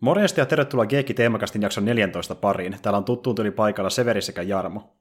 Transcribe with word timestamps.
Morjesta 0.00 0.40
ja 0.40 0.46
tervetuloa 0.46 0.86
Geekki 0.86 1.14
Teemakastin 1.14 1.62
jakson 1.62 1.84
14 1.84 2.34
pariin. 2.34 2.76
Täällä 2.82 2.98
on 2.98 3.04
tuttuun 3.04 3.36
tuli 3.36 3.50
paikalla 3.50 3.90
Severi 3.90 4.22
sekä 4.22 4.42
Jarmo. 4.42 4.96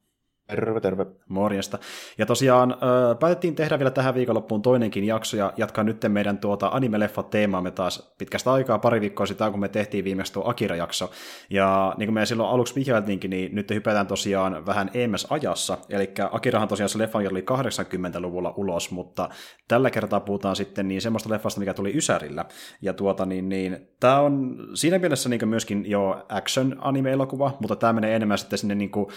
Terve, 0.48 0.82
terve. 0.82 1.06
Morjesta. 1.30 1.80
Ja 2.18 2.26
tosiaan 2.26 2.78
päätettiin 3.20 3.56
tehdä 3.56 3.80
vielä 3.80 3.92
tähän 3.92 4.16
viikonloppuun 4.16 4.62
toinenkin 4.62 5.04
jakso 5.04 5.38
ja 5.38 5.54
jatkaa 5.58 5.84
nyt 5.84 6.06
meidän 6.08 6.38
tuota 6.38 6.68
anime-leffat 6.68 7.30
teemaamme 7.30 7.72
taas 7.72 8.16
pitkästä 8.18 8.52
aikaa, 8.52 8.80
pari 8.80 9.02
viikkoa 9.02 9.26
sitä, 9.26 9.52
kun 9.52 9.60
me 9.60 9.68
tehtiin 9.68 10.04
viimeksi 10.04 10.34
tuo 10.34 10.50
Akira-jakso. 10.50 11.12
Ja 11.50 11.96
niin 11.98 12.08
kuin 12.08 12.14
me 12.14 12.26
silloin 12.26 12.50
aluksi 12.50 12.76
vihjailtiinkin, 12.76 13.30
niin 13.30 13.56
nyt 13.56 13.70
hypätään 13.70 14.08
tosiaan 14.08 14.66
vähän 14.66 14.92
EMS 14.94 15.28
ajassa. 15.30 15.78
Eli 15.90 16.12
Akirahan 16.32 16.68
tosiaan 16.68 16.90
se 16.90 16.98
leffa 16.98 17.20
oli 17.20 17.46
80-luvulla 17.52 18.54
ulos, 18.58 18.92
mutta 18.92 19.30
tällä 19.68 19.90
kertaa 19.90 20.20
puhutaan 20.20 20.56
sitten 20.56 20.88
niin 20.88 21.02
semmoista 21.02 21.30
leffasta, 21.30 21.60
mikä 21.60 21.74
tuli 21.74 21.98
Ysärillä. 21.98 22.46
Ja 22.82 22.94
tuota 22.94 23.26
niin, 23.26 23.50
niin 23.50 23.88
tämä 24.00 24.20
on 24.20 24.58
siinä 24.74 25.00
mielessä 25.00 25.30
niin 25.30 25.50
myöskin 25.50 25.90
jo 25.90 26.26
action 26.30 26.76
anime-elokuva, 26.80 27.58
mutta 27.60 27.76
tämä 27.76 27.94
menee 27.94 28.16
enemmän 28.16 28.38
sitten 28.38 28.60
sinne 28.60 28.76
niin 28.76 28.92
kuin 28.92 29.08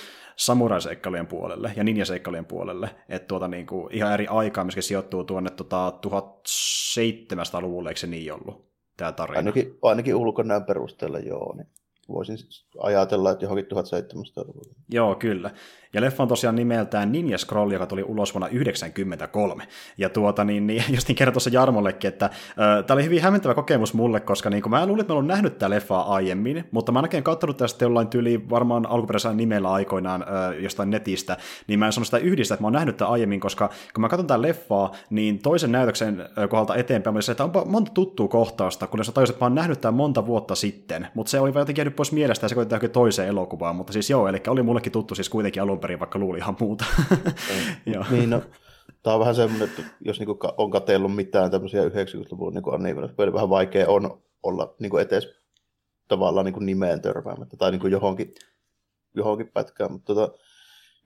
samurai-seikkailujen 1.20 1.27
puolelle 1.27 1.73
ja 1.77 1.84
ninja-seikkailujen 1.84 2.47
puolelle. 2.47 2.91
Että 3.09 3.29
tuota, 3.29 3.48
niin 3.48 3.66
kuin, 3.66 3.95
ihan 3.95 4.15
eri 4.15 4.27
aikaa 4.27 4.65
myöskin 4.65 4.83
sijoittuu 4.83 5.24
tuonne 5.24 5.51
tota, 5.51 5.93
1700-luvulle, 6.06 7.91
eikö 7.91 8.01
se 8.01 8.06
niin 8.06 8.33
ollut, 8.33 8.70
tämä 8.96 9.12
tarina? 9.12 9.38
Ainakin, 9.38 9.79
ainakin 9.83 10.15
ulkonäön 10.15 10.65
perusteella 10.65 11.19
joo, 11.19 11.55
niin 11.56 11.66
voisin 12.09 12.37
ajatella, 12.79 13.30
että 13.30 13.45
johonkin 13.45 13.66
1700-luvulle. 13.66 14.74
Joo, 14.88 15.15
kyllä. 15.15 15.51
Ja 15.93 16.01
leffa 16.01 16.23
on 16.23 16.29
tosiaan 16.29 16.57
nimeltään 16.57 17.12
Ninja 17.12 17.39
Scroll, 17.39 17.71
joka 17.71 17.87
tuli 17.87 18.03
ulos 18.03 18.35
vuonna 18.35 18.47
1993. 18.49 19.67
Ja 19.99 20.09
tuota, 20.09 20.45
niin, 20.45 20.66
niin 20.66 20.85
niin 21.09 21.16
kerran 21.16 21.33
tuossa 21.33 21.51
Jarmollekin, 21.53 22.09
että 22.09 22.27
äh, 22.27 22.33
tämä 22.87 22.95
oli 22.95 23.05
hyvin 23.05 23.23
hämmentävä 23.23 23.55
kokemus 23.55 23.95
mulle, 23.95 24.21
koska 24.21 24.51
niin 24.51 24.71
mä 24.71 24.87
luulin, 24.87 25.01
että 25.01 25.13
mä 25.13 25.16
olen 25.16 25.27
nähnyt 25.27 25.59
tämä 25.59 25.71
leffaa 25.71 26.15
aiemmin, 26.15 26.65
mutta 26.71 26.93
mä 26.93 26.99
ainakin 26.99 27.23
katsonut 27.23 27.57
tästä 27.57 27.85
jollain 27.85 28.09
tyyli 28.09 28.51
varmaan 28.51 28.87
alkuperäisellä 28.87 29.37
nimellä 29.37 29.73
aikoinaan 29.73 30.23
äh, 30.23 30.63
jostain 30.63 30.91
netistä, 30.91 31.37
niin 31.66 31.79
mä 31.79 31.87
en 31.87 31.93
sano 31.93 32.05
sitä 32.05 32.18
yhdistä, 32.18 32.55
että 32.55 32.63
mä 32.63 32.66
oon 32.66 32.73
nähnyt 32.73 32.96
tämän 32.96 33.13
aiemmin, 33.13 33.41
koska 33.41 33.71
kun 33.95 34.01
mä 34.01 34.09
katson 34.09 34.27
tämän 34.27 34.43
leffaa, 34.43 34.93
niin 35.11 35.38
toisen 35.38 35.73
näytöksen 35.73 36.29
kohdalta 36.49 36.74
eteenpäin 36.74 37.16
oli 37.16 37.23
se, 37.23 37.33
että 37.33 37.45
onpa 37.45 37.65
monta 37.65 37.93
tuttua 37.93 38.29
kohtausta, 38.29 38.87
kun 38.87 39.05
sä 39.05 39.13
tajusit, 39.13 39.35
että 39.35 39.45
mä 39.45 39.46
oon 39.46 39.55
nähnyt 39.55 39.80
tämän 39.80 39.95
monta 39.95 40.27
vuotta 40.27 40.55
sitten, 40.55 41.09
mutta 41.15 41.30
se 41.30 41.41
oli 41.41 41.52
jotenkin 41.55 41.80
jäänyt 41.80 41.96
pois 41.96 42.13
mielestä 42.13 42.45
ja 42.45 42.49
se 42.49 42.55
koitettiin 42.55 42.91
toiseen 42.91 43.29
elokuvaan, 43.29 43.77
mutta 43.77 43.93
siis 43.93 44.11
joo, 44.11 44.29
eli 44.29 44.41
oli 44.49 44.63
mullekin 44.63 44.93
tuttu 44.93 45.15
siis 45.15 45.29
kuitenkin 45.29 45.63
alun 45.63 45.80
perin, 45.81 45.99
vaikka 45.99 46.19
luuli 46.19 46.39
ihan 46.39 46.57
muuta. 46.61 46.85
Mm. 47.11 47.93
niin, 48.11 48.31
no, 48.31 48.43
tämä 49.03 49.15
on 49.15 49.21
vähän 49.21 49.35
semmoinen, 49.35 49.69
että 49.69 49.83
jos 50.01 50.19
niinku 50.19 50.39
on 50.57 50.71
katsellut 50.71 51.17
mitään 51.17 51.51
tämmöisiä 51.51 51.83
90-luvun 51.85 52.55
niin 52.55 52.75
animeja, 52.75 53.33
vähän 53.33 53.51
vaikea 53.51 53.89
on 53.89 54.23
olla 54.43 54.75
niinku 54.79 54.97
etes 54.97 55.41
tavallaan 56.09 56.45
niinku 56.45 56.61
nimeen 56.61 57.03
törmäämättä 57.03 57.57
tai 57.57 57.71
niinku 57.71 57.87
johonkin, 57.87 58.35
johonkin 59.15 59.49
pätkään. 59.49 59.93
Mutta 59.93 60.15
tota, 60.15 60.39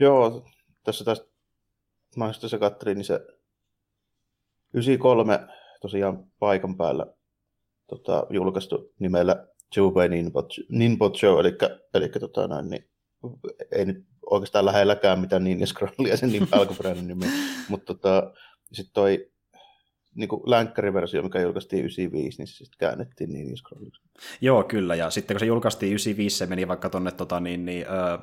joo, 0.00 0.46
tässä 0.84 1.04
tästä 1.04 1.26
mä 2.16 2.32
se 2.32 2.58
katselin, 2.58 2.96
niin 2.96 3.04
se 3.04 3.20
93 4.74 5.40
tosiaan 5.80 6.24
paikan 6.38 6.76
päällä 6.76 7.06
tota, 7.86 8.26
julkaistu 8.30 8.92
nimellä 8.98 9.46
Jubei 9.76 10.08
Ninbot, 10.08 10.54
Ninbot 10.68 11.16
Show, 11.16 11.40
eli, 11.40 11.52
eli 11.94 12.08
tota, 12.08 12.48
noin, 12.48 12.70
niin, 12.70 12.88
ei 13.72 13.84
nyt 13.84 14.04
oikeastaan 14.30 14.66
lähelläkään 14.66 15.20
mitään 15.20 15.44
Ninja 15.44 15.66
Scrollia 15.72 16.16
sen 16.16 16.32
niin 16.32 16.48
alkuperäinen 16.52 17.08
nimi, 17.08 17.26
mutta 17.68 17.94
tota, 17.94 18.32
sitten 18.72 18.94
toi 18.94 19.30
niin 20.14 20.28
länkkäriversio, 20.46 21.22
mikä 21.22 21.40
julkaistiin 21.40 21.80
95, 21.80 22.38
niin 22.38 22.46
se 22.46 22.52
sitten 22.52 22.78
käännettiin 22.78 23.32
Ninja 23.32 23.56
Scrolliksi. 23.56 24.02
Joo, 24.40 24.62
kyllä, 24.62 24.94
ja 24.94 25.10
sitten 25.10 25.34
kun 25.34 25.40
se 25.40 25.46
julkaistiin 25.46 25.90
95, 25.90 26.36
se 26.36 26.46
meni 26.46 26.68
vaikka 26.68 26.90
tuonne 26.90 27.10
tota, 27.10 27.40
niin, 27.40 27.64
niin, 27.64 27.86
öö, 27.88 28.18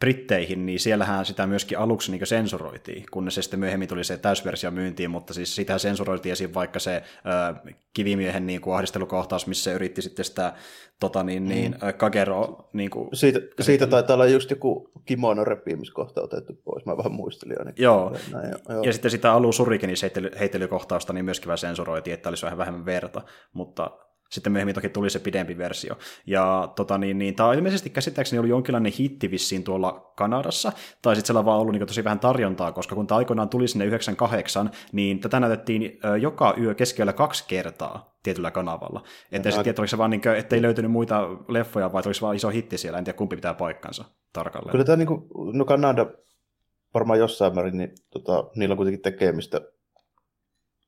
Britteihin, 0.00 0.66
niin 0.66 0.80
siellähän 0.80 1.26
sitä 1.26 1.46
myöskin 1.46 1.78
aluksi 1.78 2.10
niin 2.12 2.26
sensuroitiin, 2.26 3.04
kunnes 3.10 3.34
se 3.34 3.42
sitten 3.42 3.60
myöhemmin 3.60 3.88
tuli 3.88 4.04
se 4.04 4.16
täysversio 4.16 4.70
myyntiin, 4.70 5.10
mutta 5.10 5.34
siis 5.34 5.56
sitä 5.56 5.78
sensuroitiin 5.78 6.32
esim. 6.32 6.50
vaikka 6.54 6.78
se 6.78 6.96
äh, 6.96 7.74
kivimiehen 7.94 8.46
niin 8.46 8.60
kuin 8.60 8.74
ahdistelukohtaus, 8.74 9.46
missä 9.46 9.64
se 9.64 9.72
yritti 9.72 10.02
sitten 10.02 10.24
sitä 10.24 10.52
tota, 11.00 11.22
niin, 11.22 11.48
niin, 11.48 11.72
mm. 11.72 11.94
Kagero... 11.96 12.68
Niin 12.72 12.90
kuin, 12.90 13.08
siitä, 13.12 13.40
siitä 13.60 13.86
taitaa 13.86 14.14
olla 14.14 14.26
just 14.26 14.50
joku 14.50 14.90
kimono 15.04 15.44
repiimiskohta 15.44 16.22
otettu 16.22 16.52
pois, 16.64 16.86
mä 16.86 16.96
vähän 16.96 17.12
muistelin 17.12 17.58
ainakin. 17.58 17.82
Joo, 17.82 18.16
Näin, 18.32 18.50
jo, 18.50 18.74
joo. 18.74 18.82
ja 18.82 18.92
sitten 18.92 19.10
sitä 19.10 19.32
alun 19.32 19.52
surikenin 19.52 19.96
heittelykohtausta 20.40 21.12
niin 21.12 21.24
myöskin 21.24 21.46
vähän 21.46 21.58
sensuroitiin, 21.58 22.14
että 22.14 22.28
olisi 22.28 22.44
vähän 22.44 22.58
vähemmän 22.58 22.84
verta, 22.84 23.22
mutta 23.52 23.90
sitten 24.32 24.52
myöhemmin 24.52 24.74
toki 24.74 24.88
tuli 24.88 25.10
se 25.10 25.18
pidempi 25.18 25.58
versio. 25.58 25.94
Ja 26.26 26.72
tota, 26.76 26.98
niin, 26.98 27.18
niin, 27.18 27.34
tämä 27.34 27.48
on 27.48 27.54
ilmeisesti 27.54 27.90
käsittääkseni 27.90 28.38
ollut 28.38 28.50
jonkinlainen 28.50 28.92
hitti 28.92 29.30
vissiin 29.30 29.64
tuolla 29.64 30.12
Kanadassa, 30.16 30.72
tai 31.02 31.16
sitten 31.16 31.26
siellä 31.26 31.38
on 31.38 31.44
vaan 31.44 31.60
ollut 31.60 31.72
niin, 31.72 31.86
tosi 31.86 32.04
vähän 32.04 32.20
tarjontaa, 32.20 32.72
koska 32.72 32.94
kun 32.94 33.06
tämä 33.06 33.18
aikoinaan 33.18 33.48
tuli 33.48 33.68
sinne 33.68 33.84
98, 33.84 34.70
niin 34.92 35.20
tätä 35.20 35.40
näytettiin 35.40 36.00
joka 36.20 36.54
yö 36.60 36.74
keskellä 36.74 37.12
kaksi 37.12 37.44
kertaa 37.48 38.16
tietyllä 38.22 38.50
kanavalla. 38.50 39.02
Että 39.32 39.50
sitten 39.50 39.64
tiedä, 39.64 39.80
oliko 39.80 39.90
se 39.90 39.98
vaan 39.98 40.10
niin 40.10 40.20
kuin, 40.20 40.36
ettei 40.36 40.62
löytynyt 40.62 40.90
muita 40.90 41.28
leffoja, 41.48 41.92
vai 41.92 42.02
olisi 42.06 42.20
vaan 42.20 42.36
iso 42.36 42.48
hitti 42.48 42.78
siellä, 42.78 42.98
en 42.98 43.04
tiedä 43.04 43.16
kumpi 43.16 43.36
pitää 43.36 43.54
paikkansa 43.54 44.04
tarkalleen. 44.32 44.72
Kyllä 44.72 44.84
tämä 44.84 44.96
niin 44.96 45.06
kuin, 45.08 45.28
no 45.52 45.64
Kanada 45.64 46.06
varmaan 46.94 47.18
jossain 47.18 47.54
määrin, 47.54 47.76
niin 47.76 47.92
tota, 48.10 48.50
niillä 48.56 48.72
on 48.72 48.76
kuitenkin 48.76 49.02
tekemistä 49.02 49.60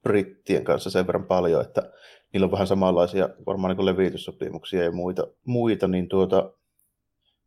brittien 0.04 0.65
kanssa 0.65 0.91
sen 0.91 1.06
verran 1.06 1.27
paljon, 1.27 1.60
että 1.60 1.93
niillä 2.34 2.45
on 2.45 2.53
vähän 2.53 2.67
samanlaisia 2.67 3.28
varmaan 3.47 3.77
niin 3.77 3.87
levityssopimuksia 3.87 4.84
ja 4.84 4.93
muita, 4.93 5.27
muita 5.45 5.89
niin 5.89 6.09
tuota, 6.09 6.53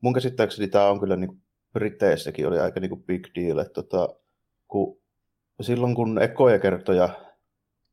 mun 0.01 0.13
käsittääkseni 0.13 0.67
tämä 0.67 0.89
on 0.89 0.99
kyllä 0.99 1.15
niin 1.15 1.41
Briteissäkin 1.73 2.47
oli 2.47 2.59
aika 2.59 2.79
niin 2.79 3.03
big 3.03 3.27
deal, 3.35 3.57
että 3.57 3.73
tota, 3.73 4.15
kun 4.67 5.01
silloin 5.61 5.95
kun 5.95 6.21
ekoja 6.21 6.59
kertoja 6.59 7.09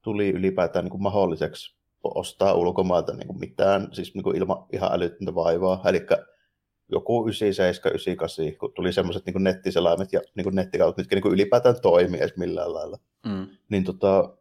tuli 0.03 0.31
ylipäätään 0.31 0.85
niin 0.85 1.03
mahdolliseksi 1.03 1.77
ostaa 2.05 2.55
ulkomailta 2.55 3.15
niin 3.15 3.39
mitään, 3.39 3.89
siis 3.93 4.15
niin 4.15 4.37
ilman 4.37 4.67
ihan 4.73 4.93
älytöntä 4.93 5.35
vaivaa, 5.35 5.83
eli 5.87 6.07
joku 6.89 7.27
97, 7.27 7.91
98, 7.91 8.45
kun 8.59 8.73
tuli 8.75 8.93
semmoiset 8.93 9.27
niin 9.27 9.45
nettiselaimet 9.45 10.13
ja 10.13 10.21
niin 10.35 10.55
nettikautta, 10.55 11.01
mitkä 11.03 11.17
niin 11.17 11.33
ylipäätään 11.33 11.81
toimii 11.83 12.21
edes 12.21 12.37
millään 12.37 12.75
lailla. 12.75 12.99
Mm. 13.27 13.47
Niin 13.69 13.85
tota, 13.85 14.37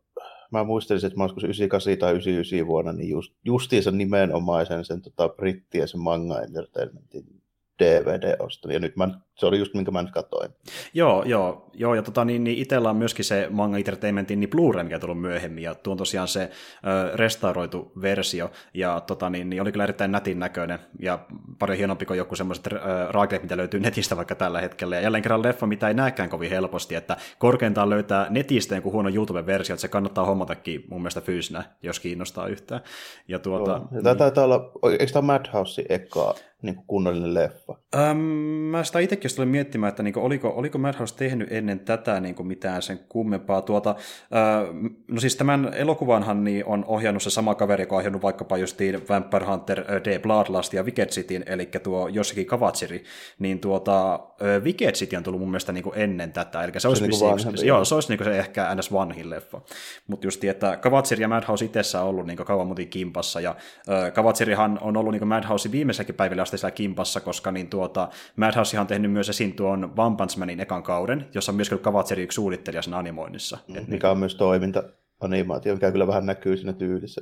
mä 0.54 0.64
muistelisin, 0.64 1.08
että 1.08 1.18
mä 1.18 1.24
olisiko 1.24 1.40
se 1.40 1.48
98 1.48 1.98
tai 1.98 2.12
99 2.12 2.68
vuonna, 2.68 2.94
niin 2.94 3.10
just, 3.10 3.34
justiinsa 3.46 3.92
nimenomaisen 3.92 4.86
sen 4.86 5.02
tota, 5.02 5.30
brittien 5.30 5.88
sen 5.88 6.00
manga 6.00 6.42
entertainmentin 6.42 7.42
DVD 7.80 8.36
ostin, 8.40 8.72
ja 8.72 8.80
nyt 8.80 8.96
mä, 8.96 9.20
se 9.36 9.46
oli 9.46 9.60
just 9.60 9.74
minkä 9.74 9.92
mä 9.92 10.02
nyt 10.02 10.12
katsoin. 10.12 10.52
Joo, 10.94 11.24
joo, 11.24 11.70
joo 11.74 11.96
ja 11.96 12.02
tota, 12.02 12.26
niin, 12.26 12.44
niin 12.44 12.58
itsellä 12.58 12.90
on 12.90 12.96
myöskin 12.96 13.26
se 13.26 13.48
Manga 13.50 13.78
Entertainmentin 13.78 14.40
niin 14.40 14.50
Blu-ray, 14.50 14.84
mikä 14.84 15.00
tullut 15.00 15.22
myöhemmin, 15.22 15.64
ja 15.64 15.76
tuo 15.76 15.92
on 15.92 15.98
tosiaan 15.98 16.28
se 16.28 16.42
ö, 16.42 17.16
restauroitu 17.16 17.92
versio, 18.02 18.52
ja 18.74 19.00
tota, 19.00 19.30
niin, 19.30 19.50
niin 19.50 19.62
oli 19.62 19.72
kyllä 19.72 19.84
erittäin 19.84 20.12
nätin 20.12 20.40
näköinen, 20.40 20.80
ja 21.00 21.20
paljon 21.60 21.78
hienompi 21.78 22.06
kuin 22.06 22.18
joku 22.18 22.36
semmoiset 22.36 22.68
raakleet, 23.10 23.44
mitä 23.44 23.58
löytyy 23.58 23.80
netistä 23.80 24.18
vaikka 24.18 24.36
tällä 24.36 24.62
hetkellä, 24.62 24.96
ja 24.96 25.02
jälleen 25.02 25.24
kerran 25.24 25.44
leffa, 25.44 25.68
mitä 25.68 25.88
ei 25.88 25.94
näkään 25.94 26.30
kovin 26.30 26.50
helposti, 26.50 26.96
että 26.96 27.18
korkeintaan 27.38 27.90
löytää 27.90 28.28
netistä 28.30 28.76
joku 28.76 28.92
huono 28.92 29.10
YouTube-versio, 29.10 29.74
että 29.74 29.82
se 29.82 29.88
kannattaa 29.88 30.26
hommatakin 30.26 30.84
mun 30.90 31.02
mielestä 31.02 31.22
fyysinä, 31.22 31.64
jos 31.84 32.00
kiinnostaa 32.00 32.48
yhtään. 32.48 32.82
Ja 33.28 33.40
tuota, 33.40 33.72
Joo. 33.72 33.88
Ja 33.92 34.02
niin... 34.02 34.18
taitaa 34.18 34.44
olla, 34.44 34.72
eikö 35.00 35.14
tämä 35.14 35.26
Madhouse 35.34 35.86
eka 35.90 36.36
niin 36.64 36.76
kuin 36.76 36.88
kunnollinen 36.88 37.34
leffa? 37.34 37.76
Ähm, 37.96 38.18
mä 38.18 38.84
sitä 38.84 39.00
itsekin 39.28 39.42
olin 39.42 39.52
miettimään, 39.52 39.90
että 39.90 40.04
niin 40.04 40.14
kuin, 40.14 40.24
oliko, 40.24 40.54
oliko 40.56 40.78
Madhouse 40.78 41.16
tehnyt 41.16 41.52
ennen 41.52 41.80
tätä 41.80 42.20
niin 42.20 42.36
kuin 42.36 42.48
mitään 42.48 42.82
sen 42.82 43.00
kummempaa. 43.10 43.62
Tuota, 43.62 43.90
äh, 43.90 44.76
no 45.08 45.20
siis 45.20 45.36
tämän 45.36 45.74
elokuvanhan 45.74 46.44
niin 46.44 46.66
on 46.66 46.86
ohjannut 46.88 47.24
se 47.24 47.30
sama 47.30 47.56
kaveri, 47.56 47.84
joka 47.84 47.96
on 47.96 48.00
ohjannut 48.00 48.22
vaikkapa 48.22 48.58
justiin 48.58 49.02
Vampire 49.10 49.46
Hunter 49.46 50.02
The 50.04 50.20
Bloodlust 50.20 50.74
ja 50.74 50.84
Wicked 50.84 51.08
Cityn, 51.08 51.44
eli 51.46 51.66
tuo 51.66 52.08
jossakin 52.08 52.46
Kavatsiri, 52.46 53.04
niin 53.40 53.60
tuota, 53.60 54.20
Wicked 54.64 54.92
City 54.94 55.16
on 55.16 55.24
tullut 55.24 55.42
mun 55.42 55.50
mielestä 55.50 55.72
niin 55.72 55.84
kuin 55.84 55.98
ennen 55.98 56.32
tätä, 56.32 56.64
eli 56.64 56.74
se, 56.74 56.80
se 56.80 56.88
olisi, 56.88 57.08
niin 57.08 57.20
kuin 57.20 57.68
joo, 57.68 57.86
se, 57.86 57.96
olisi 57.96 58.10
niin 58.10 58.18
kuin 58.18 58.28
se 58.28 58.40
ehkä 58.40 58.76
ns. 58.76 58.94
vanhin 58.94 59.30
leffa. 59.30 59.62
Mutta 60.08 60.28
just 60.28 60.44
että 60.44 60.78
Kavatsiri 60.78 61.22
ja 61.22 61.28
Madhouse 61.28 61.66
itsessä 61.66 62.02
on 62.02 62.08
ollut 62.08 62.28
niin 62.28 62.38
kuin 62.38 62.48
kauan 62.48 62.68
muuten 62.68 62.88
kimpassa, 62.88 63.42
ja 63.42 63.56
äh, 63.90 64.14
Kavatsirihan 64.14 64.80
on 64.82 64.98
ollut 64.98 65.12
niin 65.12 65.20
kuin 65.20 65.30
Madhouse 65.30 65.72
viimeiselläkin 65.72 66.16
päivillä 66.16 66.42
asti 66.42 66.58
siellä 66.58 66.72
kimpassa, 66.72 67.22
koska 67.22 67.52
niin 67.52 67.68
tuota, 67.68 68.10
Madhouse 68.36 68.80
on 68.80 68.88
tehnyt 68.88 69.12
myös 69.14 69.30
esiin 69.30 69.54
tuon 69.54 69.94
One 69.98 70.16
Punch 70.18 70.38
Manin 70.38 70.60
ekan 70.60 70.84
kauden, 70.84 71.28
jossa 71.34 71.52
on 71.52 71.56
myös 71.56 71.70
Kavatseri 71.82 72.24
yksi 72.24 72.36
suunnittelija 72.36 72.82
sen 72.82 72.94
animoinnissa. 72.94 73.58
Mm, 73.68 73.74
mikä 73.74 73.88
niin, 73.88 74.06
on 74.06 74.18
myös 74.18 74.36
toiminta 74.36 74.84
animaatio, 75.20 75.74
mikä 75.74 75.92
kyllä 75.92 76.08
vähän 76.08 76.26
näkyy 76.26 76.58
siinä 76.58 76.74
tyylissä. 76.74 77.22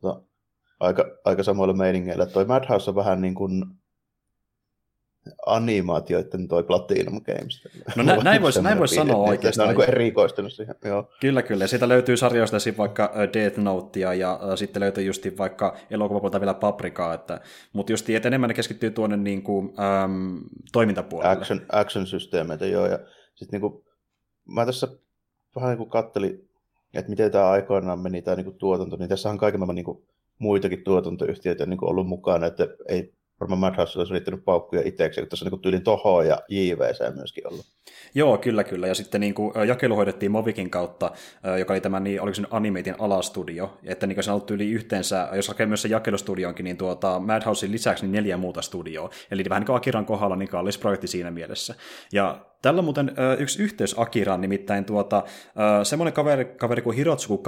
Tota, 0.00 0.22
aika, 0.80 1.04
aika 1.24 1.42
samoilla 1.42 1.74
meiningeillä. 1.74 2.26
Toi 2.26 2.44
Madhouse 2.44 2.90
on 2.90 2.96
vähän 2.96 3.20
niin 3.20 3.34
kuin, 3.34 3.64
animaatioiden 5.46 6.48
toi 6.48 6.62
Platinum 6.62 7.20
Games. 7.22 7.68
No 7.96 8.02
nä, 8.02 8.16
näin 8.16 8.42
voisi 8.42 8.62
näin 8.62 8.78
vois 8.78 8.90
sanoa 8.90 9.16
oikeastaan. 9.16 9.68
Se 9.68 9.74
on 9.74 9.78
niin 9.78 9.88
erikoistunut 9.88 10.52
siihen, 10.52 10.74
joo. 10.84 11.10
Kyllä, 11.20 11.42
kyllä. 11.42 11.64
Ja 11.64 11.68
siitä 11.68 11.88
löytyy 11.88 12.16
sarjoista 12.16 12.56
vaikka 12.78 13.12
Death 13.32 13.58
Notea 13.58 14.14
ja 14.14 14.32
äh, 14.32 14.56
sitten 14.56 14.80
löytyy 14.80 15.04
just 15.04 15.26
vaikka 15.38 15.76
elokuvapuolta 15.90 16.40
vielä 16.40 16.54
Paprikaa, 16.54 17.14
että, 17.14 17.40
mutta 17.72 17.92
just 17.92 18.10
että 18.10 18.28
enemmän 18.28 18.48
ne 18.48 18.54
keskittyy 18.54 18.90
tuonne 18.90 19.16
niin 19.16 19.42
kuin, 19.42 19.74
äm, 19.80 20.40
toimintapuolelle. 20.72 21.32
Action, 21.32 21.60
action-systeemeitä, 21.72 22.66
joo. 22.66 22.86
Ja 22.86 22.98
sitten 23.34 23.60
niin 23.60 23.70
kuin, 23.70 23.84
mä 24.44 24.66
tässä 24.66 24.88
vähän 25.56 25.70
niin 25.70 25.78
kuin 25.78 25.90
kattelin, 25.90 26.48
että 26.94 27.10
miten 27.10 27.32
tämä 27.32 27.50
aikoinaan 27.50 28.00
meni 28.00 28.22
tämä 28.22 28.36
niin 28.36 28.44
kuin 28.44 28.58
tuotanto, 28.58 28.96
niin 28.96 29.08
tässä 29.08 29.30
on 29.30 29.38
kaiken 29.38 29.60
maailman 29.60 29.74
niin 29.74 29.84
kuin, 29.84 30.06
muitakin 30.38 30.84
tuotantoyhtiöitä 30.84 31.66
niin 31.66 31.78
kuin 31.78 31.90
ollut 31.90 32.08
mukana, 32.08 32.46
että 32.46 32.68
ei 32.88 33.12
varmaan 33.40 33.58
Madhouse 33.58 33.98
olisi 33.98 34.12
riittänyt 34.12 34.44
paukkuja 34.44 34.82
itseksi, 34.84 35.20
kun 35.20 35.28
tässä 35.28 35.44
on 35.44 35.50
niin 35.52 35.60
tyylin 35.60 35.84
Toho 35.84 36.22
ja 36.22 36.38
JVC 36.48 37.14
myöskin 37.14 37.48
ollut. 37.48 37.66
Joo, 38.14 38.38
kyllä, 38.38 38.64
kyllä. 38.64 38.86
Ja 38.86 38.94
sitten 38.94 39.20
niin 39.20 39.34
kuin, 39.34 39.52
jakelu 39.68 39.96
hoidettiin 39.96 40.32
Movikin 40.32 40.70
kautta, 40.70 41.10
joka 41.58 41.72
oli 41.72 41.80
tämä, 41.80 42.00
niin, 42.00 42.20
oliko 42.20 42.34
se 42.34 42.42
Animatin 42.50 42.94
alastudio, 42.98 43.78
että 43.84 44.06
niin 44.06 44.22
se 44.22 44.30
on 44.30 44.44
yli 44.50 44.70
yhteensä, 44.70 45.28
jos 45.32 45.48
hakee 45.48 45.66
myös 45.66 45.82
se 45.82 45.88
jakelustudionkin, 45.88 46.64
niin 46.64 46.76
tuota, 46.76 47.20
Madhousein 47.20 47.72
lisäksi 47.72 48.04
niin 48.04 48.12
neljä 48.12 48.36
muuta 48.36 48.62
studioa. 48.62 49.10
Eli 49.30 49.44
vähän 49.48 49.60
niin 49.60 49.66
kuin 49.66 49.76
Akiran 49.76 50.06
kohdalla 50.06 50.36
niin 50.36 50.48
kallis 50.48 50.78
projekti 50.78 51.06
siinä 51.06 51.30
mielessä. 51.30 51.74
Ja 52.12 52.46
Tällä 52.62 52.82
muuten 52.82 53.12
yksi 53.38 53.62
yhteys 53.62 53.98
Akiraan, 53.98 54.40
nimittäin 54.40 54.84
tuota, 54.84 55.22
semmoinen 55.82 56.12
kaveri, 56.12 56.44
kaveri 56.44 56.82
kuin 56.82 56.96
Hirotsuku 56.96 57.42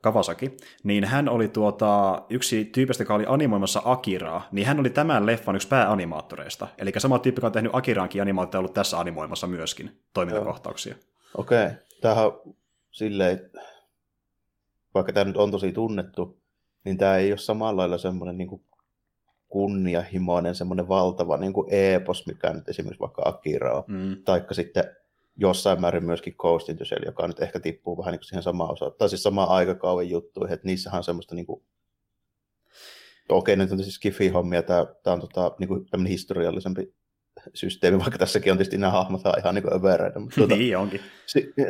Kawasaki, 0.00 0.56
niin 0.84 1.04
hän 1.04 1.28
oli 1.28 1.48
tuota, 1.48 2.22
yksi 2.30 2.64
tyypistä, 2.64 3.02
joka 3.02 3.14
oli 3.14 3.24
animoimassa 3.28 3.82
Akiraa, 3.84 4.48
niin 4.52 4.66
hän 4.66 4.80
oli 4.80 4.90
tämän 4.90 5.26
leffan 5.26 5.56
yksi 5.56 5.68
pääanimaattoreista. 5.68 6.68
Eli 6.78 6.92
sama 6.98 7.18
tyyppi, 7.18 7.38
joka 7.38 7.46
on 7.46 7.52
tehnyt 7.52 7.74
Akiraankin 7.74 8.22
animaattoreita, 8.22 8.58
ollut 8.58 8.74
tässä 8.74 8.98
animoimassa 8.98 9.46
myöskin 9.46 10.00
toimintakohtauksia. 10.14 10.94
Okei, 11.36 11.64
okay. 11.64 11.76
tämähän 12.00 12.30
silleen, 12.90 13.50
vaikka 14.94 15.12
tämä 15.12 15.24
nyt 15.24 15.36
on 15.36 15.50
tosi 15.50 15.72
tunnettu, 15.72 16.38
niin 16.84 16.98
tämä 16.98 17.16
ei 17.16 17.32
ole 17.32 17.38
samalla 17.38 17.80
lailla 17.80 17.98
semmoinen 17.98 18.38
niin 18.38 18.64
kunnianhimoinen, 19.54 20.54
semmoinen 20.54 20.88
valtava 20.88 21.36
niin 21.36 21.52
kuin 21.52 21.66
epos, 21.70 22.26
mikä 22.26 22.52
nyt 22.52 22.68
esimerkiksi 22.68 23.00
vaikka 23.00 23.22
Akira 23.24 23.74
on, 23.76 23.84
mm. 23.86 24.16
taikka 24.24 24.54
sitten 24.54 24.84
jossain 25.36 25.80
määrin 25.80 26.04
myöskin 26.04 26.34
Ghost 26.38 26.68
in 26.68 26.76
the 26.76 26.84
Shell, 26.84 27.04
joka 27.06 27.28
nyt 27.28 27.40
ehkä 27.40 27.60
tippuu 27.60 27.98
vähän 27.98 28.12
niin 28.12 28.18
kuin 28.18 28.26
siihen 28.26 28.42
samaan 28.42 28.72
osaan, 28.72 28.92
tai 28.98 29.08
siis 29.08 29.22
samaan 29.22 29.48
aikakauden 29.48 30.10
juttuihin, 30.10 30.54
että 30.54 30.66
niissähän 30.66 30.98
on 30.98 31.04
semmoista 31.04 31.34
niin 31.34 31.46
kuin, 31.46 31.62
okei, 33.28 33.56
nyt 33.56 33.72
on 33.72 33.82
siis 33.82 33.94
Skifi-hommia, 33.94 34.62
tämä, 34.62 34.86
tämä 35.02 35.14
on 35.14 35.20
tota, 35.20 35.56
niin 35.58 35.68
kuin 35.68 35.86
tämmöinen 35.90 36.10
historiallisempi 36.10 36.94
systeemi, 37.54 37.98
vaikka 37.98 38.18
tässäkin 38.18 38.52
on 38.52 38.58
tietysti 38.58 38.78
nämä 38.78 38.90
hahmot 38.90 39.20
ihan 39.38 39.54
niin 39.54 39.74
övereitä. 39.74 40.18
Mutta 40.18 40.36
tuota, 40.36 40.56
niin 40.64 40.78
onkin. 40.78 41.00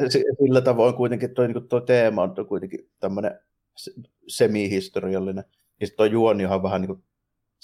Sillä 0.08 0.60
tavoin 0.60 0.94
kuitenkin 0.94 1.34
tuo, 1.34 1.46
niin 1.46 1.69
tuo 1.69 1.81
teema 1.81 2.22
on 2.22 2.46
kuitenkin 2.48 2.90
tämmöinen 3.00 3.40
semi-historiallinen. 4.28 5.44
Ja 5.81 5.86
sitten 5.86 5.96
tuo 5.96 6.06
juoni 6.06 6.46
on 6.46 6.62
vähän 6.62 6.81
niin 6.81 6.88
kuin 6.88 7.04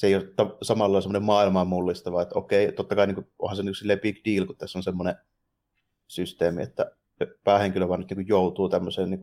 se 0.00 0.06
ei 0.06 0.14
ole 0.14 0.24
samalla 0.62 1.00
semmoinen 1.00 1.22
maailmaa 1.22 1.64
mullistava, 1.64 2.22
että 2.22 2.38
okei, 2.38 2.72
totta 2.72 2.94
kai 2.94 3.06
niin 3.06 3.28
onhan 3.38 3.56
se 3.56 3.62
niin 3.62 4.00
big 4.00 4.16
deal, 4.24 4.46
kun 4.46 4.56
tässä 4.56 4.78
on 4.78 4.82
semmoinen 4.82 5.14
systeemi, 6.08 6.62
että 6.62 6.92
päähenkilö 7.44 7.88
vaan 7.88 8.00
nyt 8.00 8.10
niin 8.10 8.28
joutuu 8.28 8.68
tämmöiseen 8.68 9.10
niin 9.10 9.20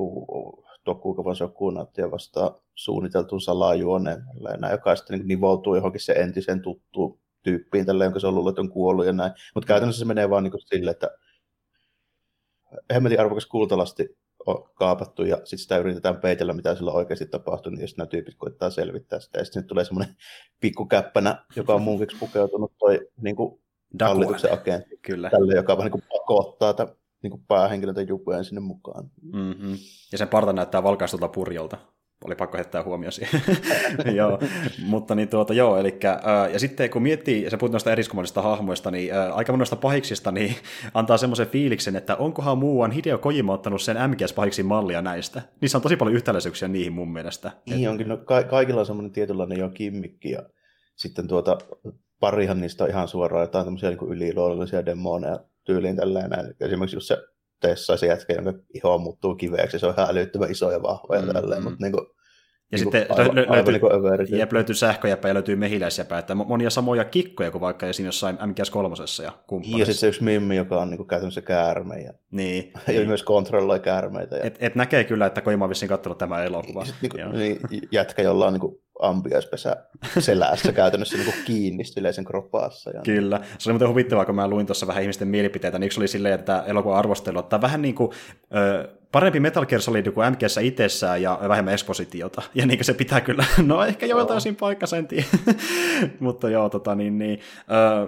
Tokugavan 0.83 1.35
sokunaattia 1.35 2.12
vastaan 2.12 2.56
suunniteltuun 2.75 3.41
salajuoneen, 3.41 4.24
näin, 4.59 4.71
joka 4.71 4.95
sitten 4.95 5.19
niin 5.19 5.27
nivoutuu 5.27 5.75
johonkin 5.75 6.01
se 6.01 6.13
entisen 6.13 6.62
tuttuun 6.62 7.19
tyyppiin, 7.44 7.85
tällä 7.85 8.03
jonka 8.03 8.19
se 8.19 8.27
on 8.27 8.35
luullut, 8.35 8.51
että 8.51 8.62
on 8.62 8.71
kuollut 8.71 9.06
ja 9.06 9.13
näin. 9.13 9.31
Mutta 9.56 9.68
käytännössä 9.68 10.00
se 10.00 10.06
menee 10.06 10.30
vaan 10.30 10.44
niin 10.44 10.53
silleen, 10.59 10.91
että 10.91 11.12
hemmetin 12.94 13.19
arvokas 13.19 13.45
kultalasti 13.45 14.18
on 14.47 14.69
kaapattu 14.73 15.23
ja 15.23 15.35
sitten 15.35 15.59
sitä 15.59 15.77
yritetään 15.77 16.17
peitellä, 16.17 16.53
mitä 16.53 16.75
sillä 16.75 16.91
oikeasti 16.91 17.25
tapahtuu, 17.25 17.71
niin 17.71 17.81
jos 17.81 17.97
nämä 17.97 18.07
tyypit 18.07 18.35
koittaa 18.38 18.69
selvittää 18.69 19.19
sitä. 19.19 19.39
Ja 19.39 19.45
sitten 19.45 19.63
tulee 19.63 19.85
semmoinen 19.85 20.15
pikkukäppänä, 20.61 21.45
joka 21.55 21.73
on 21.73 21.81
munkiksi 21.81 22.17
pukeutunut 22.17 22.73
toi 22.79 23.07
niin 23.21 23.35
kuin 23.35 23.61
hallituksen 24.01 24.53
agentti, 24.53 24.97
Kyllä. 25.01 25.29
Tälle, 25.29 25.55
joka 25.55 25.77
vähän 25.77 25.91
niin 25.91 26.01
kuin 26.01 26.19
pakottaa 26.19 26.73
tämän 26.73 26.95
niin 27.23 27.31
kuin 27.31 27.44
päähenkilön 27.47 28.07
jupujen 28.07 28.45
sinne 28.45 28.61
mukaan. 28.61 29.11
Mm-hmm. 29.21 29.77
Ja 30.11 30.17
sen 30.17 30.27
parta 30.27 30.53
näyttää 30.53 30.83
valkaistulta 30.83 31.27
purjolta 31.27 31.77
oli 32.25 32.35
pakko 32.35 32.57
heittää 32.57 32.83
huomioon 32.83 33.11
siihen. 33.11 33.41
joo, 34.15 34.39
mutta 34.85 35.15
niin 35.15 35.29
tuota, 35.29 35.53
joo, 35.53 35.77
eli, 35.77 35.99
ää, 36.23 36.47
ja 36.47 36.59
sitten 36.59 36.89
kun 36.89 37.01
miettii, 37.01 37.43
ja 37.43 37.49
sä 37.49 37.57
puhut 37.57 37.71
noista 37.71 37.91
eriskummallisista 37.91 38.41
hahmoista, 38.41 38.91
niin 38.91 39.13
ää, 39.13 39.33
aika 39.33 39.51
monesta 39.51 39.75
pahiksista 39.75 40.31
niin 40.31 40.55
antaa 40.93 41.17
semmoisen 41.17 41.47
fiiliksen, 41.47 41.95
että 41.95 42.15
onkohan 42.15 42.57
muuan 42.57 42.91
Hideo 42.91 43.17
Kojima 43.17 43.53
ottanut 43.53 43.81
sen 43.81 43.97
MGS-pahiksi 43.97 44.63
mallia 44.63 45.01
näistä. 45.01 45.41
Niissä 45.61 45.77
on 45.77 45.81
tosi 45.81 45.95
paljon 45.95 46.15
yhtäläisyyksiä 46.15 46.67
niihin 46.67 46.93
mun 46.93 47.13
mielestä. 47.13 47.51
Niin 47.69 47.89
onkin, 47.89 48.07
no, 48.07 48.17
ka- 48.17 48.43
kaikilla 48.43 48.79
on 48.79 48.85
semmoinen 48.85 49.11
tietynlainen 49.11 49.59
jo 49.59 49.69
kimmikki, 49.69 50.31
ja 50.31 50.43
sitten 50.95 51.27
tuota, 51.27 51.57
parihan 52.19 52.61
niistä 52.61 52.83
on 52.83 52.89
ihan 52.89 53.07
suoraan 53.07 53.43
jotain 53.43 53.65
tämmöisiä 53.65 53.89
niin 53.89 54.11
yliluonnollisia 54.11 54.85
demoneja 54.85 55.39
tyyliin 55.63 55.95
tällainen. 55.95 56.55
Esimerkiksi 56.59 56.95
just 56.95 57.07
se 57.07 57.17
Tessa, 57.59 57.98
se 57.98 58.07
jätkä, 58.07 58.33
jonka 58.33 58.54
iho 58.74 58.98
muuttuu 58.98 59.36
kiveeksi, 59.36 59.80
se 59.80 59.88
on 59.88 59.94
ihan 59.98 60.09
älyttömän 60.09 60.51
iso 60.51 60.71
ja 60.71 60.83
vahva 60.83 61.15
ja 61.15 61.21
mm, 61.21 61.33
tälleen, 61.33 61.62
mm. 61.62 61.63
mutta 61.63 61.86
niin 61.86 61.92
kuin, 61.92 62.07
ja 62.71 62.77
niin 62.77 62.83
sitten 62.83 63.05
aivan, 63.09 63.37
lö- 63.37 63.51
löytyy, 63.51 64.25
niin 64.25 64.39
jep, 64.39 64.53
löytyy 64.53 64.75
sähköjäpä 64.75 65.27
ja 65.27 65.33
löytyy 65.33 65.55
mehiläisjäpä, 65.55 66.17
että 66.17 66.35
monia 66.35 66.69
samoja 66.69 67.05
kikkoja 67.05 67.51
kuin 67.51 67.61
vaikka 67.61 67.87
esim. 67.87 68.05
jossain 68.05 68.37
MGS 68.45 68.69
3 68.69 68.95
ja 69.23 69.31
kumppanissa. 69.47 69.79
Ja 69.79 69.85
sitten 69.85 69.99
se 69.99 70.07
yksi 70.07 70.23
mimmi, 70.23 70.55
joka 70.55 70.81
on 70.81 70.89
niin 70.89 70.97
kuin 70.97 71.07
käytännössä 71.07 71.41
käärme. 71.41 71.99
Ja, 72.01 72.13
niin. 72.31 72.71
ja 72.87 72.93
niin. 72.93 73.07
myös 73.07 73.23
kontrolloi 73.23 73.79
käärmeitä. 73.79 74.35
Ja... 74.35 74.43
Et, 74.43 74.57
et 74.59 74.75
näkee 74.75 75.03
kyllä, 75.03 75.25
että 75.25 75.41
Kojima 75.41 75.65
on 75.65 75.69
vissiin 75.69 75.89
katsonut 75.89 76.17
tämä 76.17 76.43
elokuva. 76.43 76.83
Niin, 77.01 77.31
niin, 77.31 77.59
niin, 77.69 77.87
jätkä, 77.91 78.21
jolla 78.21 78.47
on 78.47 78.53
niin 78.53 78.61
kuin 78.61 78.81
ampiaispesä 78.99 79.75
selässä 80.19 80.71
käytännössä 80.71 81.17
niin 81.17 81.31
kuin 81.31 81.45
kiinni 81.45 81.83
sen 82.11 82.25
kroppaassa. 82.25 82.89
Ja... 82.89 83.01
Kyllä. 83.05 83.41
Se 83.57 83.69
oli 83.69 83.73
muuten 83.73 83.89
huvittavaa, 83.89 84.25
kun 84.25 84.35
mä 84.35 84.47
luin 84.47 84.65
tuossa 84.65 84.87
vähän 84.87 85.03
ihmisten 85.03 85.27
mielipiteitä, 85.27 85.79
niin 85.79 85.85
yksi 85.85 85.99
oli 85.99 86.07
silleen, 86.07 86.35
että 86.35 86.63
elokuva 86.67 86.99
arvostelu 86.99 87.39
ottaa 87.39 87.61
vähän 87.61 87.81
niin 87.81 87.95
kuin, 87.95 88.11
ö, 88.55 88.96
parempi 89.12 89.39
Metal 89.39 89.65
Gear 89.65 89.81
Solid 89.81 90.12
kuin 90.12 90.31
MGS 90.31 90.57
itsessään 90.57 91.21
ja 91.21 91.39
vähemmän 91.48 91.74
ekspositiota. 91.74 92.42
Ja 92.56 92.65
niin 92.65 92.77
kuin 92.77 92.86
se 92.86 92.94
pitää 92.94 93.21
kyllä, 93.21 93.45
no 93.65 93.83
ehkä 93.83 94.06
joiltain 94.06 94.38
osin 94.38 94.56
paikka 94.56 94.88
sen 94.88 95.07
Mutta 96.19 96.50
joo, 96.50 96.69
tota 96.69 96.95
niin, 96.95 97.18
niin 97.18 97.39
ö, 97.71 98.07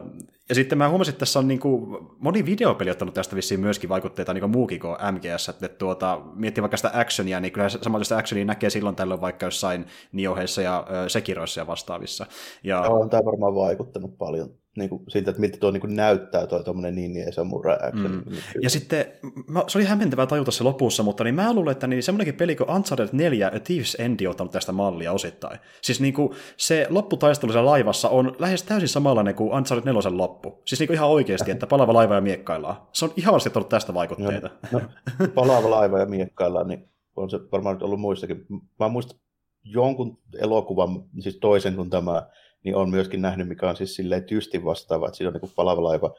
ja 0.49 0.55
sitten 0.55 0.77
mä 0.77 0.89
huomasin, 0.89 1.11
että 1.11 1.19
tässä 1.19 1.39
on 1.39 1.47
niin 1.47 1.59
kuin, 1.59 1.97
moni 2.19 2.45
videopeli 2.45 2.89
ottanut 2.89 3.13
tästä 3.13 3.35
vissiin 3.35 3.59
myöskin 3.59 3.89
vaikutteita 3.89 4.33
niin 4.33 4.41
kuin 4.41 4.51
muukin 4.51 4.79
kuin 4.79 4.95
MGS. 5.11 5.49
Että 5.49 5.67
tuota, 5.67 6.21
miettii 6.35 6.61
vaikka 6.61 6.77
sitä 6.77 6.91
actionia, 6.93 7.39
niin 7.39 7.51
kyllä 7.51 7.69
samanlaista 7.69 8.17
actionia 8.17 8.45
näkee 8.45 8.69
silloin 8.69 8.95
tällöin 8.95 9.21
vaikka 9.21 9.45
jossain 9.45 9.85
Nioheissa 10.11 10.61
ja 10.61 10.87
Sekiroissa 11.07 11.61
ja 11.61 11.67
vastaavissa. 11.67 12.25
Ja... 12.63 12.81
on 12.81 13.09
tämä 13.09 13.25
varmaan 13.25 13.55
vaikuttanut 13.55 14.17
paljon 14.17 14.49
niin 14.77 14.89
kuin 14.89 15.03
siitä, 15.07 15.29
että 15.31 15.41
miltä 15.41 15.57
tuo 15.57 15.71
niin 15.71 15.81
kuin 15.81 15.95
näyttää 15.95 16.47
tuo 16.47 16.63
tuommoinen 16.63 16.95
niin 16.95 17.13
niin 17.13 17.33
samurai 17.33 17.77
action. 17.83 18.11
Mm. 18.11 18.35
Ja 18.61 18.69
sitten, 18.69 19.05
mä, 19.47 19.63
se 19.67 19.77
oli 19.77 19.85
hämmentävää 19.85 20.25
tajuta 20.25 20.51
se 20.51 20.63
lopussa, 20.63 21.03
mutta 21.03 21.23
niin 21.23 21.35
mä 21.35 21.53
luulen, 21.53 21.71
että 21.71 21.87
niin 21.87 22.03
semmoinenkin 22.03 22.35
peli 22.35 22.55
kuin 22.55 22.69
Uncharted 22.69 23.09
4 23.11 23.47
A 23.47 23.59
Thieves 23.59 23.97
End 23.99 24.19
on 24.25 24.31
ottanut 24.31 24.51
tästä 24.51 24.71
mallia 24.71 25.11
osittain. 25.11 25.59
Siis 25.81 26.01
niin 26.01 26.13
kuin 26.13 26.29
se 26.57 26.87
lopputaistelu 26.89 27.51
siellä 27.51 27.69
laivassa 27.69 28.09
on 28.09 28.35
lähes 28.39 28.63
täysin 28.63 28.89
samanlainen 28.89 29.35
kuin 29.35 29.53
Uncharted 29.53 29.93
4 29.93 30.17
loppu. 30.17 30.61
Siis 30.65 30.79
niin 30.79 30.87
kuin 30.87 30.95
ihan 30.95 31.09
oikeasti, 31.09 31.51
että 31.51 31.67
palava 31.67 31.93
laiva 31.93 32.15
ja 32.15 32.21
miekkaillaan. 32.21 32.75
Se 32.93 33.05
on 33.05 33.13
ihan 33.17 33.31
varmasti 33.31 33.51
ollut 33.55 33.69
tästä 33.69 33.93
vaikutteita. 33.93 34.49
No, 34.71 34.79
no, 35.19 35.27
palava 35.35 35.69
laiva 35.71 35.99
ja 35.99 36.05
miekkaillaan, 36.05 36.67
niin 36.67 36.89
on 37.15 37.29
se 37.29 37.39
varmaan 37.51 37.75
nyt 37.75 37.83
ollut 37.83 37.99
muissakin. 37.99 38.45
Mä 38.79 38.87
muistan 38.87 39.19
jonkun 39.63 40.17
elokuvan, 40.41 41.03
siis 41.19 41.37
toisen 41.37 41.75
kuin 41.75 41.89
tämä, 41.89 42.27
niin 42.63 42.75
on 42.75 42.89
myöskin 42.89 43.21
nähnyt, 43.21 43.47
mikä 43.47 43.69
on 43.69 43.75
siis 43.75 43.95
silleen 43.95 44.23
tysti 44.23 44.63
vastaava, 44.63 45.07
että 45.07 45.17
siinä 45.17 45.31
on 45.31 45.39
niin 45.41 45.51
palava 45.55 45.83
laiva 45.83 46.15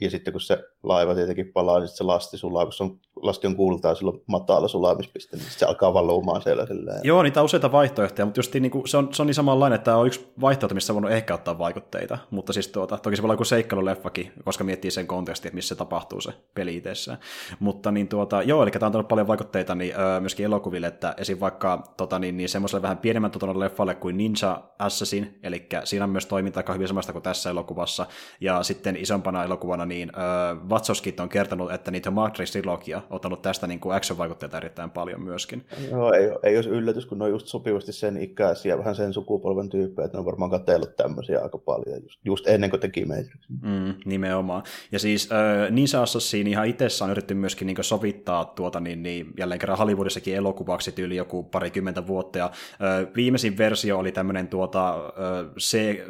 ja 0.00 0.10
sitten 0.10 0.32
kun 0.32 0.40
se 0.40 0.64
laiva 0.82 1.14
tietenkin 1.14 1.52
palaa, 1.52 1.78
niin 1.78 1.88
se 1.88 2.04
lasti 2.04 2.38
sulaa, 2.38 2.64
kun 2.64 2.72
se 2.72 2.82
on, 2.84 3.00
lasti 3.22 3.46
on 3.46 3.56
kuultaa 3.56 3.94
silloin 3.94 4.20
matala 4.26 4.68
sulamispiste, 4.68 5.36
niin 5.36 5.46
se 5.50 5.66
alkaa 5.66 5.94
valumaan 5.94 6.42
siellä 6.42 6.66
silleen. 6.66 7.00
Joo, 7.04 7.22
niitä 7.22 7.40
on 7.40 7.44
useita 7.44 7.72
vaihtoehtoja, 7.72 8.26
mutta 8.26 8.38
just 8.38 8.54
niin 8.54 8.70
kuin, 8.70 8.88
se, 8.88 8.96
on, 8.96 9.14
se 9.14 9.22
on 9.22 9.26
niin 9.26 9.34
samanlainen, 9.34 9.74
että 9.74 9.84
tämä 9.84 9.96
on 9.96 10.06
yksi 10.06 10.32
vaihtoehto, 10.40 10.74
missä 10.74 10.92
on 10.92 10.94
voinut 10.94 11.10
ehkä 11.10 11.34
ottaa 11.34 11.58
vaikutteita, 11.58 12.18
mutta 12.30 12.52
siis 12.52 12.68
tuota, 12.68 12.98
toki 12.98 13.16
se 13.16 13.22
voi 13.22 13.26
olla 13.26 13.34
joku 13.34 13.44
seikkailuleffakin, 13.44 14.32
koska 14.44 14.64
miettii 14.64 14.90
sen 14.90 15.06
kontekstin, 15.06 15.54
missä 15.54 15.68
se 15.68 15.74
tapahtuu 15.74 16.20
se 16.20 16.32
peli 16.54 16.76
itsessään. 16.76 17.18
Mutta 17.60 17.92
niin 17.92 18.08
tuota, 18.08 18.42
joo, 18.42 18.62
eli 18.62 18.70
tämä 18.70 18.86
on 18.86 18.92
tullut 18.92 19.08
paljon 19.08 19.26
vaikutteita 19.26 19.74
niin, 19.74 19.94
öö, 19.98 20.20
myöskin 20.20 20.46
elokuville, 20.46 20.86
että 20.86 21.14
esim. 21.16 21.40
vaikka 21.40 21.94
tota, 21.96 22.18
niin, 22.18 22.36
niin 22.36 22.48
semmoiselle 22.48 22.82
vähän 22.82 22.98
pienemmän 22.98 23.30
tuotannon 23.30 23.60
leffalle 23.60 23.94
kuin 23.94 24.16
Ninja 24.16 24.62
Assassin, 24.78 25.38
eli 25.42 25.66
siinä 25.84 26.04
on 26.04 26.10
myös 26.10 26.26
toiminta 26.26 26.60
aika 26.60 26.72
hyvin 26.72 26.88
samasta 26.88 27.12
kuin 27.12 27.22
tässä 27.22 27.50
elokuvassa, 27.50 28.06
ja 28.40 28.62
sitten 28.62 28.96
isompana 28.96 29.44
elokuvana 29.44 29.85
niin, 29.88 30.12
äh, 30.18 30.68
Vatsoskit 30.68 31.20
on 31.20 31.28
kertonut, 31.28 31.72
että 31.72 31.90
niitä 31.90 32.10
Matrix-trilogia 32.10 32.96
on 32.96 33.02
ottanut 33.10 33.42
tästä 33.42 33.66
niin 33.66 33.80
action-vaikutteita 33.94 34.56
erittäin 34.56 34.90
paljon 34.90 35.22
myöskin. 35.22 35.66
Joo, 35.90 36.12
ei, 36.12 36.30
ei 36.42 36.56
olisi 36.56 36.70
yllätys, 36.70 37.06
kun 37.06 37.18
ne 37.18 37.24
on 37.24 37.30
just 37.30 37.46
sopivasti 37.46 37.92
sen 37.92 38.16
ikäisiä, 38.16 38.78
vähän 38.78 38.94
sen 38.94 39.12
sukupolven 39.12 39.68
tyyppejä, 39.68 40.06
että 40.06 40.16
ne 40.16 40.20
on 40.20 40.26
varmaan 40.26 40.50
katsellut 40.50 40.96
tämmöisiä 40.96 41.40
aika 41.40 41.58
paljon, 41.58 42.02
just, 42.02 42.20
just 42.24 42.48
ennen 42.48 42.70
kuin 42.70 42.80
teki 42.80 43.04
Matrix. 43.04 43.48
Mm, 43.62 43.94
nimenomaan. 44.04 44.62
Ja 44.92 44.98
siis 44.98 45.28
äh, 45.32 45.70
Ninja 45.70 46.02
Assassin 46.02 46.46
ihan 46.46 46.66
itsessä 46.66 47.04
on 47.04 47.10
yritetty 47.10 47.34
myöskin 47.34 47.66
niin 47.66 47.76
sovittaa 47.80 48.44
tuota, 48.44 48.80
niin, 48.80 49.02
niin, 49.02 49.26
jälleen 49.38 49.58
kerran 49.58 49.78
Hollywoodissakin 49.78 50.36
elokuvaksi 50.36 50.92
tyyli 50.92 51.16
joku 51.16 51.42
parikymmentä 51.42 52.06
vuotta, 52.06 52.38
ja 52.38 52.44
äh, 52.44 53.14
viimeisin 53.16 53.58
versio 53.58 53.98
oli 53.98 54.12
tämmöinen 54.12 54.48
tuota, 54.48 54.94
äh, 54.94 55.04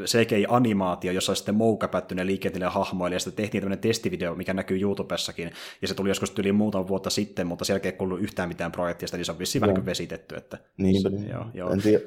CGI-animaatio, 0.04 1.12
jossa 1.12 1.35
sitten 1.35 1.54
moukapätty 1.54 2.14
ne 2.14 2.23
hahmoille, 2.68 3.16
ja 3.16 3.21
sitten 3.21 3.45
tehtiin 3.45 3.64
tämmöinen 3.66 3.82
testivideo, 3.82 4.35
mikä 4.35 4.54
näkyy 4.54 4.80
YouTubessakin, 4.80 5.52
ja 5.82 5.88
se 5.88 5.94
tuli 5.94 6.11
joskus 6.11 6.38
yli 6.38 6.52
muutama 6.52 6.88
vuotta 6.88 7.11
sitten, 7.11 7.46
mutta 7.46 7.64
sen 7.64 7.75
jälkeen 7.75 7.92
ei 7.92 7.99
kuullut 7.99 8.20
yhtään 8.20 8.49
mitään 8.49 8.73
projektista, 8.73 9.16
niin 9.16 9.25
se 9.25 9.32
on 9.32 9.38
vissiin 9.38 9.61
vähän 9.61 9.75
niin 9.75 9.87
vesitetty. 9.87 10.37
Että, 10.37 10.58
niin, 10.76 11.12
niin. 11.12 11.28
Joo, 11.28 11.46
joo. 11.54 11.73
En 11.73 11.82
tiedä, 11.82 12.04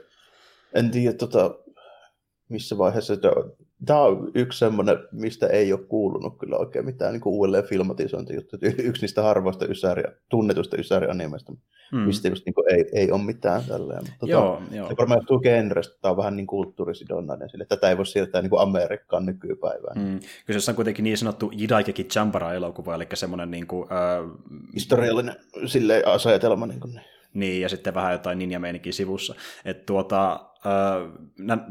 en 0.73 0.91
tiedä 0.91 1.13
tota, 1.13 1.55
missä 2.49 2.77
vaiheessa 2.77 3.15
se 3.15 3.27
on. 3.27 3.53
Tämä 3.86 4.01
on 4.01 4.31
yksi 4.36 4.59
semmoinen, 4.59 4.98
mistä 5.12 5.48
ei 5.48 5.74
ole 5.74 5.81
kuulunut 5.81 6.39
kyllä 6.39 6.57
oikein 6.57 6.86
mitään 6.86 7.13
niin 7.13 7.21
uudelleen 7.25 7.63
filmatisointijuttu. 7.63 8.57
Yksi 8.77 9.01
niistä 9.01 9.21
harvoista 9.21 9.65
ysäriä, 9.65 10.12
tunnetuista 10.29 10.77
ysärianimeista, 10.77 11.53
hmm. 11.91 12.00
mistä 12.01 12.27
just 12.27 12.45
niin 12.45 12.53
kuin, 12.53 12.74
ei, 12.74 12.86
ei 12.93 13.12
ole 13.12 13.21
mitään 13.24 13.63
tälleen. 13.67 14.00
Mutta 14.00 14.15
tota, 14.19 14.31
joo, 14.31 14.62
tota, 14.62 14.75
joo. 14.75 14.88
Se 14.88 14.98
varmaan 14.98 15.17
johtuu 15.17 15.39
genrestä, 15.39 15.98
tämä 16.01 16.12
on 16.12 16.17
vähän 16.17 16.36
niin 16.36 16.48
kulttuurisidonnainen, 16.48 17.50
sille 17.50 17.65
tätä 17.65 17.89
ei 17.89 17.98
voi 17.98 18.05
siirtää 18.05 18.41
niin 18.41 18.50
kuin 18.50 18.62
Amerikkaan 18.62 19.25
nykypäivään. 19.25 20.01
Hmm. 20.01 20.19
Kyseessä 20.45 20.71
on 20.71 20.75
kuitenkin 20.75 21.03
niin 21.03 21.17
sanottu 21.17 21.51
Jidaikeki 21.55 22.03
Chambara-elokuva, 22.03 22.95
eli 22.95 23.07
semmoinen 23.13 23.51
niin 23.51 23.67
kuin, 23.67 23.88
äh... 23.91 24.39
historiallinen 24.75 25.36
sille 25.65 26.03
asetelma. 26.05 26.67
Niin 26.67 26.79
kuin, 26.79 26.93
niin, 26.93 27.05
ja 27.36 27.69
sitten 27.69 27.93
vähän 27.93 28.12
jotain 28.12 28.39
ninja 28.39 28.62
sivussa. 28.91 29.36
Että 29.65 29.83
tuota, 29.86 30.39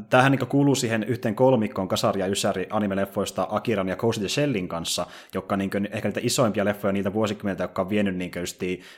tämähän 0.09 0.31
niin 0.31 0.47
kuuluu 0.47 0.75
siihen 0.75 1.03
yhteen 1.03 1.35
kolmikkoon 1.35 1.87
Kasari 1.87 2.19
ja 2.19 2.27
Ysäri 2.27 2.67
anime-leffoista 2.69 3.47
Akiran 3.49 3.89
ja 3.89 3.95
Ghost 3.95 4.19
the 4.19 4.27
Shellin 4.27 4.67
kanssa, 4.67 5.05
jotka 5.33 5.57
niin 5.57 5.69
kuin, 5.69 5.89
ehkä 5.91 6.07
niitä 6.07 6.19
isoimpia 6.23 6.65
leffoja 6.65 6.91
niitä 6.91 7.13
vuosikymmentä, 7.13 7.63
jotka 7.63 7.81
on 7.81 7.89
vienyt 7.89 8.15
niin 8.15 8.31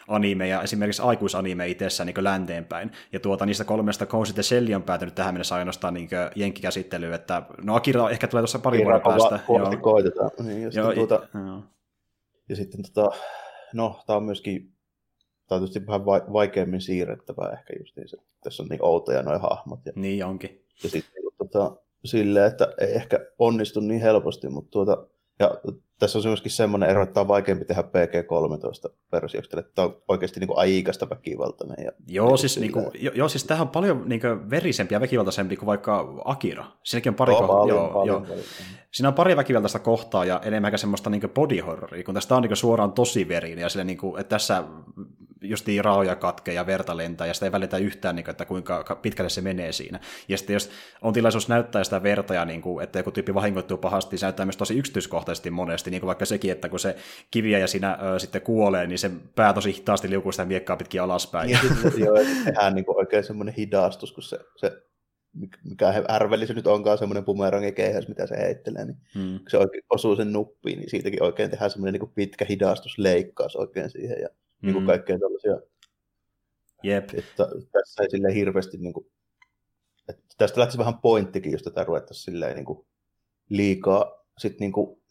anime 0.07 0.47
ja 0.47 0.61
esimerkiksi 0.61 1.01
aikuisanime 1.01 1.67
itsessään 1.67 2.07
niin 2.07 2.23
länteenpäin. 2.23 2.91
Ja 3.13 3.19
tuota, 3.19 3.45
niistä 3.45 3.63
kolmesta 3.63 4.05
Ghost 4.05 4.33
the 4.33 4.43
Shell 4.43 4.73
on 4.75 4.83
päätynyt 4.83 5.15
tähän 5.15 5.33
mennessä 5.33 5.55
ainoastaan 5.55 5.93
niin 5.93 6.09
jenkkikäsittelyyn, 6.35 7.13
että 7.13 7.41
no 7.63 7.75
Akira 7.75 8.09
ehkä 8.09 8.27
tulee 8.27 8.41
tuossa 8.41 8.59
pari 8.59 8.83
vuoden 8.83 9.01
päästä. 9.01 9.39
Koitetaan. 9.81 10.31
Niin, 10.43 10.61
ja, 10.61 10.69
joo, 10.73 10.91
sitten, 10.91 11.07
tuota, 11.07 11.27
joo. 11.45 11.63
ja 12.49 12.55
sitten 12.55 12.81
tota, 12.93 13.17
no, 13.73 14.03
tämä 14.07 14.17
on 14.17 14.23
myöskin 14.23 14.70
tämä 15.51 15.57
on 15.57 15.67
tietysti 15.67 15.87
vähän 15.87 16.05
vaikeammin 16.05 16.81
siirrettävää 16.81 17.51
ehkä 17.51 17.73
just 17.79 17.95
niin, 17.95 18.07
että 18.13 18.33
tässä 18.43 18.63
on 18.63 18.69
niin 18.69 18.85
outoja 18.85 19.23
nuo 19.23 19.39
hahmot. 19.39 19.79
Ja, 19.85 19.91
niin 19.95 20.25
onkin. 20.25 20.65
Ja 20.83 20.89
sitten 20.89 21.23
niin, 21.23 21.33
tota, 21.37 21.75
silleen, 22.05 22.47
että 22.47 22.73
ei 22.77 22.93
ehkä 22.93 23.19
onnistu 23.39 23.79
niin 23.79 24.01
helposti, 24.01 24.49
mutta 24.49 24.71
tuota, 24.71 25.05
ja 25.39 25.51
tässä 25.99 26.19
on 26.19 26.25
myöskin 26.25 26.51
semmoinen 26.51 26.89
ero, 26.89 27.03
että 27.03 27.13
tämä 27.13 27.21
on 27.21 27.27
vaikeampi 27.27 27.65
tehdä 27.65 27.83
PG-13-versiosta, 27.83 29.59
että 29.59 29.71
tämä 29.75 29.87
on 29.87 30.01
oikeasti 30.07 30.39
niin 30.39 30.49
aikaista 30.55 31.09
väkivaltainen. 31.09 31.85
Ja 31.85 31.91
joo, 32.07 32.37
siis, 32.37 32.59
niin 32.59 32.71
kuin, 32.71 32.85
joo, 33.13 33.29
siis 33.29 33.43
tämähän 33.43 33.67
on 33.67 33.71
paljon 33.71 34.03
niin 34.05 34.21
kuin, 34.21 34.49
verisempi 34.49 34.93
ja 34.93 34.99
väkivaltaisempi 34.99 35.55
kuin 35.55 35.67
vaikka 35.67 36.21
Akira. 36.25 36.65
Siinäkin 36.83 37.09
on 37.09 37.15
pari, 37.15 37.33
oh, 37.33 37.41
ko- 37.41 37.47
paljon, 37.47 37.77
joo, 37.77 37.87
paljon, 37.87 38.07
joo. 38.07 38.21
Paljon. 38.21 38.45
Siinä 38.91 39.07
on 39.07 39.13
pari 39.13 39.35
väkivaltaista 39.35 39.79
kohtaa 39.79 40.25
ja 40.25 40.41
enemmän 40.43 40.77
semmoista 40.77 41.09
niin 41.09 41.29
body 41.35 41.59
horroria, 41.59 42.03
kun 42.03 42.13
tästä 42.13 42.35
on 42.35 42.41
niin 42.41 42.55
suoraan 42.55 42.91
tosi 42.91 43.27
verinen 43.27 43.61
ja 43.61 43.69
sille, 43.69 43.83
niin 43.83 43.97
kuin, 43.97 44.21
että 44.21 44.29
tässä 44.29 44.63
justiin 45.41 45.85
raoja 45.85 46.15
katkee 46.15 46.53
ja 46.53 46.65
verta 46.65 46.97
lentää, 46.97 47.27
ja 47.27 47.33
sitä 47.33 47.45
ei 47.45 47.51
välitä 47.51 47.77
yhtään, 47.77 48.15
niin 48.15 48.23
kuin, 48.23 48.31
että 48.31 48.45
kuinka 48.45 48.99
pitkälle 49.01 49.29
se 49.29 49.41
menee 49.41 49.71
siinä. 49.71 49.99
Ja 50.27 50.37
sitten 50.37 50.53
jos 50.53 50.69
on 51.01 51.13
tilaisuus 51.13 51.49
näyttää 51.49 51.83
sitä 51.83 52.03
verta, 52.03 52.33
ja 52.33 52.45
niin 52.45 52.61
kuin, 52.61 52.83
että 52.83 52.99
joku 52.99 53.11
tyyppi 53.11 53.33
vahingoittuu 53.33 53.77
pahasti, 53.77 54.17
se 54.17 54.25
näyttää 54.25 54.45
myös 54.45 54.57
tosi 54.57 54.77
yksityiskohtaisesti 54.77 55.51
monesti, 55.51 55.91
niin 55.91 56.01
kuin 56.01 56.07
vaikka 56.07 56.25
sekin, 56.25 56.51
että 56.51 56.69
kun 56.69 56.79
se 56.79 56.95
kiviä 57.31 57.59
ja 57.59 57.67
siinä 57.67 57.97
ö, 58.01 58.19
sitten 58.19 58.41
kuolee, 58.41 58.87
niin 58.87 58.99
se 58.99 59.11
pää 59.35 59.53
tosi 59.53 59.73
hitaasti 59.73 60.09
liukuu 60.09 60.31
sitä 60.31 60.45
miekkaa 60.45 60.77
pitkin 60.77 61.01
alaspäin. 61.01 61.49
Ja 61.49 61.59
sitten 61.61 62.01
joo, 62.05 62.15
tehdään 62.45 62.75
niin 62.75 62.85
kuin 62.85 62.97
oikein 62.97 63.23
semmoinen 63.23 63.55
hidastus, 63.57 64.11
kun 64.11 64.23
se, 64.23 64.39
se 64.55 64.71
mikä 65.63 66.03
ärveli 66.09 66.47
se 66.47 66.53
nyt 66.53 66.67
onkaan 66.67 66.97
semmoinen 66.97 67.25
bumerangin 67.25 67.73
keihäs, 67.73 68.07
mitä 68.07 68.27
se 68.27 68.37
heittelee, 68.37 68.85
niin 68.85 68.97
hmm. 69.15 69.39
kun 69.39 69.49
se 69.49 69.57
oikein 69.57 69.83
osuu 69.89 70.15
sen 70.15 70.33
nuppiin, 70.33 70.79
niin 70.79 70.89
siitäkin 70.89 71.23
oikein 71.23 71.49
tehdään 71.49 71.71
semmoinen 71.71 72.01
niin 72.01 72.11
pitkä 72.15 72.45
hidastusleikkaus 72.49 73.55
oikein 73.55 73.89
siihen, 73.89 74.17
ja 74.21 74.29
niin 74.61 74.73
kuin 74.73 74.83
mm. 74.83 74.87
kaikkea 74.87 75.19
tällaisia. 75.19 75.59
Jep. 76.83 77.09
Että 77.13 77.47
tässä 77.71 78.03
ei 78.03 78.09
silleen 78.09 78.33
hirveästi, 78.33 78.77
niin 78.77 78.93
kuin, 78.93 79.05
että 80.09 80.23
tästä 80.37 80.59
lähtisi 80.59 80.77
vähän 80.77 80.97
pointtikin, 80.97 81.51
jos 81.51 81.61
tätä 81.61 81.83
ruvettaisiin 81.83 82.23
silleen 82.23 82.55
niin 82.55 82.65
kuin 82.65 82.85
liikaa 83.49 84.25
sit 84.37 84.59
niin 84.59 84.71
kuin, 84.71 85.01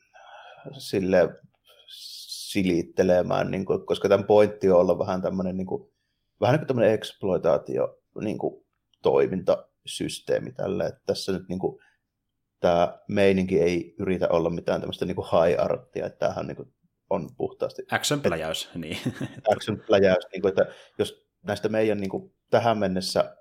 silleen 0.78 1.38
silittelemään, 2.50 3.50
niin 3.50 3.64
kuin, 3.64 3.86
koska 3.86 4.08
tämän 4.08 4.26
pointti 4.26 4.70
on 4.70 4.80
olla 4.80 4.98
vähän 4.98 5.22
tämmöinen, 5.22 5.56
niin 5.56 5.66
kuin, 5.66 5.92
vähän 6.40 6.52
niin 6.52 6.60
kuin 6.60 6.66
tämmöinen 6.66 6.94
exploitaatio 6.94 7.98
niin 8.20 8.38
kuin, 8.38 8.66
toimintasysteemi 9.02 10.52
tälle, 10.52 10.86
että 10.86 11.00
tässä 11.06 11.32
nyt 11.32 11.48
niin 11.48 11.58
kuin, 11.58 11.82
tämä 12.60 12.98
meininki 13.08 13.60
ei 13.60 13.94
yritä 13.98 14.28
olla 14.28 14.50
mitään 14.50 14.80
tämmöistä 14.80 15.04
niin 15.04 15.16
high 15.16 15.60
artia, 15.60 16.06
että 16.06 16.18
tämähän 16.18 16.42
on 16.42 16.46
niin 16.46 16.56
kuin, 16.56 16.72
on 17.10 17.28
puhtaasti. 17.36 17.82
Action-pläjäys, 17.90 18.70
niin. 18.74 18.98
Action-pläjäys, 19.52 20.28
niin 20.32 20.42
kuin, 20.42 20.48
että 20.48 20.66
jos 20.98 21.26
näistä 21.42 21.68
meidän 21.68 21.98
niin 21.98 22.10
kuin, 22.10 22.34
tähän 22.50 22.78
mennessä 22.78 23.36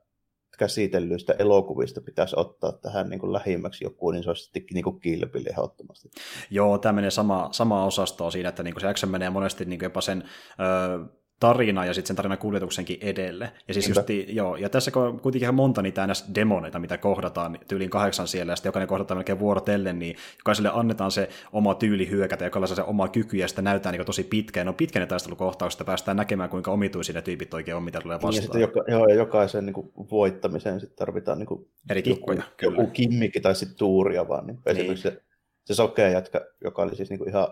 käsitellyistä 0.58 1.36
elokuvista 1.40 2.02
pitäisi 2.02 2.36
ottaa 2.38 2.72
tähän 2.72 3.10
niin 3.10 3.20
kuin 3.20 3.34
lähimmäksi 3.34 3.84
joku, 3.84 4.12
niin 4.12 4.24
se 4.24 4.30
olisi 4.30 4.44
sitten 4.44 4.64
niin 4.74 4.84
kuin 4.84 5.00
kilpili 5.00 5.50
ehdottomasti. 5.50 6.10
Joo, 6.50 6.78
tämä 6.78 6.94
menee 6.94 7.12
sama, 7.12 7.50
sama 7.52 7.86
osastoa 7.86 8.32
siinä, 8.32 8.50
että 8.50 8.64
niin 8.64 8.74
kuin 8.74 8.82
se 8.82 8.88
action 8.88 9.12
menee 9.12 9.30
monesti 9.30 9.66
niin 9.66 9.80
kuin 9.80 9.86
jopa 9.86 10.02
sen 10.02 10.24
ö, 10.60 11.19
tarina 11.40 11.86
ja 11.86 11.94
sitten 11.94 12.08
sen 12.08 12.16
tarinan 12.16 12.38
kuljetuksenkin 12.38 12.98
edelle. 13.02 13.52
Ja, 13.68 13.74
siis 13.74 13.90
justi, 13.90 14.26
joo, 14.30 14.56
ja 14.56 14.70
tässä 14.70 14.92
on 14.96 15.20
kuitenkin 15.20 15.44
ihan 15.46 15.56
monta 15.56 15.82
niitä 15.82 16.08
ns. 16.08 16.26
demoneita, 16.36 16.80
mitä 16.80 16.98
kohdataan 16.98 17.60
tyyliin 17.68 17.90
kahdeksan 17.90 18.28
siellä, 18.28 18.52
ja 18.52 18.56
sitten 18.56 18.70
jokainen 18.70 18.88
kohdataan 18.88 19.18
melkein 19.18 19.40
vuorotellen, 19.40 20.00
niin 20.00 20.16
jokaiselle 20.38 20.70
annetaan 20.74 21.12
se 21.12 21.30
oma 21.54 21.76
tyyli 21.76 22.10
hyökätä, 22.10 22.46
joka 22.46 22.68
se 22.68 22.82
oma 22.82 23.08
kyky, 23.08 23.38
ja 23.38 23.48
sitten 23.48 23.64
näyttää 23.64 23.92
niin 23.92 24.06
tosi 24.06 24.24
pitkään. 24.24 24.66
No 24.66 24.74
pitkän 24.74 25.08
taistelukohtauksesta 25.08 25.86
päästään 25.86 26.18
näkemään, 26.18 26.50
kuinka 26.50 26.72
omituisia 26.72 27.16
ne 27.16 27.22
tyypit 27.22 27.54
oikein 27.54 27.78
on, 27.78 27.84
mitä 27.84 28.02
tulee 28.02 28.16
vastaan. 28.16 28.36
Ja 28.36 28.42
sitten 28.42 28.62
joka, 28.62 28.84
joo, 28.88 29.08
ja 29.08 29.16
jokaisen 29.16 29.66
niin 29.66 29.74
kuin, 29.74 29.92
voittamiseen 30.12 30.80
sitten 30.80 30.98
tarvitaan 30.98 31.40
niin 31.40 31.48
kuin, 31.48 31.68
Eri 31.90 32.02
kikkoja, 32.02 32.44
joku, 32.62 32.82
joku 32.82 32.92
kimmikki 32.92 33.40
tai 33.40 33.56
sitten 33.56 33.78
tuuria 33.78 34.28
vaan. 34.28 34.48
Niin. 34.48 34.56
niin. 34.56 34.78
Esimerkiksi 34.78 35.04
se, 35.04 35.22
se 35.66 35.74
sokea 35.74 36.10
jätkä, 36.10 36.42
joka 36.64 36.82
oli 36.82 36.96
siis 36.96 37.10
niin 37.10 37.20
kuin 37.20 37.30
ihan 37.30 37.48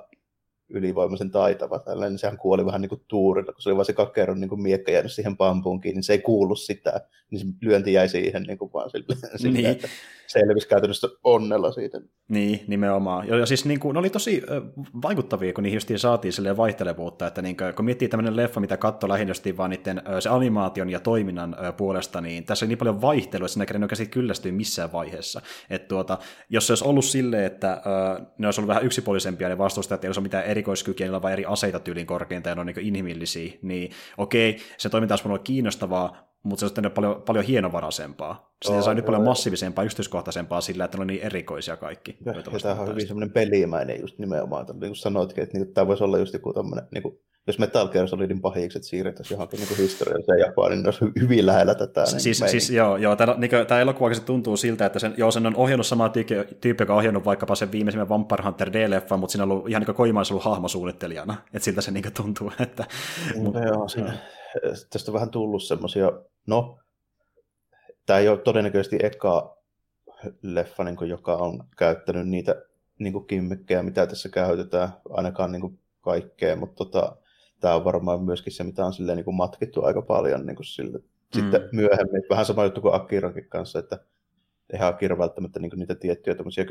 ylivoimaisen 0.69 1.31
taitava. 1.31 1.79
Tällainen, 1.79 2.11
niin 2.11 2.19
sehän 2.19 2.37
kuoli 2.37 2.65
vähän 2.65 2.81
niin 2.81 2.89
kuin 2.89 3.01
tuurilla, 3.07 3.53
kun 3.53 3.61
se 3.61 3.69
oli 3.69 3.75
vain 3.75 3.85
se 3.85 3.93
kakeron 3.93 4.39
niin 4.39 4.49
kuin 4.49 4.61
miekka 4.61 4.91
jäänyt 4.91 5.11
siihen 5.11 5.37
pampuun 5.37 5.81
kiinni, 5.81 5.95
niin 5.95 6.03
se 6.03 6.13
ei 6.13 6.19
kuulu 6.19 6.55
sitä, 6.55 7.01
niin 7.31 7.39
se 7.39 7.45
lyönti 7.61 7.93
jäi 7.93 8.09
siihen 8.09 8.43
niin 8.43 8.57
kuin 8.57 8.73
vaan 8.73 8.89
sille, 8.89 9.15
sille 9.35 9.57
niin. 9.57 9.65
että 9.65 9.87
selvisi 10.27 10.67
käytännössä 10.67 11.07
onnella 11.23 11.71
siitä. 11.71 12.01
Niin, 12.27 12.63
nimenomaan. 12.67 13.27
Ja, 13.27 13.37
ja 13.37 13.45
siis 13.45 13.65
niin 13.65 13.79
kuin, 13.79 13.93
ne 13.93 13.99
oli 13.99 14.09
tosi 14.09 14.43
vaikuttavia, 15.01 15.53
kun 15.53 15.63
niihin 15.63 15.77
justiin 15.77 15.99
saatiin 15.99 16.33
silleen 16.33 16.57
vaihtelevuutta, 16.57 17.27
että 17.27 17.41
niin 17.41 17.57
kuin, 17.57 17.73
kun 17.73 17.85
miettii 17.85 18.07
tämmöinen 18.07 18.35
leffa, 18.35 18.59
mitä 18.59 18.77
katsoi 18.77 19.09
lähinnä 19.09 19.33
vaan 19.57 19.69
niiden, 19.69 20.01
se 20.19 20.29
animaation 20.29 20.89
ja 20.89 20.99
toiminnan 20.99 21.55
puolesta, 21.77 22.21
niin 22.21 22.45
tässä 22.45 22.65
oli 22.65 22.67
niin 22.67 22.77
paljon 22.77 23.01
vaihtelua, 23.01 23.45
että 23.45 23.65
siinä 23.65 23.83
ei 23.83 23.87
käsit 23.87 24.09
kyllästyä 24.09 24.51
missään 24.51 24.91
vaiheessa. 24.91 25.41
Et 25.69 25.87
tuota, 25.87 26.17
jos 26.49 26.67
se 26.67 26.73
olisi 26.73 26.85
ollut 26.85 27.05
silleen, 27.05 27.45
että 27.45 27.81
ne 28.37 28.47
olisi 28.47 28.61
ollut 28.61 28.67
vähän 28.67 28.85
yksipuolisempia 28.85 29.49
ne 29.49 29.57
vastustajat, 29.57 30.03
ei 30.03 30.07
olisi 30.07 30.21
mitään 30.21 30.45
erikoiskykyjä, 30.57 31.21
vain 31.21 31.33
eri 31.33 31.45
aseita 31.45 31.79
tyylin 31.79 32.05
korkeinta 32.05 32.49
ja 32.49 32.55
ne 32.55 32.61
on 32.61 32.67
niin 32.67 32.79
inhimillisiä, 32.79 33.53
niin 33.61 33.91
okei, 34.17 34.57
se 34.77 34.89
toiminta 34.89 35.13
olisi 35.13 35.27
ollut 35.27 35.43
kiinnostavaa, 35.43 36.27
mutta 36.43 36.59
se 36.59 36.65
on 36.65 36.69
sitten 36.69 36.91
paljon, 36.91 37.21
paljon 37.25 37.45
hienovaraisempaa. 37.45 38.55
Se 38.65 38.73
oh, 38.73 38.83
saa 38.83 38.93
nyt 38.93 39.05
paljon 39.05 39.23
massiivisempaa, 39.23 39.83
yksityiskohtaisempaa 39.83 40.61
sillä, 40.61 40.85
että 40.85 40.97
ne 40.97 41.01
on 41.01 41.07
niin 41.07 41.21
erikoisia 41.21 41.77
kaikki. 41.77 42.17
Ja, 42.25 42.33
ja 42.33 42.59
tämä 42.61 42.81
on 42.81 42.87
hyvin 42.87 43.07
semmoinen 43.07 43.31
pelimäinen 43.31 44.01
just 44.01 44.19
nimenomaan, 44.19 44.65
niin 44.65 44.79
kuin 44.79 44.95
sanoitkin, 44.95 45.43
että 45.43 45.57
niin, 45.57 45.73
tämä 45.73 45.87
voisi 45.87 46.03
olla 46.03 46.17
just 46.17 46.33
joku 46.33 46.53
tämmöinen, 46.53 46.87
niin 46.93 47.19
jos 47.47 47.59
Metal 47.59 47.87
Gear 47.87 48.07
Solidin 48.07 48.41
pahikset 48.41 48.83
siirrettäisiin 48.83 49.35
johonkin 49.35 49.59
niin 49.59 49.77
historialliseen 49.77 50.39
Japaniin, 50.39 50.71
niin 50.71 50.83
ne 50.83 50.87
olisi 50.87 51.05
hyvin 51.21 51.45
lähellä 51.45 51.75
tätä. 51.75 52.03
Niin 52.03 52.19
siis, 52.19 52.43
siis 52.47 52.69
joo, 52.69 52.97
joo 52.97 53.15
tämä, 53.15 53.35
niin 53.37 53.51
tämä 53.67 53.81
elokuva 53.81 54.09
tuntuu 54.25 54.57
siltä, 54.57 54.85
että 54.85 54.99
sen, 54.99 55.13
joo, 55.17 55.31
sen 55.31 55.45
on 55.45 55.55
ohjannut 55.55 55.87
sama 55.87 56.09
tyyppi, 56.61 56.83
joka 56.83 56.93
on 56.93 56.97
ohjannut 56.97 57.25
vaikkapa 57.25 57.55
sen 57.55 57.71
viimeisimmän 57.71 58.09
Vampire 58.09 58.43
Hunter 58.43 58.73
D-leffan, 58.73 59.19
mutta 59.19 59.31
siinä 59.31 59.43
on 59.43 59.51
ollut 59.51 59.69
ihan 59.69 59.81
niin 59.81 59.95
koimaissa 59.95 60.33
ollut 60.33 60.45
hahmosuunnittelijana, 60.45 61.37
että 61.53 61.65
siltä 61.65 61.81
se 61.81 61.91
niin 61.91 62.13
tuntuu. 62.13 62.51
Että, 62.59 62.85
no, 63.35 63.43
mutta, 63.43 63.59
joo, 63.59 63.87
siinä, 63.87 64.17
tästä 64.89 65.11
on 65.11 65.13
vähän 65.13 65.29
tullut 65.29 65.63
semmoisia, 65.63 66.11
no, 66.47 66.79
tämä 68.05 68.19
ei 68.19 68.29
ole 68.29 68.37
todennäköisesti 68.37 68.97
eka 69.03 69.57
leffa, 70.41 70.83
niin 70.83 70.95
kuin, 70.95 71.09
joka 71.09 71.35
on 71.35 71.63
käyttänyt 71.77 72.27
niitä 72.27 72.55
niin 72.99 73.13
kuin 73.13 73.27
kimmikkejä, 73.27 73.83
mitä 73.83 74.07
tässä 74.07 74.29
käytetään, 74.29 74.89
ainakaan 75.09 75.51
niin 75.51 75.61
kuin 75.61 75.79
kaikkea, 76.01 76.55
mutta 76.55 76.75
tota, 76.85 77.15
tämä 77.59 77.75
on 77.75 77.85
varmaan 77.85 78.23
myöskin 78.23 78.53
se, 78.53 78.63
mitä 78.63 78.85
on 78.85 78.93
silleen 78.93 79.15
niin 79.15 79.25
kuin 79.25 79.35
matkittu 79.35 79.83
aika 79.83 80.01
paljon 80.01 80.45
niin 80.45 80.55
kuin 80.55 80.65
sille. 80.65 80.99
Sitten 81.33 81.61
mm. 81.61 81.67
myöhemmin, 81.71 82.23
vähän 82.29 82.45
sama 82.45 82.63
juttu 82.63 82.81
kuin 82.81 82.93
Akirankin 82.93 83.49
kanssa, 83.49 83.79
että 83.79 83.99
eihän 84.73 84.89
Akira 84.89 85.17
välttämättä 85.17 85.59
niin 85.59 85.71
niitä 85.75 85.95
tiettyjä 85.95 86.35
tämmöisiä 86.35 86.65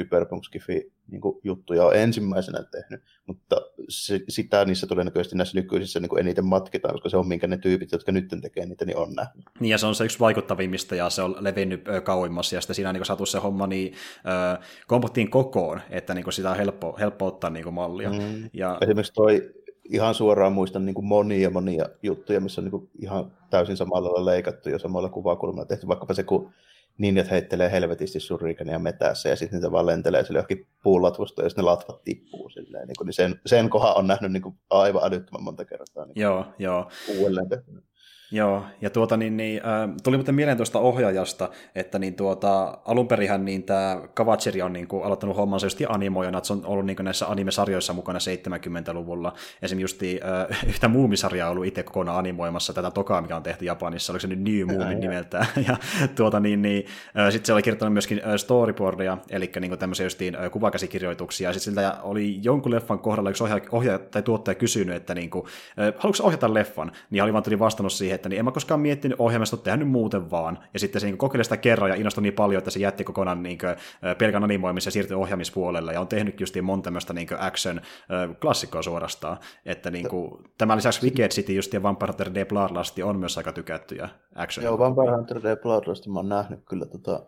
niin 1.09 1.21
juttuja 1.45 1.85
on 1.85 1.97
ensimmäisenä 1.97 2.63
tehnyt, 2.63 3.03
mutta 3.27 3.57
se, 3.89 4.21
sitä 4.29 4.65
niissä 4.65 4.87
todennäköisesti 4.87 5.37
näissä 5.37 5.59
nykyisissä 5.59 6.01
niin 6.01 6.19
eniten 6.19 6.45
matkitaan, 6.45 6.95
koska 6.95 7.09
se 7.09 7.17
on 7.17 7.29
minkä 7.29 7.47
ne 7.47 7.59
tyypit, 7.59 7.93
jotka 7.93 8.13
nyt 8.13 8.29
tekee 8.43 8.67
niitä, 8.67 8.85
niin 8.85 8.97
on 8.97 9.13
nähnyt. 9.13 9.45
Niin 9.61 9.71
ja 9.71 9.79
se 9.79 9.87
on 9.87 9.95
se 9.95 10.05
yksi 10.05 10.21
vaikuttavimmista 10.21 10.95
ja 10.95 11.11
se 11.11 11.23
on 11.23 11.37
levinnyt 11.41 11.85
kauimmassa 12.05 12.55
ja 12.55 12.61
sitten 12.61 12.75
siinä 12.75 12.93
niin 12.93 13.05
saatu 13.05 13.27
se 13.27 13.39
homma 13.39 13.67
niin 13.67 13.95
äh, 14.17 14.67
kompottiin 14.87 15.31
kokoon, 15.31 15.81
että 15.91 16.15
niin 16.15 16.33
sitä 16.33 16.51
on 16.51 16.57
helppo, 16.57 16.97
helppo 17.01 17.27
ottaa 17.27 17.51
niin 17.51 17.75
mallia. 17.75 18.11
Mm. 18.11 18.51
Ja... 18.53 18.79
Esimerkiksi 18.81 19.13
toi 19.13 19.53
ihan 19.91 20.15
suoraan 20.15 20.53
muistan 20.53 20.87
niin 20.87 20.95
kuin 20.95 21.07
monia 21.07 21.51
monia 21.51 21.87
juttuja, 22.03 22.41
missä 22.41 22.61
on 22.61 22.65
niin 22.65 22.71
kuin 22.71 22.91
ihan 22.99 23.33
täysin 23.51 23.77
samalla 23.77 24.09
lailla 24.09 24.31
leikattu 24.31 24.69
ja 24.69 24.79
samalla 24.79 25.09
kuvakulmalla 25.09 25.67
tehty, 25.67 25.89
vaikkapa 25.89 26.15
se, 26.15 26.23
kun 26.23 26.53
ninjat 26.99 27.31
heittelee 27.31 27.71
helvetisti 27.71 28.21
surikania 28.21 28.79
metässä 28.79 29.29
ja 29.29 29.37
sitten 29.37 29.57
niitä 29.57 29.73
vaan 29.73 29.87
lentelee 29.87 30.25
sille 30.25 30.39
johonkin 30.39 30.67
puulatvusta 30.83 31.43
ja 31.43 31.49
sitten 31.49 31.65
ne 31.65 31.71
latvat 31.71 32.05
tippuu 32.05 32.49
silleen. 32.49 32.89
Niin, 32.89 32.97
kuin, 32.99 33.07
niin 33.07 33.15
sen, 33.15 33.41
sen 33.47 33.71
kohan 33.71 33.97
on 33.97 34.07
nähnyt 34.07 34.33
niin 34.33 34.43
kuin 34.43 34.55
aivan 34.71 35.05
älyttömän 35.05 35.43
monta 35.43 35.65
kertaa. 35.65 36.07
Niin 36.07 36.23
joo, 36.23 36.45
joo. 36.59 36.91
Uudelleen 37.19 37.49
tehty. 37.49 37.83
Joo, 38.31 38.65
ja 38.81 38.91
tuota 38.91 39.17
niin, 39.17 39.37
niin 39.37 39.63
äh, 39.67 39.91
tuli 40.03 40.17
muuten 40.17 40.35
mieleen 40.35 40.57
tuosta 40.57 40.79
ohjaajasta, 40.79 41.49
että 41.75 41.99
niin 41.99 42.15
tuota, 42.15 42.79
alunperinhän 42.85 43.45
niin 43.45 43.63
tämä 43.63 44.01
Kavachiri 44.15 44.63
on 44.63 44.73
niin 44.73 44.89
kuin, 44.89 45.05
aloittanut 45.05 45.37
hommansa 45.37 45.67
just 45.67 45.79
animoijana, 45.89 46.39
että 46.39 46.47
se 46.47 46.53
on 46.53 46.63
ollut 46.65 46.87
niin 46.87 46.97
kuin, 46.97 47.05
näissä 47.05 47.27
anime-sarjoissa 47.27 47.93
mukana 47.93 48.19
70-luvulla. 48.19 49.33
Esimerkiksi 49.63 50.21
äh, 50.51 50.65
yhtä 50.71 50.89
muumisarjaa 50.89 51.51
ollut 51.51 51.67
itse 51.67 51.83
kokonaan 51.83 52.19
animoimassa 52.19 52.73
tätä 52.73 52.91
tokaa, 52.91 53.23
mikä 53.23 53.37
on 53.37 53.43
tehty 53.43 53.65
Japanissa, 53.65 54.13
oliko 54.13 54.21
se 54.21 54.29
nyt 54.29 54.41
New 54.41 54.77
Moon 54.77 55.01
nimeltään. 55.01 55.47
ja 55.69 55.77
tuota 56.15 56.41
niin, 56.41 56.63
niin 56.63 56.87
äh, 57.19 57.33
sitten 57.33 57.47
se 57.47 57.53
oli 57.53 57.63
kirjoittanut 57.63 57.93
myöskin 57.93 58.21
äh, 58.27 58.37
storyboardia, 58.37 59.19
eli 59.31 59.51
niin 59.61 59.71
kuin 59.71 59.79
tämmöisiä 59.79 60.07
justiin 60.07 60.37
äh, 60.37 60.51
kuvakäsikirjoituksia, 60.51 61.49
ja 61.49 61.53
sitten 61.53 61.75
siltä 61.75 61.97
oli 62.03 62.39
jonkun 62.43 62.73
leffan 62.73 62.99
kohdalla 62.99 63.31
yksi 63.31 63.45
ohjaaja, 63.45 63.65
ohjaaja 63.73 63.99
tai 63.99 64.23
tuottaja 64.23 64.55
kysynyt, 64.55 64.97
että 64.97 65.15
niin 65.15 65.31
kuin, 65.31 65.47
äh, 65.47 65.95
haluatko 65.99 66.27
ohjata 66.27 66.55
leffan, 66.55 66.93
niin 67.11 67.23
oli 67.23 67.33
vaan 67.33 67.45
tuli 67.45 67.59
vastannut 67.59 67.93
siihen, 67.93 68.16
että 68.17 68.29
niin 68.29 68.39
en 68.39 68.45
mä 68.45 68.51
koskaan 68.51 68.81
miettinyt 68.81 69.21
ohjelmasta, 69.21 69.57
tehnyt 69.57 69.89
muuten 69.89 70.31
vaan. 70.31 70.59
Ja 70.73 70.79
sitten 70.79 71.01
se 71.01 71.07
niin 71.07 71.19
kokeili 71.19 71.45
sitä 71.45 71.57
kerran 71.57 71.91
ja 71.91 71.97
innostui 71.97 72.23
niin 72.23 72.35
paljon, 72.35 72.59
että 72.59 72.71
se 72.71 72.81
jätti 72.81 73.05
kokonaan 73.05 73.43
niin 73.43 73.59
kuin, 73.59 73.77
pelkän 74.19 74.45
animoimisen 74.45 74.89
ja 74.89 74.93
siirtyi 74.93 75.17
ohjaamispuolelle. 75.17 75.93
Ja 75.93 76.01
on 76.01 76.09
tehnyt 76.09 76.41
just 76.41 76.55
monta 76.63 76.85
tämmöistä 76.85 77.13
niin 77.13 77.29
action-klassikkoa 77.39 78.83
suorastaan. 78.83 79.39
Että 79.65 79.91
niin 79.91 80.09
kuin, 80.09 80.45
tämän 80.59 80.77
lisäksi 80.77 81.03
Wicked 81.03 81.31
City 81.31 81.53
just 81.53 81.73
ja 81.73 81.83
Vampire 81.83 82.13
Hunter 82.13 82.31
The 82.31 82.45
Bloodlust 82.45 82.99
on 82.99 83.19
myös 83.19 83.39
aika 83.39 83.53
tykättyjä 83.53 84.09
action 84.35 84.65
Joo, 84.65 84.79
Vampire 84.79 85.11
Hunter 85.17 85.41
The 85.41 85.57
Bloodlust 85.63 86.07
mä 86.07 86.19
oon 86.19 86.29
nähnyt 86.29 86.61
kyllä. 86.69 86.87
Tota, 86.87 87.27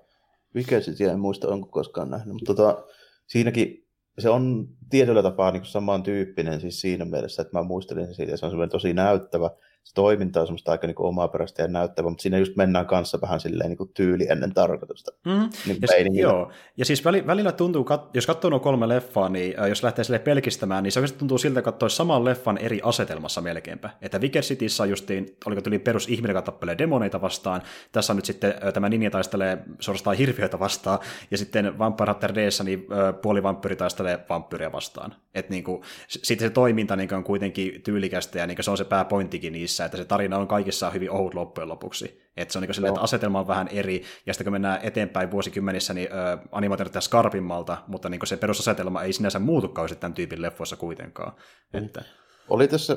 Wicked 0.54 0.80
City 0.80 1.04
en 1.04 1.20
muista, 1.20 1.48
onko 1.48 1.68
koskaan 1.68 2.10
nähnyt. 2.10 2.32
Mutta 2.34 2.54
tota, 2.54 2.84
siinäkin 3.26 3.88
se 4.18 4.30
on 4.30 4.68
tietyllä 4.90 5.22
tapaa 5.22 5.50
niin 5.50 5.64
samantyyppinen 5.64 6.60
siis 6.60 6.80
siinä 6.80 7.04
mielessä, 7.04 7.42
että 7.42 7.58
mä 7.58 7.64
muistelin 7.64 8.14
siitä, 8.14 8.36
se 8.36 8.46
on 8.46 8.68
tosi 8.70 8.92
näyttävä, 8.92 9.50
se 9.88 9.94
toiminta 9.94 10.40
on 10.40 10.46
semmoista 10.46 10.72
aika 10.72 10.86
niin 10.86 10.96
omaperäistä 10.98 11.62
ja 11.62 11.68
näyttävää, 11.68 12.10
mutta 12.10 12.22
siinä 12.22 12.38
just 12.38 12.56
mennään 12.56 12.86
kanssa 12.86 13.20
vähän 13.20 13.40
silleen 13.40 13.70
niin 13.70 13.88
tyyli 13.94 14.26
ennen 14.30 14.54
tarkoitusta. 14.54 15.10
Mm. 15.24 15.50
Niin 15.66 16.14
ja, 16.14 16.22
joo. 16.22 16.52
ja 16.76 16.84
siis 16.84 17.04
välillä 17.04 17.52
tuntuu, 17.52 17.86
jos 18.14 18.26
katsoo 18.26 18.50
nuo 18.50 18.60
kolme 18.60 18.88
leffaa, 18.88 19.28
niin 19.28 19.60
äh, 19.60 19.68
jos 19.68 19.82
lähtee 19.82 20.04
sille 20.04 20.18
pelkistämään, 20.18 20.82
niin 20.82 20.92
se 20.92 21.00
oikeasti 21.00 21.18
tuntuu 21.18 21.38
siltä, 21.38 21.60
että 21.60 21.70
katsoisi 21.72 21.96
saman 21.96 22.24
leffan 22.24 22.58
eri 22.58 22.80
asetelmassa 22.82 23.40
melkeinpä. 23.40 23.90
Että 24.02 24.18
Wicked 24.18 24.42
Cityssä 24.42 24.82
on 24.82 24.90
justiin, 24.90 25.36
oliko 25.46 25.60
tuli 25.60 25.78
perus 25.78 26.08
ihminen, 26.08 26.30
joka 26.30 26.42
tappelee 26.42 26.78
demoneita 26.78 27.20
vastaan, 27.20 27.62
tässä 27.92 28.12
on 28.12 28.16
nyt 28.16 28.24
sitten 28.24 28.54
äh, 28.64 28.72
tämä 28.72 28.88
ninja 28.88 29.10
taistelee 29.10 29.58
suorastaan 29.80 30.16
hirviöitä 30.16 30.58
vastaan, 30.58 30.98
ja 31.30 31.38
sitten 31.38 31.78
Vampire 31.78 32.12
Hunter 32.12 32.34
Dssä 32.34 32.64
niin 32.64 32.86
äh, 32.92 33.20
puoli 33.22 33.42
vampyri 33.42 33.76
taistelee 33.76 34.18
vampyyriä 34.28 34.72
vastaan. 34.72 35.14
Että 35.34 35.50
niin 35.50 35.64
kuin, 35.64 35.82
sitten 36.08 36.48
se 36.48 36.50
toiminta 36.50 36.96
niin 36.96 37.14
on 37.14 37.24
kuitenkin 37.24 37.82
tyylikästä, 37.82 38.38
ja 38.38 38.46
niin 38.46 38.64
se 38.64 38.70
on 38.70 38.78
se 38.78 38.84
pääpointtikin 38.84 39.52
niissä 39.52 39.77
niissä, 39.78 39.84
että 39.84 39.96
se 39.96 40.04
tarina 40.04 40.38
on 40.38 40.48
kaikissa 40.48 40.90
hyvin 40.90 41.10
ohut 41.10 41.34
loppujen 41.34 41.68
lopuksi. 41.68 42.22
Että 42.36 42.52
se 42.52 42.58
on 42.58 42.62
niin 42.62 42.74
silleen, 42.74 42.94
että 42.94 43.04
asetelma 43.04 43.40
on 43.40 43.46
vähän 43.46 43.68
eri, 43.68 44.02
ja 44.26 44.34
sitten 44.34 44.44
kun 44.44 44.52
mennään 44.52 44.80
eteenpäin 44.82 45.30
vuosikymmenissä, 45.30 45.94
niin 45.94 46.08
äh, 46.12 46.40
animaatiot 46.52 46.88
tehdään 46.88 47.02
skarpimmalta, 47.02 47.84
mutta 47.86 48.08
niin 48.08 48.26
se 48.26 48.36
perusasetelma 48.36 49.02
ei 49.02 49.12
sinänsä 49.12 49.38
muutukaan 49.38 49.88
tämän 50.00 50.14
tyypin 50.14 50.42
leffoissa 50.42 50.76
kuitenkaan. 50.76 51.32
Mm. 51.72 51.84
Että... 51.84 52.04
Oli 52.48 52.68
tässä, 52.68 52.96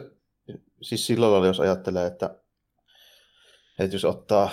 siis 0.81 1.07
sillä 1.07 1.31
lailla, 1.31 1.47
jos 1.47 1.59
ajattelee, 1.59 2.07
että, 2.07 2.35
että 3.79 3.95
jos 3.95 4.05
ottaa, 4.05 4.49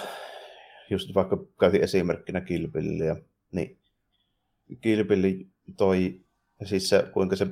just 0.91 1.15
vaikka 1.15 1.37
käytin 1.61 1.83
esimerkkinä 1.83 2.41
Kilpilliä, 2.41 3.17
niin 3.53 3.79
Kilpilli 4.81 5.47
toi, 5.77 6.21
siis 6.65 6.89
se, 6.89 7.07
kuinka 7.13 7.37
se 7.37 7.47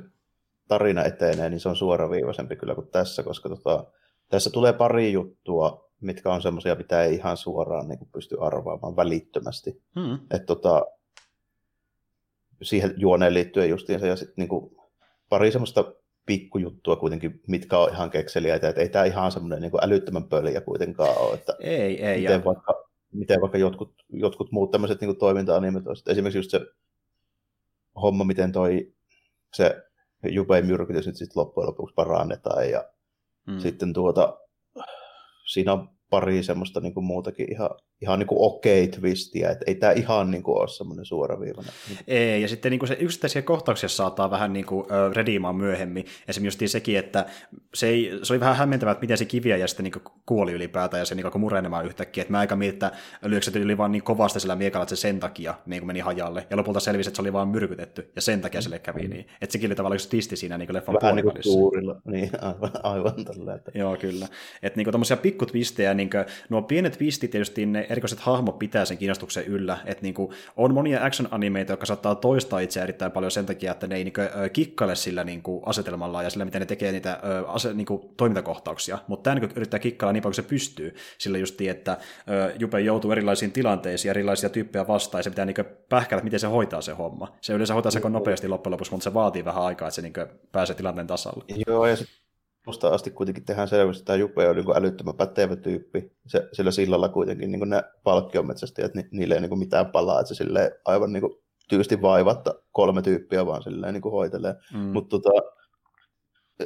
tarina 0.69 1.05
etenee, 1.05 1.51
niin 1.51 1.61
se 1.61 1.69
on 1.69 1.77
suoraviivaisempi 1.77 2.57
kyllä 2.57 2.75
kuin 2.75 2.89
tässä, 2.89 3.23
koska 3.23 3.49
tota, 3.49 3.85
tässä 4.29 4.51
tulee 4.51 4.73
pari 4.73 5.13
juttua, 5.13 5.91
mitkä 6.01 6.33
on 6.33 6.43
semmoisia, 6.43 6.75
mitä 6.75 7.03
ei 7.03 7.15
ihan 7.15 7.37
suoraan 7.37 7.89
niin 7.89 7.99
kuin 7.99 8.09
pysty 8.13 8.37
arvaamaan 8.41 8.97
välittömästi. 8.97 9.83
Hmm. 10.01 10.19
Et 10.31 10.47
tota, 10.47 10.87
siihen 12.63 12.95
juoneen 12.97 13.35
liittyen 13.35 13.71
justiinsa 13.71 14.07
ja 14.07 14.17
sitten 14.17 14.35
niin 14.37 14.49
kuin 14.49 14.77
pari 15.29 15.53
semmoista 15.53 15.93
pikkujuttua 16.27 16.97
kuitenkin, 16.97 17.41
mitkä 17.47 17.79
on 17.79 17.93
ihan 17.93 18.11
kekseliäitä, 18.11 18.69
että 18.69 18.81
ei 18.81 18.89
tämä 18.89 19.05
ihan 19.05 19.33
semmoinen 19.33 19.61
niin 19.61 19.85
älyttömän 19.85 20.25
pöliä 20.25 20.61
kuitenkaan 20.61 21.19
ole. 21.19 21.35
Että 21.35 21.57
ei, 21.61 22.05
ei. 22.05 22.21
Miten, 22.21 22.39
ja... 22.39 22.45
vaikka, 22.45 22.85
miten 23.13 23.41
vaikka 23.41 23.59
jotkut, 23.59 23.95
jotkut 24.09 24.53
muut 24.53 24.71
tämmöiset 24.71 25.01
niin 25.01 25.17
toiminta-animet 25.17 25.85
esimerkiksi 26.09 26.39
just 26.39 26.51
se 26.51 26.61
homma, 28.03 28.25
miten 28.25 28.53
toi 28.53 28.93
se 29.55 29.83
Jupeen 30.23 30.67
myrkytys 30.67 31.07
nyt 31.07 31.17
sitten 31.17 31.41
loppujen 31.41 31.67
lopuksi 31.67 31.95
parannetaan 31.95 32.71
ja 32.71 32.85
Mm. 33.47 33.59
Sitten 33.59 33.93
tuota, 33.93 34.39
siinä 35.47 35.73
on 35.73 35.89
pari 36.11 36.43
semmoista 36.43 36.81
niin 36.81 36.95
kuin 36.95 37.07
muutakin 37.07 37.53
ihan, 37.53 37.71
ihan 38.03 38.19
niin 38.19 38.27
kuin 38.27 38.39
okei 38.41 38.89
twistiä, 38.89 39.51
että 39.51 39.65
ei 39.69 39.75
tämä 39.75 39.93
ihan 39.93 40.31
niin 40.31 40.43
kuin 40.43 40.59
ole 40.59 40.69
semmoinen 40.69 41.05
suoraviivainen. 41.05 41.73
Ei, 42.07 42.43
ja 42.43 42.49
sitten 42.49 42.71
niin 42.71 42.79
kuin 42.79 42.89
se 42.89 42.97
yksittäisiä 43.01 43.43
kohtauksia 43.43 43.89
saattaa 43.89 44.31
vähän 44.31 44.53
niin 44.53 44.67
kuin, 44.67 44.87
rediimaan 45.15 45.57
myöhemmin. 45.57 46.05
Esimerkiksi 46.29 46.69
sekin, 46.69 46.99
että 46.99 47.27
se, 47.75 47.87
ei, 47.89 48.11
se 48.23 48.33
oli 48.33 48.41
vähän 48.41 48.57
hämmentävää, 48.57 48.93
että 48.93 49.01
miten 49.01 49.19
se 49.19 49.25
kiviä 49.25 49.57
ja 49.57 49.69
sitten 49.69 49.85
niin 49.85 50.03
kuoli 50.27 50.53
ylipäätään 50.53 51.01
ja 51.01 51.05
se 51.05 51.15
niin 51.15 51.27
murenemaan 51.39 51.87
yhtäkkiä. 51.87 52.23
Että 52.23 52.33
mä 52.33 52.39
aika 52.39 52.57
mietin, 52.57 52.75
että 52.75 52.93
lyökö 53.23 53.45
se 53.45 53.59
yli 53.59 53.79
vaan 53.79 53.93
niin 53.93 54.03
kovasti 54.03 54.41
sillä 54.41 54.57
miekalla, 54.57 54.83
että 54.83 54.97
se 54.97 55.01
sen 55.01 55.21
takia 55.21 55.55
niin 55.67 55.81
kuin 55.81 55.87
meni 55.87 56.01
hajalle. 56.01 56.47
Ja 56.51 56.57
lopulta 56.57 56.81
selvisi, 56.81 57.09
että 57.09 57.17
se 57.17 57.23
oli 57.23 57.33
vaan 57.33 57.49
myrkytetty 57.49 58.13
ja 58.17 58.23
sen 58.23 58.41
takia 58.41 58.61
sille 58.61 58.79
kävi 58.79 59.03
mm. 59.03 59.11
niin. 59.11 59.27
Että 59.41 59.53
sekin 59.53 59.69
oli 59.69 59.75
tavallaan 59.75 59.97
yksi 59.97 60.11
tisti 60.11 60.37
siinä 60.37 60.59
niin 60.59 60.75
leffan 60.75 60.97
Vähän 61.03 61.17
niin 61.17 61.25
kuin 61.25 61.37
tuurilla, 61.43 62.01
niin 62.05 62.31
aivan, 62.41 62.71
aivan 62.83 63.25
tällä. 63.25 63.55
Että... 63.55 63.71
Joo, 63.75 63.97
kyllä. 63.97 64.29
Että 64.63 64.77
niin 64.77 64.85
kuin 64.93 65.19
pikkutwistejä, 65.23 65.95
niin 65.95 66.11
kuin, 66.11 66.25
nuo 66.49 66.63
pienet 66.63 66.93
twistit 66.93 67.31
tietysti 67.31 67.67
ne 67.67 67.86
erikoiset 67.89 68.21
hahmot 68.21 68.59
pitää 68.59 68.85
sen 68.85 68.99
kiinnostuksen 68.99 69.45
yllä, 69.45 69.79
että 69.85 70.03
niin 70.03 70.15
kuin, 70.15 70.33
on 70.57 70.75
monia 70.75 71.05
action-animeita, 71.05 71.73
jotka 71.73 71.87
saattaa 71.87 72.15
toistaa 72.15 72.61
itse 72.61 72.83
erittäin 72.83 73.13
paljon 73.13 73.31
sen 73.31 73.47
takia, 73.47 73.73
että 73.73 73.87
ne 73.87 73.97
ei 73.97 74.05
niin 74.05 74.15
kuin, 74.15 74.29
kikkaile 74.53 74.97
sillä 74.97 75.25
niin 75.25 75.43
kuin, 75.43 75.63
asetelmalla 75.67 76.23
ja 76.23 76.31
sillä, 76.31 76.45
miten 76.45 76.61
ne 76.61 76.67
tekee 76.67 76.93
niitä 76.93 77.21
ase, 77.47 77.75
niin 77.75 77.87
kuin, 77.87 78.03
toimintakohtauksia, 78.17 78.99
mutta 79.09 79.23
tämä 79.23 79.35
niin 79.35 79.49
kuin, 79.49 79.57
yrittää 79.57 79.81
kikkailla 79.81 80.13
niin 80.13 80.23
paljon 80.23 80.35
kuin 80.37 80.45
se 80.45 80.49
pystyy, 80.49 80.95
sillä 81.19 81.39
just 81.39 81.61
että 81.61 81.99
Jupe 82.59 82.81
joutuu 82.81 83.13
erilaisiin 83.13 83.53
tilanteisiin, 83.53 84.11
erilaisia 84.11 84.49
tyyppejä 84.49 84.87
vastaan, 84.87 85.19
ja 85.19 85.23
se 85.23 85.31
pitää 85.31 85.45
niin 85.45 85.57
pähkäillä, 85.89 86.25
miten 86.25 86.41
se 86.41 86.47
hoitaa 86.47 86.83
se 86.83 86.93
homma. 86.93 87.37
Se 87.41 87.53
yleensä 87.53 87.75
hoitaa 87.75 87.91
se 87.91 88.01
nopeasti 88.09 88.49
loppujen 88.49 88.73
lopuksi, 88.73 88.93
mutta 88.93 89.05
se 89.05 89.15
vaatii 89.15 89.45
vähän 89.45 89.63
aikaa, 89.63 89.89
että 89.89 89.95
se 89.95 90.03
niin 90.03 90.13
kuin, 90.13 90.27
pääsee 90.53 90.77
tilanteen 90.77 91.07
tasalle. 91.07 91.45
Joo, 91.67 91.87
ja 91.87 91.97
sitten 91.97 92.26
alusta 92.67 92.89
asti 92.89 93.11
kuitenkin 93.11 93.45
tehdään 93.45 93.69
selvästi, 93.69 94.01
että 94.01 94.07
tämä 94.07 94.17
Jupe 94.17 94.49
on 94.49 94.57
niin 94.57 94.77
älyttömän 94.77 95.15
pätevä 95.15 95.57
tyyppi. 95.57 96.13
Se, 96.27 96.49
sillä 96.53 96.71
sillalla 96.71 97.09
kuitenkin 97.09 97.53
niin 97.53 97.69
ne 97.69 97.83
palkkiometsästäjät, 98.05 98.95
ni, 98.95 99.09
niille 99.11 99.35
ei 99.35 99.41
niin 99.41 99.59
mitään 99.59 99.87
palaa, 99.87 100.21
että 100.21 100.35
se 100.35 100.35
sille 100.35 100.81
aivan 100.85 101.13
niin 101.13 101.23
tyysti 101.69 102.03
vaivatta 102.03 102.55
kolme 102.73 103.03
tyyppiä 103.03 103.47
vaan 103.47 103.63
silleen 103.63 103.95
niin 103.95 104.03
hoitelee. 104.03 104.55
Mm. 104.73 104.79
Mutta 104.79 105.09
tota, 105.09 105.31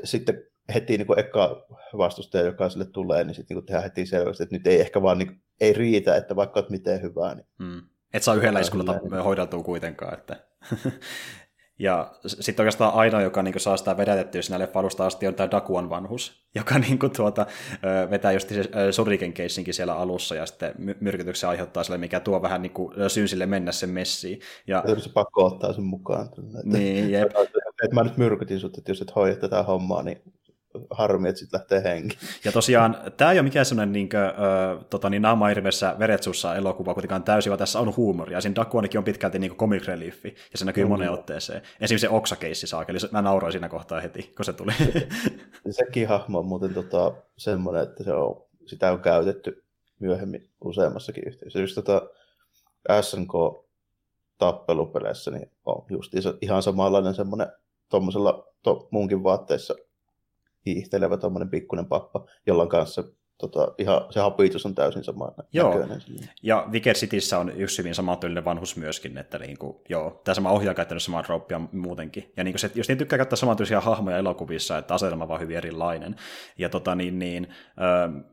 sitten 0.05 0.43
heti 0.75 0.99
niin 0.99 1.07
kuin 1.07 1.19
eka 1.19 1.67
vastustaja, 1.99 2.45
joka 2.45 2.69
sille 2.69 2.85
tulee, 2.85 3.25
niin 3.25 3.35
sitten 3.35 3.57
niin 3.57 3.67
tehdään 3.67 3.85
heti 3.85 4.07
selvästi, 4.07 4.43
että 4.43 4.57
nyt 4.57 4.67
ei 4.67 4.81
ehkä 4.81 5.03
vaan 5.03 5.19
niin, 5.19 5.43
ei 5.61 5.73
riitä, 5.73 6.17
että 6.17 6.37
vaikka 6.37 6.61
olet 6.61 6.71
miten 6.71 7.03
hyvää. 7.03 7.35
Niin... 7.35 7.47
Mm. 7.59 7.83
Et 8.15 8.23
saa 8.23 8.35
yhdellä 8.35 8.61
iskulla 8.61 9.23
hoideltua 9.25 9.63
kuitenkaan. 9.63 10.15
Että... 10.15 10.37
Ja 11.81 12.11
sitten 12.27 12.63
oikeastaan 12.63 12.95
ainoa, 12.95 13.21
joka 13.21 13.43
niin 13.43 13.61
saa 13.61 13.77
sitä 13.77 13.97
vedätettyä 13.97 14.43
siinä 14.43 14.59
leffa 14.59 14.81
alusta 14.81 15.07
asti, 15.07 15.27
on 15.27 15.35
tämä 15.35 15.51
Dakuan 15.51 15.91
vanhus, 15.91 16.43
joka 16.59 16.79
niin 16.79 16.99
kuin, 16.99 17.13
tuota, 17.13 17.47
vetää 18.11 18.33
just 18.33 18.49
se 18.49 18.63
Suriken 18.93 19.33
keissinkin 19.33 19.75
siellä 19.75 19.95
alussa, 19.95 20.35
ja 20.35 20.47
sitten 20.47 20.75
myrkytyksen 21.01 21.51
aiheuttaa 21.51 21.85
sille, 21.85 21.99
mikä 21.99 22.21
tuo 22.21 22.43
vähän 22.43 22.63
niin 22.63 22.73
kuin 22.73 22.95
syyn 23.09 23.29
sille 23.29 23.47
mennä 23.47 23.73
sen 23.73 23.91
messiin. 23.91 24.41
Ja... 24.67 24.85
Se 24.99 25.11
pakko 25.15 25.45
ottaa 25.45 25.73
sen 25.73 25.85
mukaan. 25.85 26.25
Että, 26.25 26.43
niin, 26.65 27.11
jep. 27.13 27.31
Että 27.85 27.95
mä 27.95 28.03
nyt 28.03 28.17
myrkytin 28.17 28.61
sut, 28.61 28.79
että 28.79 28.91
jos 28.91 29.03
et 29.03 29.15
hoida 29.17 29.37
tätä 29.37 29.63
hommaa, 29.63 30.03
niin 30.03 30.23
harmi, 30.91 31.29
että 31.29 31.39
sitten 31.39 31.61
lähtee 31.61 31.83
henki. 31.85 32.19
Ja 32.45 32.53
tosiaan, 32.53 32.97
tämä 33.17 33.33
ei 33.33 33.39
ole 33.39 33.43
mikään 33.43 33.67
sellainen 33.67 33.93
niin 33.93 34.09
kuin, 34.09 34.23
äh, 34.23 34.85
tota, 34.91 35.11
niin 35.11 35.23
Naama-irvessä 35.23 35.97
veretsussa 35.99 36.57
elokuva 36.57 36.95
kuitenkaan 36.95 37.23
täysin, 37.23 37.51
vaan 37.51 37.59
tässä 37.59 37.81
on 37.81 37.97
huumoria. 37.97 38.41
Siinä 38.41 38.57
Dakuanikin 38.57 38.99
on 38.99 39.05
pitkälti 39.05 39.39
niin 39.39 39.57
comic 39.57 39.87
reliefi, 39.87 40.35
ja 40.53 40.59
se 40.59 40.65
näkyy 40.65 40.85
mm. 40.85 40.89
moneen 40.89 41.11
otteeseen. 41.11 41.63
Esimerkiksi 41.81 41.99
se 41.99 42.09
oksakeissi 42.09 42.67
saakeli, 42.67 42.99
mä 43.13 43.23
nauroin 43.23 43.53
siinä 43.53 43.69
kohtaa 43.69 44.01
heti, 44.01 44.33
kun 44.37 44.45
se 44.45 44.53
tuli. 44.53 44.73
Sekin 45.71 46.09
hahmo 46.09 46.39
on 46.39 46.47
muuten 46.47 46.75
tota, 46.75 47.13
semmoinen, 47.37 47.83
että 47.83 48.05
se 48.05 48.13
on, 48.13 48.43
sitä 48.67 48.93
on 48.93 49.01
käytetty 49.01 49.65
myöhemmin 49.99 50.51
useammassakin 50.65 51.25
yhteydessä. 51.27 51.59
Just 51.61 51.75
tota 51.75 52.03
SNK 53.01 53.33
tappelupeleissä 54.39 55.31
niin 55.31 55.51
on 55.65 55.85
just 55.89 56.13
ihan 56.41 56.63
samanlainen 56.63 57.15
semmoinen 57.15 57.47
tuommoisella 57.89 58.47
to, 58.63 58.89
munkin 58.91 59.23
vaatteissa 59.23 59.75
hiihtelevä 60.67 61.17
tuommoinen 61.17 61.51
pikkuinen 61.51 61.87
pappa, 61.87 62.27
jolla 62.47 62.67
kanssa 62.67 63.05
tota, 63.41 63.75
ihan, 63.79 64.01
se 64.11 64.21
hapitus 64.21 64.67
on 64.67 64.75
täysin 64.75 65.05
sama 65.05 65.33
joo. 65.53 65.75
näköinen. 65.75 66.01
Ja 66.43 66.67
Wicked 66.73 66.95
Cityssä 66.95 67.39
on 67.39 67.53
yksi 67.57 67.79
hyvin 67.79 67.95
samantyylinen 67.95 68.45
vanhus 68.45 68.77
myöskin, 68.77 69.19
että 69.19 69.39
niin 69.39 69.59
kuin, 69.59 69.77
joo, 69.89 70.21
tämä 70.25 70.35
sama 70.35 70.51
ohjaaja 70.51 70.75
käyttänyt 70.75 71.03
samaa 71.03 71.25
rouppia 71.29 71.61
muutenkin. 71.73 72.33
Ja 72.37 72.45
niin 72.45 72.53
kuin 72.53 72.61
se, 72.61 72.71
jos 72.75 72.89
niin 72.89 72.99
tykkää 72.99 73.17
käyttää 73.17 73.37
samantyylisiä 73.37 73.81
hahmoja 73.81 74.17
elokuvissa, 74.17 74.79
että 74.79 74.95
asetelma 74.95 75.25
on 75.25 75.29
vaan 75.29 75.41
hyvin 75.41 75.57
erilainen. 75.57 76.17
Ja 76.59 76.69
tota, 76.69 76.95
niin, 76.95 77.19
niin, 77.19 77.49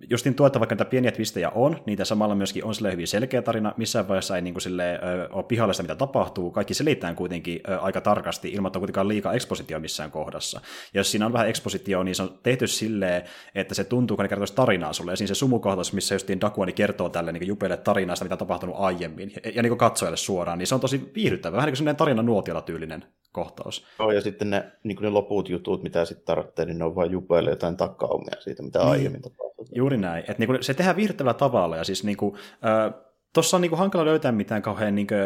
justin 0.10 0.36
tuo, 0.36 0.48
että 0.48 0.60
vaikka 0.60 0.76
niitä 0.76 0.86
pieniä 0.86 1.12
twistejä 1.12 1.50
on, 1.50 1.80
niitä 1.86 2.06
samalla 2.06 2.36
myöskin 2.36 2.66
on 2.66 2.76
sille 2.76 2.92
hyvin 2.92 3.08
selkeä 3.08 3.42
tarina, 3.42 3.74
missään 3.78 4.08
vaiheessa 4.08 4.36
ei 4.36 4.42
niin 4.42 4.54
kuin 4.54 4.62
sille, 4.62 5.00
ole 5.32 5.44
pihallista, 5.44 5.84
mitä 5.84 5.96
tapahtuu, 5.96 6.52
kaikki 6.52 6.74
selittää 6.74 7.14
kuitenkin 7.14 7.60
aika 7.82 8.02
tarkasti, 8.02 8.50
ilman 8.50 8.70
että 8.70 8.80
kuitenkaan 8.80 9.08
liikaa 9.08 9.34
ekspositio 9.34 9.80
missään 9.80 10.12
kohdassa. 10.12 10.62
Ja 10.94 11.00
jos 11.00 11.12
siinä 11.12 11.26
on 11.26 11.34
vähän 11.34 11.50
ekspositio, 11.50 12.04
niin 12.04 12.16
se 12.16 12.24
on 12.24 12.40
tehty 12.44 12.68
silleen, 12.68 13.24
että 13.56 13.76
se 13.76 13.84
tuntuu, 13.84 14.18
kun 14.18 14.24
ne 14.24 14.30
kertoisi 14.30 14.56
tarinaa 14.56 14.94
sulle. 14.98 15.12
Ja 15.12 15.16
siinä 15.16 15.28
se 15.28 15.36
sumukohtaus, 15.36 15.94
missä 15.94 16.16
justiin 16.16 16.42
Dakuani 16.42 16.74
kertoo 16.74 17.10
tälle 17.10 17.32
niin 17.32 17.48
jupeille 17.48 17.78
tarinasta, 17.78 18.26
mitä 18.26 18.36
on 18.36 18.40
tapahtunut 18.40 18.76
aiemmin, 18.80 19.32
ja, 19.44 19.52
ja 19.56 19.64
niin 19.64 19.78
katsojalle 19.78 20.18
suoraan, 20.18 20.58
niin 20.58 20.68
se 20.68 20.76
on 20.76 20.82
tosi 20.82 21.12
viihdyttävä, 21.16 21.58
vähän 21.58 21.74
niin 21.74 21.86
kuin 21.86 21.96
tarina 21.96 22.22
nuotiolla 22.22 22.62
tyylinen 22.62 23.06
kohtaus. 23.32 23.86
Joo, 24.00 24.12
ja 24.12 24.22
sitten 24.22 24.50
ne, 24.50 24.72
niin 24.84 24.98
ne 25.02 25.10
loput 25.10 25.50
jutut, 25.50 25.84
mitä 25.84 26.06
sitten 26.06 26.26
tarvitsee, 26.26 26.66
niin 26.66 26.78
ne 26.78 26.86
on 26.86 26.96
vain 26.96 27.12
jupeille 27.12 27.50
jotain 27.50 27.78
takaumia 27.78 28.42
siitä, 28.42 28.64
mitä 28.64 28.80
niin. 28.80 28.90
aiemmin 28.90 29.22
tapahtuu. 29.22 29.68
Juuri 29.76 29.98
näin. 29.98 30.20
että 30.20 30.36
niin 30.38 30.48
kuin, 30.48 30.64
se 30.64 30.74
tehdään 30.74 30.96
viihdyttävällä 30.96 31.34
tavalla, 31.34 31.78
ja 31.78 31.84
siis 31.84 32.04
niin 32.04 32.18
kuin, 32.18 32.36
äh, 32.66 33.07
Tuossa 33.38 33.58
on 33.58 33.62
niin 33.62 33.70
kuin 33.70 33.80
hankala 33.80 34.06
löytää 34.06 34.32
mitään 34.32 34.62
kauhean 34.62 34.96
niin 34.96 35.08
kuin, 35.08 35.20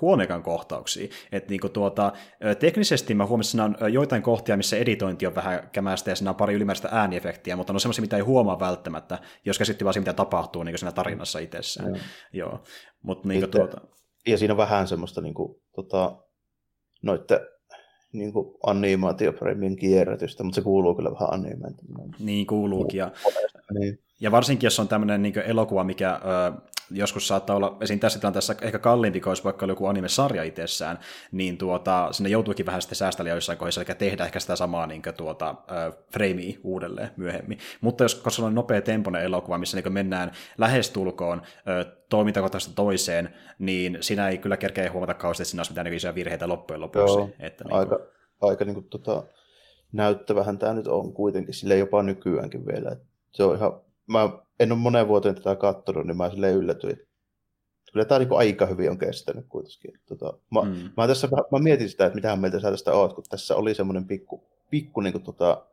huonekan 0.00 0.42
kohtauksia. 0.42 1.08
Et 1.32 1.48
niinku 1.48 1.68
tuota, 1.68 2.12
teknisesti 2.58 3.14
mä 3.14 3.26
huomasin, 3.26 3.60
että 3.60 3.84
on 3.84 3.92
joitain 3.92 4.22
kohtia, 4.22 4.56
missä 4.56 4.76
editointi 4.76 5.26
on 5.26 5.34
vähän 5.34 5.68
kämästä 5.72 6.10
ja 6.10 6.16
siinä 6.16 6.30
on 6.30 6.36
pari 6.36 6.54
ylimääräistä 6.54 6.88
ääniefektiä, 6.92 7.56
mutta 7.56 7.72
on 7.72 7.80
semmoisia, 7.80 8.02
mitä 8.02 8.16
ei 8.16 8.22
huomaa 8.22 8.60
välttämättä, 8.60 9.18
jos 9.44 9.58
käsitti 9.58 9.84
vaan 9.84 9.94
mitä 9.98 10.12
tapahtuu 10.12 10.62
niin 10.62 10.78
siinä 10.78 10.92
tarinassa 10.92 11.38
itsessään. 11.38 11.92
Mm. 11.92 11.98
Joo. 12.32 12.60
Mut, 13.02 13.24
niinku 13.24 13.46
tuota... 13.46 13.80
Ja 14.26 14.38
siinä 14.38 14.54
on 14.54 14.58
vähän 14.58 14.88
semmoista 14.88 15.20
niinku, 15.20 15.62
tota, 15.74 16.16
noitte 17.02 17.40
niin 18.12 18.32
kuin 18.32 18.54
animaatiopremien 18.62 19.76
kierrätystä, 19.76 20.44
mutta 20.44 20.54
se 20.54 20.62
kuuluu 20.62 20.94
kyllä 20.94 21.12
vähän 21.12 21.32
animeen. 21.32 21.74
Niin 22.18 22.46
kuuluukin. 22.46 22.98
Ja, 22.98 23.10
niin. 23.78 23.98
ja 24.20 24.30
varsinkin, 24.30 24.66
jos 24.66 24.80
on 24.80 24.88
tämmöinen 24.88 25.22
niin 25.22 25.38
elokuva, 25.38 25.84
mikä 25.84 26.12
ö, 26.12 26.75
joskus 26.90 27.28
saattaa 27.28 27.56
olla 27.56 27.76
esim. 27.80 28.00
tässä 28.00 28.18
tilanteessa 28.18 28.54
ehkä 28.62 28.78
kalliimpi, 28.78 29.20
kun 29.20 29.30
olisi 29.30 29.44
vaikka 29.44 29.66
joku 29.66 29.86
anime-sarja 29.86 30.42
itsessään, 30.42 30.98
niin 31.32 31.58
tuota, 31.58 32.08
sinne 32.12 32.30
joutuukin 32.30 32.66
vähän 32.66 32.82
sitten 32.82 32.96
säästellä 32.96 33.30
joissain 33.30 33.58
kohdissa, 33.58 33.80
eli 33.80 33.94
tehdä 33.98 34.24
ehkä 34.24 34.40
sitä 34.40 34.56
samaa 34.56 34.86
niin 34.86 35.02
kuin, 35.02 35.14
tuota, 35.14 35.48
äh, 35.50 35.92
framea 36.12 36.52
uudelleen 36.62 37.10
myöhemmin. 37.16 37.58
Mutta 37.80 38.04
jos 38.04 38.14
koska 38.14 38.46
on 38.46 38.54
nopea 38.54 38.82
tempoinen 38.82 39.22
elokuva, 39.22 39.58
missä 39.58 39.80
niin 39.80 39.92
mennään 39.92 40.32
lähestulkoon 40.58 41.42
äh, 41.42 41.92
toimintakohtaisesti 42.08 42.74
toiseen, 42.74 43.34
niin 43.58 43.98
siinä 44.00 44.28
ei 44.28 44.38
kyllä 44.38 44.56
kerkeä 44.56 44.92
huomata 44.92 45.14
kauheasti, 45.14 45.42
että 45.42 45.50
siinä 45.50 45.60
olisi 45.60 45.72
mitään 45.72 45.84
niin 45.84 45.94
isoja 45.94 46.14
virheitä 46.14 46.48
loppujen 46.48 46.80
lopuksi. 46.80 47.18
Joo, 47.18 47.30
että, 47.38 47.64
niin 47.64 47.70
kuin... 47.70 47.78
aika, 47.78 47.98
aika 48.40 48.64
niin 48.64 48.74
kuin, 48.74 48.88
tota, 48.88 49.22
näyttävähän 49.92 50.58
tämä 50.58 50.74
nyt 50.74 50.86
on 50.86 51.12
kuitenkin, 51.12 51.54
sille 51.54 51.76
jopa 51.76 52.02
nykyäänkin 52.02 52.66
vielä. 52.66 52.96
Se 53.32 53.44
on 53.44 53.56
ihan, 53.56 53.80
mä 54.06 54.45
en 54.60 54.72
ole 54.72 54.78
moneen 54.80 55.08
vuoteen 55.08 55.34
tätä 55.34 55.56
katsonut, 55.56 56.06
niin 56.06 56.16
mä 56.16 56.30
sille 56.30 56.50
yllätyin. 56.50 57.00
Kyllä 57.92 58.04
tämä 58.04 58.18
niin 58.18 58.32
aika 58.32 58.66
hyvin 58.66 58.90
on 58.90 58.98
kestänyt 58.98 59.46
kuitenkin. 59.48 60.00
Tota, 60.06 60.38
mä, 60.50 60.62
mm. 60.62 60.90
mä, 60.96 61.06
tässä, 61.06 61.28
mä 61.52 61.58
mietin 61.58 61.88
sitä, 61.88 62.06
että 62.06 62.14
mitähän 62.14 62.38
meiltä 62.38 62.60
sä 62.60 62.70
tästä 62.70 62.92
oot, 62.92 63.14
kun 63.14 63.24
tässä 63.30 63.56
oli 63.56 63.74
semmoinen 63.74 64.06
pikku, 64.06 64.44
pikku 64.70 65.00
niin 65.00 65.12
kuin, 65.12 65.24
tota, 65.24 65.66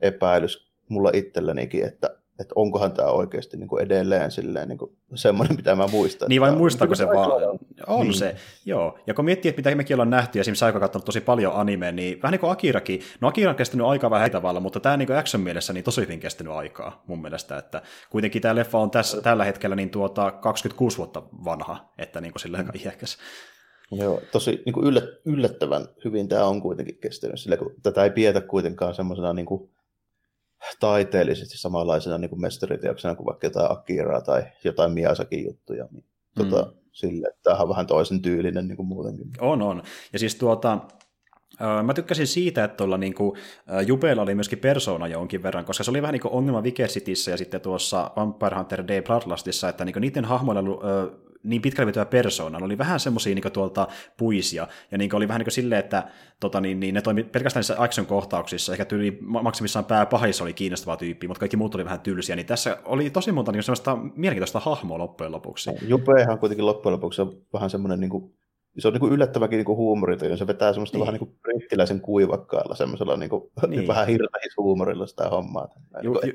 epäilys 0.00 0.68
mulla 0.88 1.10
itsellänikin, 1.14 1.84
että 1.84 2.16
että 2.40 2.52
onkohan 2.54 2.92
tämä 2.92 3.08
oikeasti 3.08 3.56
niin 3.56 3.68
kuin 3.68 3.82
edelleen 3.82 4.30
silleen, 4.30 4.68
niin 4.68 4.78
kuin 4.78 4.96
semmoinen, 5.14 5.56
mitä 5.56 5.74
mä 5.74 5.86
muistan. 5.86 6.28
Niin 6.28 6.40
vai 6.40 6.52
muistaako 6.56 6.94
se 6.94 7.06
vaan? 7.06 7.58
On 7.86 8.06
niin. 8.06 8.14
se, 8.14 8.36
joo. 8.66 8.98
Ja 9.06 9.14
kun 9.14 9.24
miettii, 9.24 9.48
että 9.48 9.58
mitä 9.58 9.74
mekin 9.74 9.94
ollaan 9.94 10.10
nähty, 10.10 10.40
esimerkiksi 10.40 10.60
Saiko 10.60 10.80
katsonut 10.80 11.04
tosi 11.04 11.20
paljon 11.20 11.52
anime, 11.54 11.92
niin 11.92 12.22
vähän 12.22 12.32
niin 12.32 12.40
kuin 12.40 12.50
Akirakin, 12.50 13.00
no 13.20 13.28
Akira 13.28 13.50
on 13.50 13.56
kestänyt 13.56 13.86
aikaa 13.86 14.10
vähän 14.10 14.30
tavalla, 14.30 14.60
mutta 14.60 14.80
tämä 14.80 14.96
niin 14.96 15.16
action 15.16 15.42
mielessä 15.42 15.72
niin 15.72 15.84
tosi 15.84 16.00
hyvin 16.00 16.20
kestänyt 16.20 16.52
aikaa 16.52 17.02
mun 17.06 17.22
mielestä, 17.22 17.58
että 17.58 17.82
kuitenkin 18.10 18.42
tämä 18.42 18.54
leffa 18.54 18.78
on 18.78 18.90
tässä, 18.90 19.22
tällä 19.22 19.44
hetkellä 19.44 19.76
niin 19.76 19.90
tuota 19.90 20.30
26 20.30 20.98
vuotta 20.98 21.22
vanha, 21.44 21.92
että 21.98 22.20
niin 22.20 22.32
kuin 22.32 22.40
silleen 22.40 22.66
aika 22.66 22.78
iäkäs. 22.84 23.18
Joo, 23.92 24.20
tosi 24.32 24.62
niin 24.66 24.72
kuin 24.72 25.02
yllättävän 25.24 25.88
hyvin 26.04 26.28
tämä 26.28 26.44
on 26.44 26.62
kuitenkin 26.62 26.98
kestänyt, 27.00 27.40
sillä 27.40 27.56
kun 27.56 27.74
tätä 27.82 28.04
ei 28.04 28.10
pietä 28.10 28.40
kuitenkaan 28.40 28.94
semmoisena 28.94 29.32
niin 29.32 29.46
kuin 29.46 29.70
taiteellisesti 30.80 31.58
samanlaisena 31.58 32.18
niin 32.18 32.30
kuin 32.30 32.40
mestariteoksena 32.40 33.14
kuin 33.14 33.26
vaikka 33.26 33.46
jotain 33.46 33.72
Akiraa 33.72 34.20
tai 34.20 34.42
jotain 34.64 34.92
Miyazakin 34.92 35.44
juttuja. 35.44 35.88
Niin, 35.90 36.04
mm. 36.38 36.50
tota, 36.50 36.72
sille, 36.92 37.28
että 37.28 37.40
tämä 37.42 37.62
on 37.62 37.68
vähän 37.68 37.86
toisen 37.86 38.22
tyylinen 38.22 38.68
niin 38.68 38.76
kuin 38.76 38.86
muutenkin. 38.86 39.30
On, 39.40 39.62
on. 39.62 39.82
Ja 40.12 40.18
siis 40.18 40.34
tuota, 40.34 40.78
Mä 41.82 41.94
tykkäsin 41.94 42.26
siitä, 42.26 42.64
että 42.64 42.76
tuolla 42.76 42.98
niin 42.98 43.14
kuin, 43.14 43.38
Jupeilla 43.86 44.22
oli 44.22 44.34
myöskin 44.34 44.58
persona 44.58 45.08
jonkin 45.08 45.42
verran, 45.42 45.64
koska 45.64 45.84
se 45.84 45.90
oli 45.90 46.02
vähän 46.02 46.12
niin 46.12 46.22
kuin 46.22 46.34
ongelma 46.34 46.62
Cityssä 46.62 47.30
ja 47.30 47.36
sitten 47.36 47.60
tuossa 47.60 48.10
Vampire 48.16 48.56
Hunter 48.56 48.84
D 48.88 49.02
Bloodlustissa, 49.02 49.68
että 49.68 49.84
niin 49.84 49.92
kuin 49.92 50.00
niiden 50.00 50.24
hahmoilla 50.24 50.62
niin 51.42 51.62
pitkälle 51.62 51.92
vetyä. 51.92 52.50
Ne 52.50 52.64
oli 52.64 52.78
vähän 52.78 53.00
semmoisia 53.00 53.34
niin 53.34 53.52
tuolta 53.52 53.88
puisia, 54.16 54.68
ja 54.90 54.98
niin 54.98 55.14
oli 55.14 55.28
vähän 55.28 55.40
niin 55.40 55.52
silleen, 55.52 55.78
että 55.78 56.08
tota, 56.40 56.60
niin, 56.60 56.80
niin 56.80 56.94
ne 56.94 57.02
toimi 57.02 57.24
pelkästään 57.24 57.60
niissä 57.60 57.76
action-kohtauksissa, 57.78 58.72
ehkä 58.72 58.84
tyyli 58.84 59.18
maksimissaan 59.20 59.84
pääpahissa 59.84 60.44
oli 60.44 60.52
kiinnostava 60.52 60.96
tyyppi, 60.96 61.28
mutta 61.28 61.40
kaikki 61.40 61.56
muut 61.56 61.74
oli 61.74 61.84
vähän 61.84 62.00
tylsiä, 62.00 62.36
niin 62.36 62.46
tässä 62.46 62.76
oli 62.84 63.10
tosi 63.10 63.32
monta 63.32 63.52
niin 63.52 63.62
semmoista 63.62 63.96
mielenkiintoista 63.96 64.60
hahmoa 64.60 64.98
loppujen 64.98 65.32
lopuksi. 65.32 65.70
Jupehan 65.88 66.38
kuitenkin 66.38 66.66
loppujen 66.66 66.92
lopuksi 66.92 67.22
on 67.22 67.32
vähän 67.52 67.70
semmoinen 67.70 68.00
niin 68.00 68.10
kuin 68.10 68.34
se 68.78 68.88
on 68.88 68.94
niin 68.94 69.00
kuin 69.00 69.12
yllättäväkin 69.12 69.56
niin 69.56 69.66
huumorita, 69.66 70.36
se 70.36 70.46
vetää 70.46 70.72
semmoista 70.72 70.98
niin. 70.98 71.00
vähän 71.00 71.12
niin 71.12 71.28
kuin 71.28 71.38
brittiläisen 71.42 72.00
kuivakkaalla, 72.00 72.74
semmoisella 72.74 73.16
niin 73.16 73.30
kuin, 73.30 73.50
niin. 73.66 73.86
vähän 73.88 74.08
huumorilla 74.58 75.06
sitä 75.06 75.28
hommaa 75.28 75.68
ju, 76.02 76.12
ju, 76.12 76.32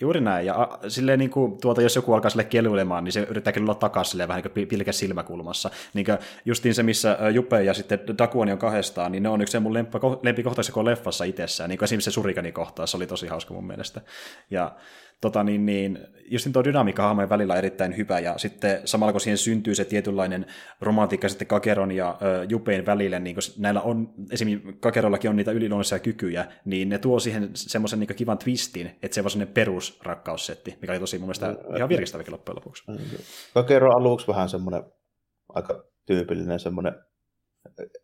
Juuri 0.00 0.20
näin, 0.20 0.46
ja 0.46 0.78
silleen 0.88 1.18
niin 1.18 1.30
kuin, 1.30 1.60
tuota, 1.60 1.82
jos 1.82 1.96
joku 1.96 2.12
alkaa 2.12 2.30
sille 2.30 2.44
keluilemaan, 2.44 3.04
niin 3.04 3.12
se 3.12 3.26
yrittää 3.30 3.52
kellulla 3.52 3.74
takaisin 3.74 4.10
silleen 4.10 4.28
vähän 4.28 4.42
niin 4.42 4.52
kuin 4.52 4.68
pilkä 4.68 4.92
silmäkulmassa. 4.92 5.70
Niin 5.94 6.06
kuin 6.06 6.18
justiin 6.44 6.74
se, 6.74 6.82
missä 6.82 7.18
Jupe 7.34 7.62
ja 7.62 7.74
sitten 7.74 8.00
Dakuani 8.18 8.52
on 8.52 8.58
kahdestaan, 8.58 9.12
niin 9.12 9.22
ne 9.22 9.28
on 9.28 9.40
yksi 9.40 9.52
se 9.52 9.60
mun 9.60 9.74
lempikohtaisi 10.22 10.72
koko 10.72 10.84
leffassa 10.84 11.24
itsessään. 11.24 11.70
Niin 11.70 11.78
kuin 11.78 11.84
esimerkiksi 11.84 12.10
se 12.10 12.14
Surikani 12.14 12.52
kohtaus, 12.52 12.90
se 12.90 12.96
oli 12.96 13.06
tosi 13.06 13.26
hauska 13.26 13.54
mun 13.54 13.66
mielestä. 13.66 14.00
Ja 14.50 14.74
tota, 15.20 15.44
niin, 15.44 15.66
niin, 15.66 15.98
just 16.30 16.48
tuo 16.52 16.64
dynamiikka 16.64 17.02
hahmojen 17.02 17.28
välillä 17.28 17.52
on 17.52 17.58
erittäin 17.58 17.96
hyvä, 17.96 18.18
ja 18.18 18.38
sitten 18.38 18.80
samalla 18.84 19.12
kun 19.12 19.20
siihen 19.20 19.38
syntyy 19.38 19.74
se 19.74 19.84
tietynlainen 19.84 20.46
romantiikka 20.80 21.28
sitten 21.28 21.48
Kakeron 21.48 21.92
ja 21.92 22.18
ö, 22.22 22.46
Jupein 22.48 22.86
välille, 22.86 23.18
niin 23.20 23.34
kun 23.36 23.42
näillä 23.58 23.80
on, 23.80 24.14
esimerkiksi 24.30 24.72
Kakerollakin 24.80 25.30
on 25.30 25.36
niitä 25.36 25.52
yliluonnollisia 25.52 25.98
kykyjä, 25.98 26.46
niin 26.64 26.88
ne 26.88 26.98
tuo 26.98 27.18
siihen 27.20 27.50
semmoisen 27.54 28.00
niin 28.00 28.16
kivan 28.16 28.38
twistin, 28.38 28.86
että 29.02 29.14
se 29.14 29.20
on 29.20 29.30
semmoinen 29.30 29.54
perusrakkaussetti, 29.54 30.78
mikä 30.80 30.92
oli 30.92 31.00
tosi 31.00 31.18
mun 31.18 31.26
mielestä 31.26 31.56
ihan 31.76 31.88
virkistäväkin 31.88 32.32
loppujen 32.32 32.56
lopuksi. 32.56 32.84
Kakero 33.54 33.90
aluksi 33.96 34.28
vähän 34.28 34.48
semmoinen 34.48 34.82
aika 35.48 35.84
tyypillinen 36.06 36.60
semmoinen 36.60 36.94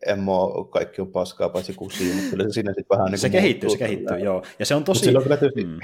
Emmo, 0.07 0.65
kaikki 0.65 1.01
on 1.01 1.13
paskaa 1.13 1.49
paitsi 1.49 1.75
kusiin, 1.75 2.15
mutta 2.15 2.31
kyllä 2.31 2.45
se 2.45 2.53
sinne 2.53 2.73
sitten 2.73 2.99
vähän 2.99 3.11
niin 3.11 3.19
Se 3.19 3.31
kehittyy, 3.31 3.71
se 3.71 3.79
kehittyy, 3.79 4.19
joo. 4.19 4.43
Ja 4.59 4.67
se 4.67 4.75
on 4.75 4.85
tosi... 4.85 5.05
Sillä 5.05 5.19
on, 5.19 5.25
tietysti, 5.25 5.65
mm. 5.65 5.79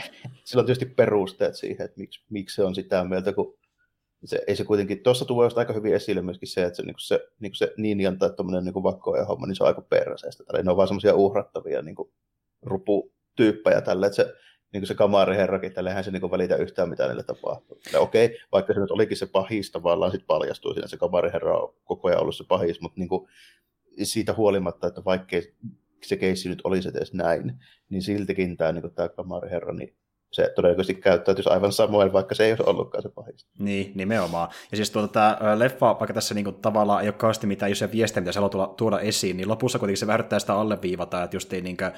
sillä 0.45 0.61
on 0.61 0.67
tietysti 0.67 0.87
perusteet 0.87 1.57
siihen, 1.57 1.85
että 1.85 2.01
miksi, 2.01 2.25
miksi 2.31 2.57
se 2.57 2.65
on 2.65 2.75
sitä 2.75 3.05
mieltä, 3.05 3.33
kun 3.33 3.59
se, 4.25 4.43
ei 4.47 4.57
se 4.57 4.65
kuitenkin, 4.65 5.03
tuossa 5.03 5.25
tuo 5.25 5.45
just 5.45 5.59
aika 5.59 5.73
hyvin 5.73 5.95
esille 5.95 6.23
myöskin 6.23 6.49
se, 6.49 6.65
että 6.65 6.77
se, 6.77 6.83
niin 6.83 6.95
se, 6.99 7.21
niin 7.41 7.55
se 7.55 7.73
Ninjan 7.77 8.19
tai 8.19 8.31
tuommoinen 8.37 8.65
niin 8.65 8.83
vakkoja 8.83 9.25
homma, 9.25 9.47
niin 9.47 9.57
se 9.57 9.63
on 9.63 9.69
aika 9.69 9.83
perseestä. 9.83 10.45
Ne 10.63 10.71
on 10.71 10.77
vaan 10.77 10.89
semmoisia 10.89 11.15
uhrattavia 11.15 11.83
niin 11.83 11.97
ruputyyppejä 12.63 13.81
tälle, 13.81 14.07
että 14.07 14.17
se, 14.17 14.35
niin 14.73 14.81
kuin 14.81 14.87
se 14.87 14.95
kamariherrakin, 14.95 15.73
tälle 15.73 15.91
eihän 15.91 16.05
se 16.05 16.11
niin 16.11 16.31
välitä 16.31 16.57
yhtään 16.57 16.89
mitä 16.89 17.07
niille 17.07 17.23
tapahtuu. 17.23 17.81
Ja 17.93 18.01
okei, 18.01 18.39
vaikka 18.53 18.75
se 18.75 18.81
nyt 18.81 18.91
olikin 18.91 19.17
se 19.17 19.27
pahis, 19.27 19.71
tavallaan 19.71 20.11
sitten 20.11 20.27
paljastui 20.27 20.75
siinä, 20.75 20.89
se 20.89 20.97
kamariherra 20.97 21.59
on 21.59 21.75
koko 21.85 22.09
ajan 22.09 22.21
ollut 22.21 22.37
se 22.37 22.45
pahis, 22.49 22.81
mutta 22.81 23.01
niin 23.01 23.09
kuin, 23.09 23.29
siitä 24.03 24.35
huolimatta, 24.35 24.87
että 24.87 25.05
vaikka 25.05 25.37
se 26.07 26.17
keissi 26.17 26.49
nyt 26.49 26.61
olisi 26.65 26.89
edes 26.89 27.13
näin, 27.13 27.53
niin 27.91 28.03
siltikin 28.03 28.57
tämä, 28.57 28.73
niin 28.73 28.95
tämä 28.95 29.09
kamariherra, 29.09 29.75
niin 29.75 29.97
se 30.33 30.53
todennäköisesti 30.55 31.03
käyttäytyisi 31.03 31.51
aivan 31.51 31.73
samoin, 31.73 32.13
vaikka 32.13 32.35
se 32.35 32.45
ei 32.45 32.53
olisi 32.53 32.63
ollutkaan 32.67 33.03
se 33.03 33.09
pahis. 33.09 33.47
Niin, 33.59 33.93
nimenomaan. 33.95 34.49
Ja 34.71 34.77
siis 34.77 34.91
tuota, 34.91 35.09
tämä 35.09 35.59
leffa, 35.59 35.87
vaikka 35.87 36.15
tässä 36.15 36.35
niinku 36.35 36.53
tavallaan 36.53 37.03
ei 37.03 37.09
ole 37.09 37.15
kauheasti 37.15 37.47
mitään 37.47 37.77
se 37.77 37.93
viestiä, 37.93 38.21
mitä 38.21 38.33
se 38.33 38.39
haluaa 38.39 38.51
tuoda, 38.51 38.67
tuoda 38.77 39.01
esiin, 39.01 39.37
niin 39.37 39.49
lopussa 39.49 39.79
kuitenkin 39.79 39.99
se 39.99 40.07
vähän 40.07 40.25
sitä 40.39 40.55
alleviivata, 40.55 41.23
että 41.23 41.37
just 41.37 41.53
ei 41.53 41.61
niinkö, 41.61 41.87
äh, 41.87 41.93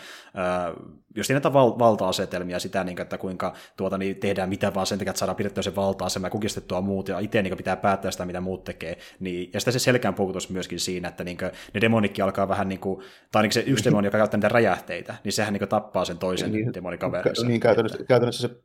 just 1.16 1.30
näitä 1.30 1.52
val- 1.52 1.78
valta-asetelmia, 1.78 2.58
sitä, 2.58 2.84
niinkö, 2.84 3.02
että 3.02 3.18
kuinka 3.18 3.54
tuota, 3.76 3.98
niin 3.98 4.16
tehdään 4.16 4.48
mitä 4.48 4.74
vaan 4.74 4.86
sen 4.86 4.98
takia, 4.98 5.10
että 5.10 5.18
saadaan 5.18 5.36
pidettyä 5.36 5.62
se 5.62 5.76
valta-asema 5.76 6.26
ja 6.26 6.30
kukistettua 6.30 6.80
muut, 6.80 7.08
ja 7.08 7.18
itse 7.18 7.42
niinkö, 7.42 7.56
pitää 7.56 7.76
päättää 7.76 8.10
sitä, 8.10 8.26
mitä 8.26 8.40
muut 8.40 8.64
tekee. 8.64 8.98
Niin, 9.20 9.50
ja 9.52 9.60
sitten 9.60 9.72
se 9.72 9.78
selkään 9.78 10.14
puukutus 10.14 10.50
myöskin 10.50 10.80
siinä, 10.80 11.08
että 11.08 11.24
niinkö, 11.24 11.52
ne 11.74 11.80
demonikki 11.80 12.22
alkaa 12.22 12.48
vähän 12.48 12.68
niin 12.68 12.80
kuin, 12.80 13.02
tai 13.32 13.52
se 13.52 13.64
yksi 13.66 13.84
demoni, 13.84 14.06
joka 14.06 14.18
käyttää 14.18 14.38
niitä 14.38 14.48
räjähteitä, 14.48 15.14
niin 15.24 15.32
sehän 15.32 15.52
niinkö, 15.52 15.66
tappaa 15.66 16.04
sen 16.04 16.18
toisen 16.18 16.52
niin, 16.52 16.74
demonikaverinsa. 16.74 17.46
Niin, 17.46 17.60
käytännössä, 17.60 18.04
käytännössä 18.22 18.48
se 18.48 18.62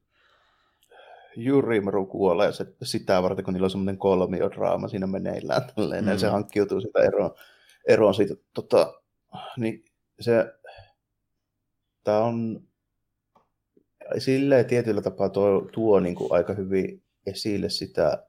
Jurimaru 1.35 2.05
kuolee 2.05 2.51
se, 2.51 2.65
sitä 2.83 3.23
varten, 3.23 3.45
kun 3.45 3.53
niillä 3.53 3.65
on 3.65 3.71
semmoinen 3.71 3.97
kolmiodraama 3.97 4.87
siinä 4.87 5.07
meneillään, 5.07 5.61
tälleen, 5.75 6.05
mm. 6.05 6.17
se 6.17 6.27
hankkiutuu 6.27 6.81
sitä 6.81 6.99
eroon, 6.99 7.31
eroon 7.87 8.13
siitä. 8.13 8.35
Tota, 8.53 9.01
niin 9.57 9.85
se, 10.19 10.53
tämä 12.03 12.19
on 12.19 12.63
silleen 14.17 14.65
tietyllä 14.65 15.01
tapaa 15.01 15.29
tuo, 15.29 15.69
tuo 15.71 15.99
niin 15.99 16.15
kuin 16.15 16.33
aika 16.33 16.53
hyvin 16.53 17.03
esille 17.25 17.69
sitä 17.69 18.27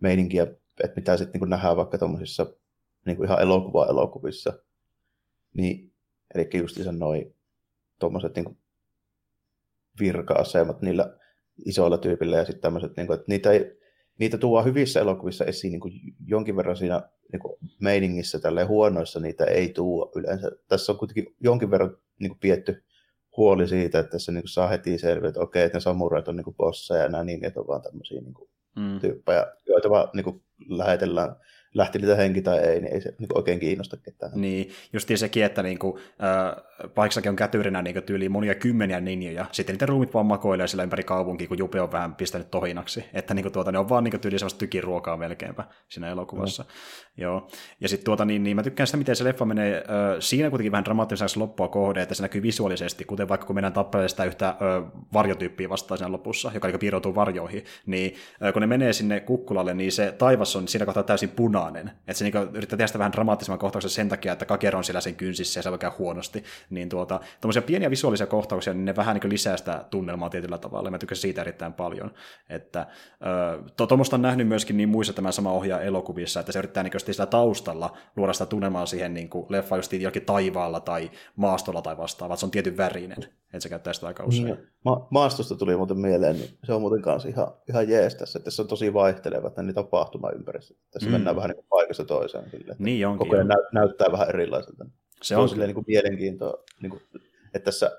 meininkiä, 0.00 0.42
että 0.84 0.96
mitä 0.96 1.16
sitten 1.16 1.40
niin 1.40 1.50
nähdään 1.50 1.76
vaikka 1.76 1.98
tuommoisissa 1.98 2.46
niin 3.06 3.24
ihan 3.24 3.42
elokuva-elokuvissa. 3.42 4.52
Niin, 5.54 5.92
eli 6.34 6.48
just 6.54 6.76
noin 6.92 7.34
tuommoiset 7.98 8.36
niin 8.36 8.58
virka-asemat 10.00 10.82
niillä 10.82 11.16
isoilla 11.66 11.98
tyypillä 11.98 12.36
ja 12.36 12.44
sitten 12.44 12.62
tämmöiset, 12.62 12.96
niin 12.96 13.06
kuin, 13.06 13.14
että 13.14 13.24
niitä, 13.28 13.50
ei, 13.50 13.78
niitä 14.18 14.38
tuo 14.38 14.62
hyvissä 14.62 15.00
elokuvissa 15.00 15.44
esiin 15.44 15.70
niin 15.70 15.80
kuin 15.80 15.92
jonkin 16.26 16.56
verran 16.56 16.76
siinä 16.76 17.02
niin 17.32 17.40
kuin 17.40 17.58
meiningissä, 17.80 18.38
tälle 18.38 18.64
huonoissa 18.64 19.20
niitä 19.20 19.44
ei 19.44 19.68
tuo 19.68 20.12
yleensä. 20.16 20.50
Tässä 20.68 20.92
on 20.92 20.98
kuitenkin 20.98 21.34
jonkin 21.40 21.70
verran 21.70 21.96
niin 22.18 22.30
kuin 22.30 22.38
pietty 22.40 22.84
huoli 23.36 23.68
siitä, 23.68 23.98
että 23.98 24.10
tässä 24.10 24.32
niin 24.32 24.42
kuin 24.42 24.48
saa 24.48 24.68
heti 24.68 24.98
selviä, 24.98 25.28
että 25.28 25.40
okei, 25.40 25.64
että 25.64 25.76
ne 25.76 25.80
samurait 25.80 26.28
on 26.28 26.36
niin 26.36 26.44
kuin 26.44 26.56
bosseja 26.56 27.02
ja 27.02 27.08
nämä 27.08 27.24
niin, 27.24 27.52
on 27.56 27.66
vaan 27.66 27.82
tämmöisiä 27.82 28.20
niin 28.20 28.34
kuin 28.34 28.50
mm. 28.76 29.00
tyyppejä, 29.00 29.46
joita 29.66 29.90
vaan 29.90 30.08
niin 30.14 30.24
kuin 30.24 30.42
lähetellään 30.68 31.36
lähti 31.76 31.98
niitä 31.98 32.16
henki 32.16 32.42
tai 32.42 32.58
ei, 32.58 32.80
niin 32.80 32.94
ei 32.94 33.00
se 33.00 33.14
niin 33.18 33.28
oikein 33.34 33.60
kiinnosta 33.60 33.96
ketään. 33.96 34.32
Niin, 34.34 34.70
justiin 34.92 35.18
sekin, 35.18 35.44
että 35.44 35.62
niin 35.62 35.78
kuin, 35.78 36.02
äh, 36.22 36.90
paiksakin 36.94 37.30
on 37.30 37.36
kätyrinä 37.36 37.82
niin 37.82 38.02
tyyliin 38.02 38.32
monia 38.32 38.54
kymmeniä 38.54 39.00
ninjoja, 39.00 39.46
sitten 39.52 39.74
niitä 39.74 39.86
ruumit 39.86 40.14
vaan 40.14 40.26
makoilee 40.26 40.66
sillä 40.66 40.82
ympäri 40.82 41.04
kaupunkia, 41.04 41.48
kun 41.48 41.58
Jupe 41.58 41.80
on 41.80 41.92
vähän 41.92 42.14
pistänyt 42.14 42.50
tohinaksi, 42.50 43.04
että 43.14 43.34
niin 43.34 43.42
kuin, 43.42 43.52
tuota, 43.52 43.72
ne 43.72 43.78
on 43.78 43.88
vaan 43.88 44.04
niin 44.04 44.20
tyyliin 44.20 44.38
sellaista 44.38 44.58
tykiruokaa 44.58 45.16
melkeinpä 45.16 45.64
siinä 45.88 46.10
elokuvassa. 46.10 46.62
Mm. 46.62 46.68
Joo. 47.16 47.48
Ja 47.80 47.88
sitten 47.88 48.04
tuota, 48.04 48.24
niin, 48.24 48.42
niin 48.42 48.56
mä 48.56 48.62
tykkään 48.62 48.86
sitä, 48.86 48.96
miten 48.96 49.16
se 49.16 49.24
leffa 49.24 49.44
menee, 49.44 49.76
äh, 49.76 50.16
siinä 50.20 50.50
kuitenkin 50.50 50.72
vähän 50.72 50.84
dramaattiseksi 50.84 51.38
loppua 51.38 51.68
kohde, 51.68 52.02
että 52.02 52.14
se 52.14 52.22
näkyy 52.22 52.42
visuaalisesti, 52.42 53.04
kuten 53.04 53.28
vaikka 53.28 53.46
kun 53.46 53.56
mennään 53.56 53.72
tappelemaan 53.72 54.08
sitä 54.08 54.24
yhtä 54.24 54.48
äh, 54.48 54.56
varjotyyppiä 55.12 55.68
vastaan 55.68 55.98
siinä 55.98 56.12
lopussa, 56.12 56.50
joka 56.54 56.68
niin 56.68 56.78
piiroutuu 56.78 57.14
varjoihin, 57.14 57.64
niin 57.86 58.14
äh, 58.42 58.52
kun 58.52 58.62
ne 58.62 58.66
menee 58.66 58.92
sinne 58.92 59.20
kukkulalle, 59.20 59.74
niin 59.74 59.92
se 59.92 60.14
taivas 60.18 60.56
on 60.56 60.68
siinä 60.68 60.86
kohtaa 60.86 61.02
täysin 61.02 61.28
punainen, 61.28 61.65
että 61.76 62.12
se 62.12 62.24
niin 62.24 62.34
yrittää 62.52 62.76
tehdä 62.76 62.86
sitä 62.86 62.98
vähän 62.98 63.12
dramaattisemman 63.12 63.58
kohtauksen 63.58 63.90
sen 63.90 64.08
takia, 64.08 64.32
että 64.32 64.44
Kakero 64.44 64.78
on 64.78 64.84
siellä 64.84 65.00
sen 65.00 65.14
kynsissä 65.14 65.58
ja 65.58 65.62
se 65.62 65.70
käy 65.78 65.90
huonosti, 65.98 66.44
niin 66.70 66.88
tuota, 66.88 67.20
pieniä 67.66 67.90
visuaalisia 67.90 68.26
kohtauksia, 68.26 68.74
niin 68.74 68.84
ne 68.84 68.96
vähän 68.96 69.16
niin 69.16 69.32
lisää 69.32 69.56
sitä 69.56 69.84
tunnelmaa 69.90 70.30
tietyllä 70.30 70.58
tavalla, 70.58 70.90
mä 70.90 70.98
tykkäsin 70.98 71.22
siitä 71.22 71.40
erittäin 71.40 71.72
paljon, 71.72 72.14
että 72.48 72.86
tuommoista 73.88 74.16
on 74.16 74.22
nähnyt 74.22 74.48
myöskin 74.48 74.76
niin 74.76 74.88
muissa 74.88 75.12
tämä 75.12 75.32
sama 75.32 75.52
ohjaa 75.52 75.80
elokuvissa, 75.80 76.40
että 76.40 76.52
se 76.52 76.58
yrittää 76.58 76.82
niin 76.82 77.00
sitä 77.00 77.26
taustalla 77.26 77.96
luoda 78.16 78.32
sitä 78.32 78.46
tunnelmaa 78.46 78.86
siihen 78.86 79.14
niin 79.14 79.28
kuin 79.28 79.46
leffa 79.48 79.76
just 79.76 79.92
jokin 79.92 80.24
taivaalla 80.24 80.80
tai 80.80 81.10
maastolla 81.36 81.82
tai 81.82 81.96
vastaavaa, 81.96 82.34
että 82.34 82.40
se 82.40 82.46
on 82.46 82.50
tietyn 82.50 82.76
värinen, 82.76 83.18
että 83.22 83.60
se 83.60 83.68
käyttää 83.68 83.92
sitä 83.92 84.06
aika 84.06 84.24
usein. 84.24 84.44
Niin. 84.44 84.68
Ma- 84.86 85.06
maastosta 85.10 85.56
tuli 85.56 85.76
muuten 85.76 85.98
mieleen, 85.98 86.36
niin 86.36 86.50
se 86.64 86.72
on 86.72 86.80
muuten 86.80 87.02
kanssa 87.02 87.28
ihan, 87.28 87.52
ihan 87.68 87.88
jees 87.88 88.14
tässä, 88.14 88.38
että 88.38 88.50
se 88.50 88.62
on 88.62 88.68
tosi 88.68 88.94
vaihteleva, 88.94 89.48
että 89.48 89.62
ne 89.62 89.72
tapahtumaympäristöt. 89.72 90.76
Tässä 90.90 91.08
mm. 91.08 91.12
mennään 91.12 91.36
vähän 91.36 91.48
niin 91.48 91.56
kuin 91.56 91.66
paikasta 91.68 92.04
toiseen. 92.04 92.50
Sille, 92.50 92.76
niin 92.78 93.06
onkin. 93.06 93.18
Koko 93.18 93.36
ajan 93.36 93.48
näy- 93.48 93.68
näyttää 93.72 94.12
vähän 94.12 94.28
erilaiselta. 94.28 94.86
Se 95.22 95.36
on, 95.36 95.48
silleen 95.48 95.68
niin 95.68 95.74
kuin 95.74 95.84
mielenkiintoa, 95.88 96.64
niin 96.82 96.90
kuin, 96.90 97.02
että 97.54 97.64
tässä 97.64 97.98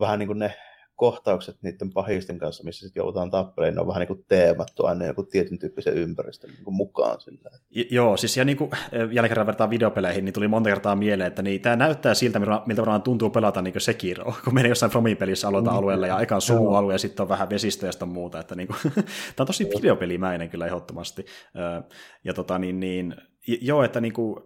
vähän 0.00 0.18
niin 0.18 0.26
kuin 0.26 0.38
ne 0.38 0.54
kohtaukset 0.98 1.56
niiden 1.62 1.92
pahisten 1.92 2.38
kanssa, 2.38 2.64
missä 2.64 2.86
sitten 2.86 3.00
joudutaan 3.00 3.30
tappeleen, 3.30 3.74
ne 3.74 3.80
on 3.80 3.86
vähän 3.86 4.00
niin 4.00 4.08
kuin 4.08 4.24
teemattu 4.28 4.86
aina 4.86 5.06
joku 5.06 5.22
tietyn 5.22 5.58
tyyppisen 5.58 5.94
ympäristön 5.94 6.50
niin 6.50 6.64
kuin 6.64 6.74
mukaan. 6.74 7.20
Sillä. 7.20 7.50
J- 7.70 7.82
joo, 7.90 8.16
siis 8.16 8.36
ja 8.36 8.44
niin 8.44 8.56
kuin 8.56 8.70
eh, 8.92 9.28
kerran 9.28 9.46
vertaan 9.46 9.70
videopeleihin, 9.70 10.24
niin 10.24 10.32
tuli 10.32 10.48
monta 10.48 10.68
kertaa 10.68 10.96
mieleen, 10.96 11.28
että 11.28 11.42
niin, 11.42 11.60
tämä 11.60 11.76
näyttää 11.76 12.14
siltä, 12.14 12.38
miltä 12.38 12.82
varmaan 12.82 13.02
tuntuu 13.02 13.30
pelata 13.30 13.62
niin 13.62 13.80
Sekiro, 13.80 14.24
kun 14.44 14.54
menee 14.54 14.68
jossain 14.68 14.92
Fromin 14.92 15.16
pelissä 15.16 15.48
aloita 15.48 15.70
mm, 15.70 15.76
alueella 15.76 16.06
ja 16.06 16.20
eka 16.20 16.40
sumualue 16.40 16.94
ja 16.94 16.98
sitten 16.98 17.22
on 17.22 17.28
vähän 17.28 17.50
vesistöä 17.50 17.90
ja 18.00 18.06
muuta. 18.06 18.40
Että 18.40 18.54
niin 18.58 18.68
kuin, 18.68 18.78
tämä 18.92 19.04
on 19.40 19.46
tosi 19.46 19.68
videopelimäinen 19.76 20.50
kyllä 20.50 20.66
ehdottomasti. 20.66 21.26
Ja 22.24 22.34
tota 22.34 22.58
niin, 22.58 22.80
niin 22.80 23.14
joo, 23.60 23.82
että 23.82 24.00
niin 24.00 24.12
kuin, 24.12 24.36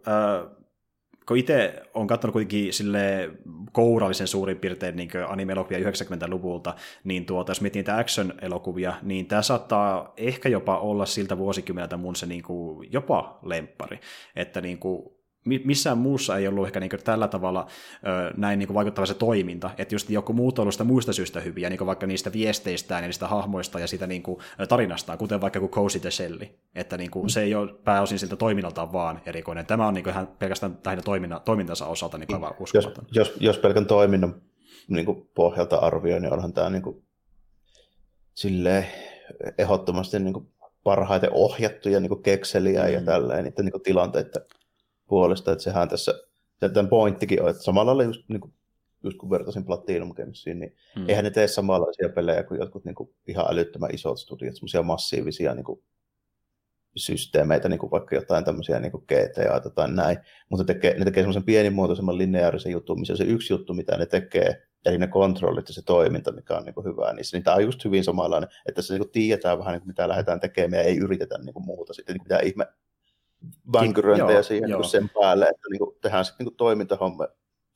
kun 1.28 1.36
itse 1.36 1.82
on 1.94 2.06
katsonut 2.06 2.32
kuitenkin 2.32 2.72
sille 2.72 3.30
kourallisen 3.72 4.26
suurin 4.26 4.58
piirtein 4.58 4.96
niin 4.96 5.10
anime-elokuvia 5.28 5.90
90-luvulta, 5.90 6.74
niin 7.04 7.26
tuota, 7.26 7.50
jos 7.50 7.60
miettii 7.60 7.80
niitä 7.80 7.98
action-elokuvia, 7.98 8.94
niin 9.02 9.26
tämä 9.26 9.42
saattaa 9.42 10.12
ehkä 10.16 10.48
jopa 10.48 10.78
olla 10.78 11.06
siltä 11.06 11.38
vuosikymmeneltä 11.38 11.96
mun 11.96 12.16
se 12.16 12.26
niin 12.26 12.42
kuin, 12.42 12.92
jopa 12.92 13.38
lemppari. 13.42 14.00
Että 14.36 14.60
niin 14.60 14.78
kuin, 14.78 15.21
missään 15.44 15.98
muussa 15.98 16.36
ei 16.36 16.48
ollut 16.48 16.66
ehkä 16.66 16.80
niin 16.80 16.90
tällä 17.04 17.28
tavalla 17.28 17.66
ö, 18.06 18.34
näin 18.36 18.58
niin 18.58 18.74
vaikuttava 18.74 19.06
se 19.06 19.14
toiminta, 19.14 19.70
että 19.78 19.94
just 19.94 20.10
joku 20.10 20.32
muut 20.32 20.58
on 20.58 20.62
ollut 20.62 20.74
sitä 20.74 20.84
muista 20.84 21.12
syistä 21.12 21.40
hyviä, 21.40 21.70
niin 21.70 21.86
vaikka 21.86 22.06
niistä 22.06 22.32
viesteistään 22.32 23.04
ja 23.04 23.08
niistä 23.08 23.28
hahmoista 23.28 23.80
ja 23.80 23.86
sitä 23.86 24.06
niin 24.06 24.22
kuin, 24.22 24.38
tarinastaan, 24.68 25.18
kuten 25.18 25.40
vaikka 25.40 25.60
kuin 25.60 25.72
Cozy 25.72 26.00
the 26.00 26.10
Shelly, 26.10 26.48
että 26.74 26.96
niin 26.96 27.10
kuin, 27.10 27.30
se 27.30 27.42
ei 27.42 27.54
ole 27.54 27.74
pääosin 27.84 28.18
siltä 28.18 28.36
toiminnaltaan 28.36 28.92
vaan 28.92 29.20
erikoinen. 29.26 29.66
Tämä 29.66 29.86
on 29.86 29.94
niin 29.94 30.04
kuin, 30.04 30.12
ihan 30.12 30.28
pelkästään 30.38 30.78
lähinnä 30.84 31.02
toiminna, 31.02 31.40
toimintansa 31.40 31.86
osalta 31.86 32.18
niin 32.18 32.34
aivan 32.34 32.54
uskomaton. 32.58 33.04
Jos, 33.12 33.28
jos, 33.28 33.36
jos 33.40 33.58
pelkän 33.58 33.86
toiminnan 33.86 34.42
niin 34.88 35.06
kuin 35.06 35.30
pohjalta 35.34 35.76
arvioi, 35.76 36.20
niin 36.20 36.32
onhan 36.32 36.52
tämä 36.52 36.70
niin 36.70 36.82
kuin, 36.82 37.02
silleen 38.34 38.86
ehdottomasti 39.58 40.18
niin 40.18 40.34
kuin 40.34 40.48
parhaiten 40.84 41.30
ohjattuja 41.32 42.00
niin 42.00 42.22
kekseliä 42.22 42.84
mm. 42.84 42.92
ja 42.92 43.00
tälleen, 43.00 43.44
niiden 43.44 43.64
niin 43.64 43.82
tilanteiden 43.82 44.42
puolesta, 45.12 45.52
että 45.52 45.64
sehän 45.64 45.88
tässä, 45.88 46.14
tämän 46.60 46.88
pointtikin 46.88 47.42
on, 47.42 47.50
että 47.50 47.62
samalla 47.62 47.96
lailla 47.96 48.02
just, 48.02 48.28
niin 48.28 48.40
kuin, 48.40 48.52
just 49.04 49.18
kun 49.18 49.30
vertaisin 49.30 49.64
Platinum 49.64 50.14
Gamesiin, 50.14 50.58
niin 50.58 50.76
hmm. 50.94 51.08
eihän 51.08 51.24
ne 51.24 51.30
tee 51.30 51.48
samanlaisia 51.48 52.08
pelejä 52.08 52.42
kuin 52.42 52.60
jotkut 52.60 52.84
niin 52.84 52.94
kuin, 52.94 53.10
ihan 53.28 53.46
älyttömän 53.50 53.94
isot 53.94 54.18
studiot, 54.18 54.54
semmoisia 54.54 54.82
massiivisia 54.82 55.54
niin 55.54 55.64
kuin, 55.64 55.82
systeemeitä, 56.96 57.68
niin 57.68 57.78
kuin 57.78 57.90
vaikka 57.90 58.14
jotain 58.14 58.44
tämmöisiä 58.44 58.80
niin 58.80 58.92
kuin 58.92 59.04
GTA 59.04 59.70
tai 59.70 59.92
näin, 59.92 60.18
mutta 60.48 60.64
tekee, 60.64 60.98
ne 60.98 61.04
tekee 61.04 61.22
semmoisen 61.22 61.44
pienimuotoisemman 61.44 62.18
lineaarisen 62.18 62.72
jutun, 62.72 63.00
missä 63.00 63.16
se 63.16 63.24
yksi 63.24 63.52
juttu, 63.52 63.74
mitä 63.74 63.96
ne 63.96 64.06
tekee, 64.06 64.62
eli 64.86 64.98
ne 64.98 65.06
kontrollit 65.06 65.68
ja 65.68 65.74
se 65.74 65.82
toiminta, 65.84 66.32
mikä 66.32 66.56
on 66.56 66.64
niin 66.64 66.74
kuin 66.74 66.84
hyvää 66.84 67.12
niissä, 67.12 67.36
niin 67.36 67.44
tämä 67.44 67.56
on 67.56 67.64
just 67.64 67.84
hyvin 67.84 68.04
samanlainen, 68.04 68.48
että 68.68 68.82
se 68.82 68.94
niin 68.94 69.00
kuin 69.00 69.12
tiedetään 69.12 69.58
vähän, 69.58 69.72
niin 69.72 69.80
kuin, 69.80 69.88
mitä 69.88 70.08
lähdetään 70.08 70.40
tekemään 70.40 70.82
ja 70.82 70.88
ei 70.88 70.98
yritetä 70.98 71.38
niin 71.38 71.54
kuin 71.54 71.66
muuta 71.66 71.92
sitten, 71.92 72.14
niin 72.14 72.20
kuin, 72.20 72.34
mitä 72.34 72.46
ihme 72.46 72.66
vankyröintejä 73.72 74.42
siihen 74.42 74.70
joo. 74.70 74.80
Niin 74.80 74.90
sen 74.90 75.10
päälle, 75.20 75.44
että 75.44 75.68
niin 75.70 75.78
kuin, 75.78 75.96
tehdään 76.00 76.24
sitten 76.24 76.46
niin 76.46 76.56
toimintahomma 76.56 77.26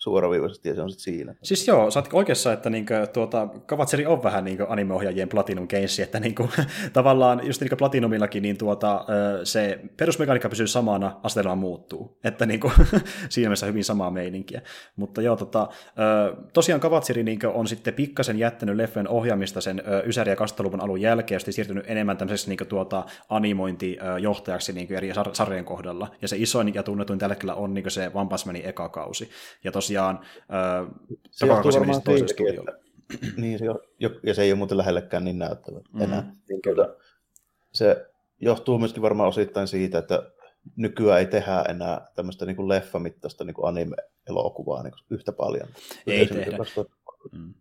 suoraviivaisesti 0.06 0.68
ja 0.68 0.74
se 0.74 0.82
on 0.82 0.90
sitten 0.90 1.04
siinä. 1.14 1.34
Siis 1.42 1.68
joo, 1.68 1.90
sä 1.90 2.00
oot 2.00 2.08
oikeassa, 2.12 2.52
että 2.52 2.70
niinku, 2.70 2.94
tuota, 3.12 3.48
Kavatseri 3.66 4.06
on 4.06 4.22
vähän 4.22 4.44
niin 4.44 4.58
animeohjaajien 4.68 5.28
Platinum 5.28 5.68
Games, 5.68 6.00
että 6.00 6.20
niinku, 6.20 6.48
tavallaan 6.92 7.46
just 7.46 7.60
niin 7.60 7.78
Platinumillakin 7.78 8.42
niin 8.42 8.58
tuota, 8.58 9.04
se 9.44 9.80
perusmekaniikka 9.96 10.48
pysyy 10.48 10.66
samana, 10.66 11.20
asetelma 11.22 11.54
muuttuu. 11.54 12.18
Että 12.24 12.46
niinku, 12.46 12.72
siinä 13.28 13.48
mielessä 13.48 13.66
hyvin 13.66 13.84
samaa 13.84 14.10
meininkiä. 14.10 14.62
Mutta 14.96 15.22
joo, 15.22 15.36
tota, 15.36 15.68
tosiaan 16.52 16.80
Kavatseri 16.80 17.22
niinku 17.22 17.46
on 17.54 17.66
sitten 17.66 17.94
pikkasen 17.94 18.38
jättänyt 18.38 18.76
leffojen 18.76 19.08
ohjaamista 19.08 19.60
sen 19.60 19.82
Ysäri- 20.04 20.30
ja 20.30 20.36
20 20.36 20.84
alun 20.84 21.00
jälkeen, 21.00 21.40
ja 21.46 21.52
siirtynyt 21.52 21.84
enemmän 21.88 22.16
tämmöiseksi 22.16 22.48
niinku, 22.48 22.64
tuota, 22.64 23.04
animointijohtajaksi 23.28 24.72
niinku 24.72 24.94
eri 24.94 25.12
sarjojen 25.32 25.64
kohdalla. 25.64 26.10
Ja 26.22 26.28
se 26.28 26.36
isoin 26.36 26.74
ja 26.74 26.82
tunnetuin 26.82 27.18
tällä 27.18 27.32
hetkellä 27.32 27.54
on 27.54 27.74
niinku 27.74 27.90
se 27.90 28.10
One 28.14 28.28
Punch 28.28 28.66
eka 28.66 28.88
kausi. 28.88 29.30
Ja 29.64 29.72
tosiaan 29.72 29.95
se 31.30 31.46
johtuu 31.46 31.72
varmaan 31.72 32.02
siitäkin, 32.02 32.48
että, 32.48 32.72
niin, 33.36 33.58
se, 33.58 33.64
jo, 33.98 34.10
ja 34.22 34.34
se 34.34 34.42
ei 34.42 34.52
ole 34.52 34.58
muuten 34.58 34.78
lähellekään 34.78 35.24
niin 35.24 35.38
näyttävä 35.38 35.80
mm, 35.92 36.00
enää. 36.00 36.32
Niin, 36.48 36.60
tuota, 36.62 36.94
se 37.72 38.06
johtuu 38.40 38.78
myöskin 38.78 39.02
varmaan 39.02 39.28
osittain 39.28 39.68
siitä, 39.68 39.98
että 39.98 40.30
nykyään 40.76 41.18
ei 41.18 41.26
tehdä 41.26 41.64
enää 41.68 42.06
tämmöistä 42.14 42.46
niin 42.46 42.56
kuin 42.56 42.68
leffamittaista 42.68 43.44
niin 43.44 43.54
kuin 43.54 43.68
anime-elokuvaa 43.68 44.82
niin 44.82 44.92
kuin 44.92 45.18
yhtä 45.18 45.32
paljon. 45.32 45.68
Ei 46.06 46.26
tehdä. 46.26 46.58
Mm. 47.32 47.54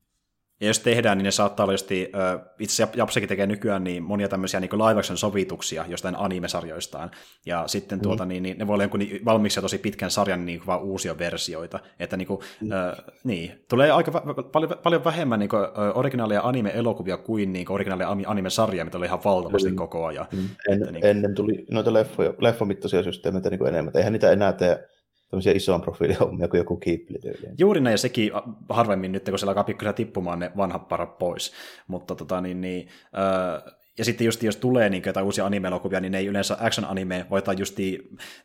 Ja 0.61 0.67
jos 0.67 0.79
tehdään, 0.79 1.17
niin 1.17 1.25
ne 1.25 1.31
saattaa 1.31 1.63
olla 1.63 1.73
just, 1.73 1.91
itse 1.91 2.83
asiassa 2.83 2.97
Japsekin 2.97 3.29
tekee 3.29 3.47
nykyään 3.47 3.83
niin 3.83 4.03
monia 4.03 4.27
tämmöisiä 4.27 4.59
niin 4.59 4.69
live 4.71 4.99
action 4.99 5.17
sovituksia 5.17 5.85
jostain 5.87 6.15
anime-sarjoistaan. 6.15 7.11
Ja 7.45 7.63
sitten 7.67 7.97
mm. 7.99 8.01
tuota, 8.01 8.25
niin, 8.25 8.43
niin, 8.43 8.57
ne 8.57 8.67
voi 8.67 8.73
olla 8.73 8.83
jonkun 8.83 9.01
valmiiksi 9.25 9.61
tosi 9.61 9.77
pitkän 9.77 10.11
sarjan 10.11 10.45
niin 10.45 10.59
kuin, 10.59 10.67
vaan 10.67 10.81
uusia 10.81 11.17
versioita. 11.17 11.79
Että 11.99 12.17
niin, 12.17 12.27
kuin, 12.27 12.39
mm. 12.61 12.71
äh, 12.71 12.93
niin 13.23 13.65
tulee 13.69 13.91
aika 13.91 14.13
va- 14.13 14.43
paljon, 14.51 14.71
paljon 14.83 15.03
vähemmän 15.03 15.39
niin 15.39 15.49
kuin, 15.49 15.61
originaalia 15.95 16.41
anime-elokuvia 16.41 17.17
kuin, 17.17 17.53
niin 17.53 17.65
kuin 17.65 17.75
originaalia 17.75 18.15
anime-sarjaa, 18.27 18.85
mitä 18.85 18.97
oli 18.97 19.05
ihan 19.05 19.23
valtavasti 19.25 19.69
mm. 19.69 19.75
koko 19.75 20.05
ajan. 20.05 20.25
Mm. 20.31 20.49
En, 20.69 20.81
että, 20.81 20.91
niin, 20.91 21.05
ennen 21.05 21.35
tuli 21.35 21.65
noita 21.71 21.93
leffoja, 21.93 22.33
leffamittaisia 22.39 23.03
systeemeitä 23.03 23.49
niin 23.49 23.67
enemmän. 23.67 23.97
Eihän 23.97 24.13
niitä 24.13 24.31
enää 24.31 24.53
tee 24.53 24.89
tämmöisiä 25.29 25.53
isoon 25.53 25.81
profiilihommia 25.81 26.47
kuin 26.47 26.57
joku 26.57 26.77
Ghibli 26.77 27.17
Juuri 27.57 27.81
näin, 27.81 27.93
ja 27.93 27.97
sekin 27.97 28.31
harvemmin 28.69 29.11
nyt, 29.11 29.23
kun 29.29 29.39
siellä 29.39 29.49
alkaa 29.49 29.63
pikkusen 29.63 29.93
tippumaan 29.93 30.39
ne 30.39 30.51
vanhat 30.57 30.87
parat 30.87 31.17
pois. 31.17 31.53
Mutta 31.87 32.15
tota, 32.15 32.41
niin, 32.41 32.61
niin, 32.61 32.87
äh, 33.17 33.73
ja 33.97 34.05
sitten 34.05 34.25
just 34.25 34.43
jos 34.43 34.57
tulee 34.57 34.89
niin 34.89 35.03
jotain 35.05 35.25
uusia 35.25 35.45
anime-elokuvia, 35.45 35.99
niin 35.99 36.11
ne 36.11 36.17
ei 36.17 36.25
yleensä 36.25 36.57
action-anime, 36.59 37.25
voi 37.29 37.37
ottaa 37.37 37.53
just 37.53 37.77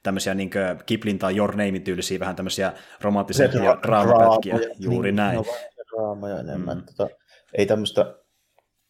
Tämmöisiä 0.02 0.34
niin 0.34 0.50
Kiplin 0.86 1.18
tai 1.18 1.36
Your 1.36 1.50
Name 1.50 1.78
tyylisiä 1.78 2.20
vähän 2.20 2.36
tämmöisiä 2.36 2.72
romanttisia 3.00 3.48
draamapätkiä. 3.82 4.58
Juuri 4.78 5.08
niin, 5.08 5.16
näin. 5.16 5.36
No, 5.36 5.44
draamoja 5.90 6.40
enemmän. 6.40 6.78
Mm. 6.78 6.84
Tota, 6.84 7.14
ei 7.54 7.66
tämmöistä, 7.66 8.14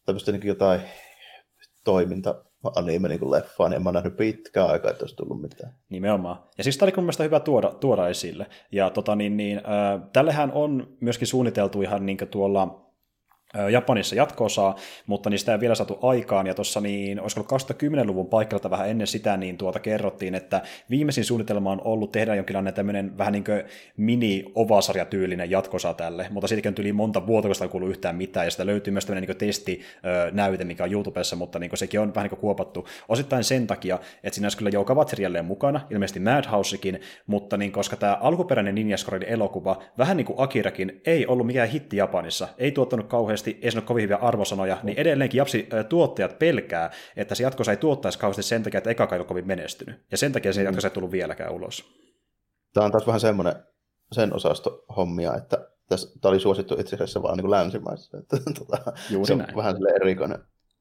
tämmöistä 0.05 0.31
niin 0.31 0.47
jotain 0.47 0.81
toiminta 1.83 2.43
anime 2.75 3.07
niin 3.07 3.31
leffaa, 3.31 3.69
niin 3.69 3.75
en 3.75 3.83
mä 3.83 3.91
nähnyt 3.91 4.17
pitkään 4.17 4.69
aikaa, 4.69 4.91
että 4.91 5.03
olisi 5.03 5.15
tullut 5.15 5.41
mitään. 5.41 5.73
Nimenomaan. 5.89 6.43
Ja 6.57 6.63
siis 6.63 6.77
tämä 6.77 6.85
oli 6.85 6.93
mun 6.95 7.03
mielestä 7.03 7.23
hyvä 7.23 7.39
tuoda, 7.39 7.71
tuoda 7.71 8.07
esille. 8.07 8.45
Ja 8.71 8.89
tota, 8.89 9.15
niin, 9.15 9.37
niin, 9.37 9.57
äh, 9.57 10.01
tällehän 10.13 10.51
on 10.51 10.87
myöskin 10.99 11.27
suunniteltu 11.27 11.81
ihan 11.81 12.05
niin 12.05 12.17
tuolla 12.31 12.90
Japanissa 13.71 14.15
jatkoosaa, 14.15 14.75
mutta 15.07 15.29
niistä 15.29 15.51
ei 15.51 15.59
vielä 15.59 15.75
saatu 15.75 15.99
aikaan, 16.01 16.47
ja 16.47 16.53
tuossa 16.53 16.81
niin, 16.81 17.21
olisiko 17.21 17.57
2010-luvun 17.57 18.27
paikalla 18.27 18.69
vähän 18.69 18.89
ennen 18.89 19.07
sitä, 19.07 19.37
niin 19.37 19.57
tuota 19.57 19.79
kerrottiin, 19.79 20.35
että 20.35 20.61
viimeisin 20.89 21.25
suunnitelma 21.25 21.71
on 21.71 21.81
ollut 21.83 22.11
tehdä 22.11 22.35
jonkinlainen 22.35 22.73
tämmöinen 22.73 23.17
vähän 23.17 23.33
niin 23.33 23.43
kuin 23.43 23.63
mini-ovasarjatyylinen 23.97 25.51
jatkosa 25.51 25.93
tälle, 25.93 26.27
mutta 26.29 26.47
siitäkin 26.47 26.75
yli 26.79 26.93
monta 26.93 27.27
vuotta, 27.27 27.47
kun 27.47 27.55
sitä 27.55 27.65
ei 27.65 27.89
yhtään 27.89 28.15
mitään, 28.15 28.45
ja 28.45 28.51
sitä 28.51 28.65
löytyy 28.65 28.93
myös 28.93 29.05
tämmöinen 29.05 29.29
niin 29.29 29.37
testinäyte, 29.37 30.63
mikä 30.63 30.83
on 30.83 30.91
YouTubessa, 30.91 31.35
mutta 31.35 31.59
niin 31.59 31.71
sekin 31.73 31.99
on 31.99 32.15
vähän 32.15 32.29
niin 32.29 32.39
kuopattu. 32.39 32.87
Osittain 33.09 33.43
sen 33.43 33.67
takia, 33.67 33.99
että 34.23 34.35
siinä 34.35 34.45
olisi 34.45 34.57
kyllä 34.57 34.71
Jouka 34.73 35.05
jälleen 35.19 35.45
mukana, 35.45 35.81
ilmeisesti 35.89 36.19
Madhousekin, 36.19 37.01
mutta 37.27 37.57
niin, 37.57 37.71
koska 37.71 37.95
tämä 37.95 38.17
alkuperäinen 38.21 38.75
Ninja 38.75 38.97
elokuva, 39.27 39.81
vähän 39.97 40.17
niin 40.17 40.25
kuin 40.25 40.39
Akirakin, 40.39 41.01
ei 41.05 41.27
ollut 41.27 41.47
mikään 41.47 41.69
hitti 41.69 41.97
Japanissa, 41.97 42.47
ei 42.57 42.71
tuottanut 42.71 43.07
kauheasti 43.07 43.40
kauheasti, 43.43 43.65
ei 43.65 43.71
sano 43.71 43.85
kovin 43.85 44.03
hyviä 44.03 44.17
arvosanoja, 44.17 44.77
niin 44.83 44.97
edelleenkin 44.97 45.37
Japsi 45.37 45.69
tuottajat 45.89 46.39
pelkää, 46.39 46.91
että 47.15 47.35
se 47.35 47.43
jatkossa 47.43 47.71
ei 47.71 47.77
tuottaisi 47.77 48.19
kauheasti 48.19 48.43
sen 48.43 48.63
takia, 48.63 48.77
että 48.77 48.89
eka 48.89 49.07
kai 49.07 49.23
kovin 49.23 49.47
menestynyt. 49.47 50.05
Ja 50.11 50.17
sen 50.17 50.31
takia 50.31 50.53
se 50.53 50.61
mm. 50.61 50.65
jatkossa 50.65 50.87
ei 50.87 50.93
tullut 50.93 51.11
vieläkään 51.11 51.53
ulos. 51.53 51.85
Tämä 52.73 52.85
on 52.85 52.91
taas 52.91 53.07
vähän 53.07 53.19
semmoinen 53.19 53.55
sen 54.11 54.33
osasto 54.33 54.85
hommia, 54.97 55.35
että 55.35 55.67
tämä 55.89 56.31
oli 56.31 56.39
suosittu 56.39 56.75
itse 56.79 56.95
asiassa 56.95 57.23
vaan 57.23 57.37
niin 57.37 57.51
länsimaissa. 57.51 58.17
Että, 58.17 58.37
tuota, 58.57 58.93
Juuri 59.09 59.27
se 59.27 59.33
on 59.33 59.39
näin. 59.39 59.55
vähän 59.55 59.75
erikoinen, 59.95 60.39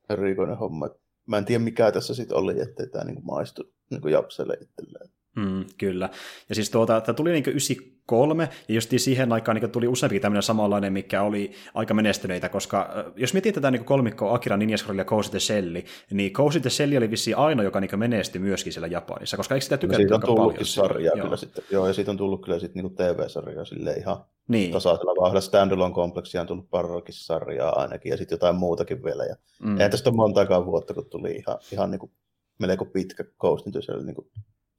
erikoinen 0.08 0.56
homma. 0.56 0.88
Mä 1.26 1.38
en 1.38 1.44
tiedä 1.44 1.64
mikä 1.64 1.92
tässä 1.92 2.14
sitten 2.14 2.36
oli, 2.36 2.60
ettei 2.60 2.88
tämä 2.88 3.04
niin 3.04 3.24
maistu 3.24 3.62
niin 3.90 4.12
Japselle 4.12 4.54
itselleen. 4.60 5.10
Mm, 5.36 5.64
kyllä. 5.78 6.08
Ja 6.48 6.54
siis 6.54 6.70
tuota, 6.70 7.00
tämä 7.00 7.16
tuli 7.16 7.32
niin 7.32 7.44
93, 7.46 8.48
ja 8.68 8.74
just 8.74 8.90
siihen 8.96 9.32
aikaan 9.32 9.56
niin 9.60 9.70
tuli 9.70 9.88
useampi 9.88 10.20
tämmöinen 10.20 10.42
samanlainen, 10.42 10.92
mikä 10.92 11.22
oli 11.22 11.52
aika 11.74 11.94
menestyneitä, 11.94 12.48
koska 12.48 13.04
jos 13.16 13.32
mietitään 13.32 13.62
tätä 13.62 13.70
niin 13.70 13.84
kolmikkoa 13.84 14.34
Akira 14.34 14.56
Ninja 14.56 14.78
Scroll 14.78 14.98
ja 14.98 15.04
Cozy 15.04 15.30
the 15.30 15.40
Shell, 15.40 15.76
niin 16.10 16.32
Cozy 16.32 16.60
the 16.60 16.70
Shell 16.70 16.96
oli 16.96 17.10
vissiin 17.10 17.36
ainoa, 17.36 17.64
joka 17.64 17.80
niin 17.80 17.98
menestyi 17.98 18.40
myöskin 18.40 18.72
siellä 18.72 18.86
Japanissa, 18.86 19.36
koska 19.36 19.54
eikö 19.54 19.62
sitä 19.62 19.76
tykätty 19.76 20.04
no, 20.04 20.16
aika 20.16 20.26
paljon? 20.26 20.66
sarjaa 20.66 21.16
joo. 21.16 21.24
kyllä 21.24 21.36
sitten, 21.36 21.64
joo, 21.70 21.86
ja 21.86 21.92
siitä 21.92 22.10
on 22.10 22.16
tullut 22.16 22.44
kyllä 22.44 22.58
sitten 22.58 22.84
niin 22.84 22.94
TV-sarjaa 22.94 23.64
sille 23.64 23.92
ihan 23.92 24.24
niin. 24.48 24.72
tasaisella 24.72 25.20
vauhdilla. 25.20 25.40
Standalone 25.40 25.94
kompleksia 25.94 26.40
on 26.40 26.46
tullut 26.46 26.70
pari 26.70 26.88
sarjaa 27.10 27.80
ainakin, 27.80 28.10
ja 28.10 28.16
sitten 28.16 28.36
jotain 28.36 28.56
muutakin 28.56 29.04
vielä. 29.04 29.24
Ja 29.24 29.36
mm. 29.62 29.76
Eihän 29.76 29.90
tästä 29.90 30.10
ole 30.10 30.16
montaakaan 30.16 30.66
vuotta, 30.66 30.94
kun 30.94 31.10
tuli 31.10 31.30
ihan, 31.30 31.58
ihan 31.72 31.90
niin 31.90 31.98
kuin 31.98 32.12
melko 32.58 32.84
pitkä 32.84 33.24
Ghost 33.38 33.66
in 33.66 33.72
the 33.72 33.82
Shell 33.82 34.02
niin 34.02 34.14
kuin 34.14 34.30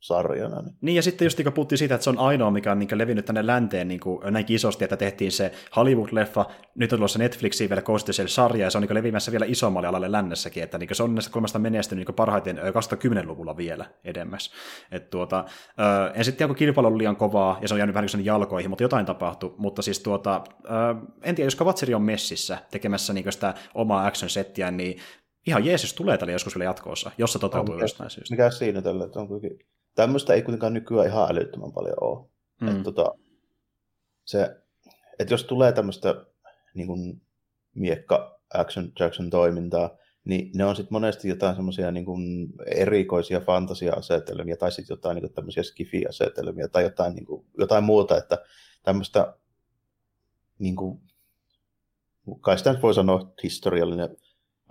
sarjana. 0.01 0.61
Niin. 0.61 0.75
niin, 0.81 0.95
ja 0.95 1.01
sitten 1.01 1.25
just 1.25 1.37
niin 1.37 1.53
puhuttiin 1.53 1.79
siitä, 1.79 1.95
että 1.95 2.03
se 2.03 2.09
on 2.09 2.19
ainoa, 2.19 2.51
mikä 2.51 2.71
on 2.71 2.79
niin 2.79 2.97
levinnyt 2.97 3.25
tänne 3.25 3.47
länteen 3.47 3.87
niin 3.87 3.99
kuin, 3.99 4.33
näin 4.33 4.45
isosti, 4.49 4.83
että 4.83 4.97
tehtiin 4.97 5.31
se 5.31 5.51
Hollywood-leffa, 5.75 6.51
nyt 6.75 6.93
on 6.93 6.99
tulossa 6.99 7.19
Netflixiin 7.19 7.69
vielä 7.69 7.81
Ghost 7.81 8.09
sarja 8.25 8.65
ja 8.65 8.69
se 8.69 8.77
on 8.77 8.81
niin 8.81 8.93
levimässä 8.93 9.31
vielä 9.31 9.45
isommalle 9.45 9.87
alalle 9.87 10.11
lännessäkin, 10.11 10.63
että 10.63 10.77
niin 10.77 10.95
se 10.95 11.03
on 11.03 11.15
näistä 11.15 11.31
kolmesta 11.31 11.59
menestynyt 11.59 12.07
niin 12.07 12.15
parhaiten 12.15 12.57
2010-luvulla 12.57 13.57
vielä 13.57 13.85
edemmäs. 14.03 14.51
Et 14.91 15.09
tuota, 15.09 15.45
en 16.13 16.25
sitten 16.25 16.37
tiedä, 16.37 16.47
kun 16.47 16.55
kilpailu 16.55 16.87
oli 16.87 16.97
liian 16.97 17.15
kovaa, 17.15 17.57
ja 17.61 17.67
se 17.67 17.73
on 17.73 17.77
jäänyt 17.77 17.93
vähän 17.93 18.07
niin 18.13 18.25
jalkoihin, 18.25 18.69
mutta 18.69 18.83
jotain 18.83 19.05
tapahtui, 19.05 19.53
mutta 19.57 19.81
siis 19.81 19.99
tuota, 19.99 20.43
en 21.23 21.35
tiedä, 21.35 21.47
jos 21.47 21.55
Kavatseri 21.55 21.93
on 21.93 22.01
messissä 22.01 22.57
tekemässä 22.71 23.13
niin 23.13 23.31
sitä 23.31 23.53
omaa 23.73 24.05
action-settiä, 24.05 24.71
niin 24.71 24.99
ihan 25.47 25.65
jeesus 25.65 25.93
tulee 25.93 26.17
tälle 26.17 26.33
joskus 26.33 26.55
vielä 26.55 26.69
jatkoossa, 26.69 27.11
jos 27.17 27.33
se 27.33 27.39
toteutuu 27.39 27.79
jostain 27.79 28.09
syystä. 28.09 28.33
Mikä 28.33 28.49
siinä 28.49 28.81
tällä, 28.81 29.05
että 29.05 29.19
on 29.19 29.27
kuitenkin 29.27 29.59
tämmöistä 29.95 30.33
ei 30.33 30.41
kuitenkaan 30.41 30.73
nykyään 30.73 31.07
ihan 31.07 31.31
älyttömän 31.31 31.71
paljon 31.71 31.95
ole. 32.01 32.29
Mm. 32.61 32.67
Että 32.67 32.83
tota, 32.83 33.05
se, 34.25 34.61
että 35.19 35.33
jos 35.33 35.43
tulee 35.43 35.71
tämmöistä 35.71 36.25
niin 36.73 36.87
kuin 36.87 37.21
miekka 37.75 38.39
action 38.53 38.91
Jackson 38.99 39.29
toimintaa, 39.29 39.97
niin 40.23 40.51
ne 40.55 40.65
on 40.65 40.75
sitten 40.75 40.93
monesti 40.93 41.29
jotain 41.29 41.55
semmoisia 41.55 41.91
niin 41.91 42.05
erikoisia 42.65 43.39
fantasia-asetelmia 43.39 44.57
tai 44.57 44.71
sitten 44.71 44.93
jotain 44.95 45.15
niin 45.15 45.23
kuin 45.23 45.33
tämmöisiä 45.33 45.63
skifi-asetelmia 45.63 46.67
tai 46.67 46.83
jotain, 46.83 47.15
niin 47.15 47.25
kuin, 47.25 47.45
jotain 47.57 47.83
muuta, 47.83 48.17
että 48.17 48.37
tämmöistä 48.83 49.35
niin 50.59 50.75
kuin, 50.75 51.01
kai 52.41 52.57
sitä 52.57 52.73
nyt 52.73 52.81
voi 52.81 52.93
sanoa 52.93 53.33
historiallinen 53.43 54.17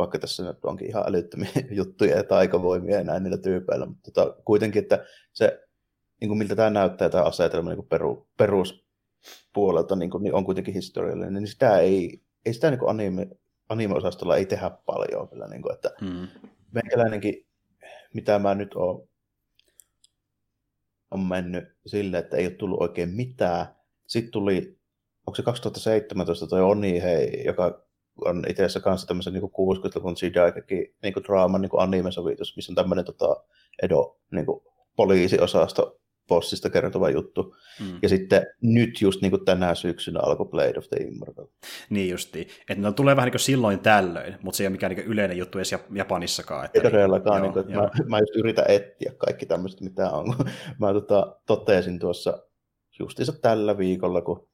vaikka 0.00 0.18
tässä 0.18 0.42
nyt 0.42 0.64
onkin 0.64 0.88
ihan 0.88 1.04
älyttömiä 1.06 1.50
juttuja 1.78 2.16
ja 2.16 2.24
taikavoimia 2.24 2.96
ja 2.96 3.04
näin 3.04 3.22
niillä 3.22 3.38
tyypeillä, 3.38 3.86
mutta 3.86 4.10
tota, 4.10 4.42
kuitenkin, 4.44 4.82
että 4.82 5.04
se, 5.32 5.60
niin 6.20 6.28
kuin 6.28 6.38
miltä 6.38 6.56
tämä 6.56 6.70
näyttää, 6.70 7.08
tämä 7.08 7.24
asetelma 7.24 7.70
niin 7.70 7.76
kuin 7.76 7.88
peru, 7.88 8.28
peruspuolelta 8.36 9.96
niin, 9.96 10.10
kuin, 10.10 10.22
niin 10.22 10.34
on 10.34 10.44
kuitenkin 10.44 10.74
historiallinen, 10.74 11.34
niin 11.34 11.46
sitä 11.46 11.78
ei, 11.78 12.22
ei 12.46 12.54
sitä 12.54 12.70
niin 12.70 12.78
kuin 12.78 12.90
anime, 12.90 13.28
anime-osastolla 13.68 14.36
ei 14.36 14.46
tehdä 14.46 14.70
paljon 14.86 15.28
kyllä, 15.28 15.48
niin 15.48 15.62
kuin, 15.62 15.74
että 15.74 15.90
meikäläinenkin, 16.72 17.46
mitä 18.14 18.38
mä 18.38 18.54
nyt 18.54 18.74
oon, 18.74 19.08
on 21.10 21.20
mennyt 21.20 21.64
sille, 21.86 22.18
että 22.18 22.36
ei 22.36 22.46
ole 22.46 22.54
tullut 22.54 22.80
oikein 22.80 23.08
mitään. 23.08 23.66
Sitten 24.06 24.32
tuli, 24.32 24.78
onko 25.26 25.34
se 25.34 25.42
2017 25.42 26.46
toi 26.46 26.62
Oni 26.62 27.02
Hei, 27.02 27.44
joka 27.44 27.89
on 28.24 28.44
itse 28.48 28.62
asiassa 28.62 28.80
kanssa 28.80 29.06
tämmöisen 29.06 29.32
niin 29.32 29.42
60-luvun 29.42 30.16
Jidaikaki 30.22 30.94
niin 31.02 31.14
draaman 31.26 31.60
niin 31.60 31.70
anime-sovitus, 31.78 32.56
missä 32.56 32.72
on 32.72 32.76
tämmöinen 32.76 33.04
tota, 33.04 33.36
Edo 33.82 34.18
niin 34.30 34.46
kuin, 34.46 34.62
poliisiosasto 34.96 36.00
bossista 36.30 36.70
kertova 36.70 37.10
juttu. 37.10 37.56
Mm. 37.80 37.98
Ja 38.02 38.08
sitten 38.08 38.46
nyt 38.62 39.00
just 39.00 39.22
niin 39.22 39.30
kuin 39.30 39.44
tänä 39.44 39.74
syksynä 39.74 40.20
alkoi 40.22 40.46
Blade 40.46 40.78
of 40.78 40.88
the 40.88 40.96
Immortal. 40.96 41.46
Niin 41.90 42.10
justi. 42.10 42.48
Että 42.70 42.82
ne 42.82 42.92
tulee 42.92 43.16
vähän 43.16 43.26
niin 43.26 43.32
kuin 43.32 43.40
silloin 43.40 43.80
tällöin, 43.80 44.36
mutta 44.42 44.56
se 44.56 44.62
ei 44.62 44.66
ole 44.66 44.72
mikään 44.72 44.92
niin 44.94 45.06
yleinen 45.06 45.36
juttu 45.36 45.58
edes 45.58 45.74
Japanissakaan. 45.94 46.64
Että 46.64 46.78
ei 46.78 46.90
todellakaan. 46.90 47.42
Niin, 47.42 47.52
kuin, 47.52 47.60
että 47.60 47.76
mä, 47.76 47.90
mä, 48.06 48.18
just 48.18 48.36
yritän 48.36 48.64
etsiä 48.68 49.12
kaikki 49.18 49.46
tämmöistä, 49.46 49.84
mitä 49.84 50.10
on. 50.10 50.34
mä 50.80 50.92
tota, 50.92 51.36
totesin 51.46 51.98
tuossa 51.98 52.42
justiinsa 52.98 53.32
tällä 53.32 53.78
viikolla, 53.78 54.20
kun 54.22 54.48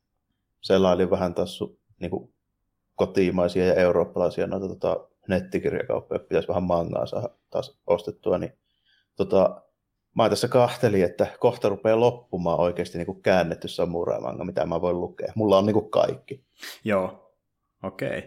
selailin 0.61 1.11
vähän 1.11 1.35
taas 1.35 1.61
niin 2.01 2.11
kuin 2.11 2.35
kotimaisia 2.97 3.67
ja 3.67 3.75
eurooppalaisia 3.75 4.47
noita 4.47 4.69
tota, 4.69 5.09
nettikirjakauppoja, 5.29 6.19
pitäisi 6.19 6.49
vähän 6.49 6.63
mangaa 6.63 7.07
saada 7.07 7.29
taas 7.51 7.79
ostettua, 7.87 8.39
niin 8.39 8.53
tota, 9.17 9.63
mä 10.15 10.29
tässä 10.29 10.49
kahtelin, 10.49 11.05
että 11.05 11.27
kohta 11.41 11.69
rupeaa 11.69 12.01
loppumaan 12.01 12.61
oikeasti 12.61 12.99
niin 12.99 13.07
kuin 13.07 13.23
käännetty 13.23 13.69
samurai-manga, 13.69 14.45
mitä 14.45 14.67
mä 14.67 14.81
voin 14.81 15.01
lukea. 15.01 15.33
Mulla 15.35 15.59
on 15.59 15.67
niin 15.67 15.75
kuin 15.75 15.91
kaikki. 15.91 16.45
Joo, 16.85 17.33
okei. 17.83 18.19
Okay. 18.19 18.23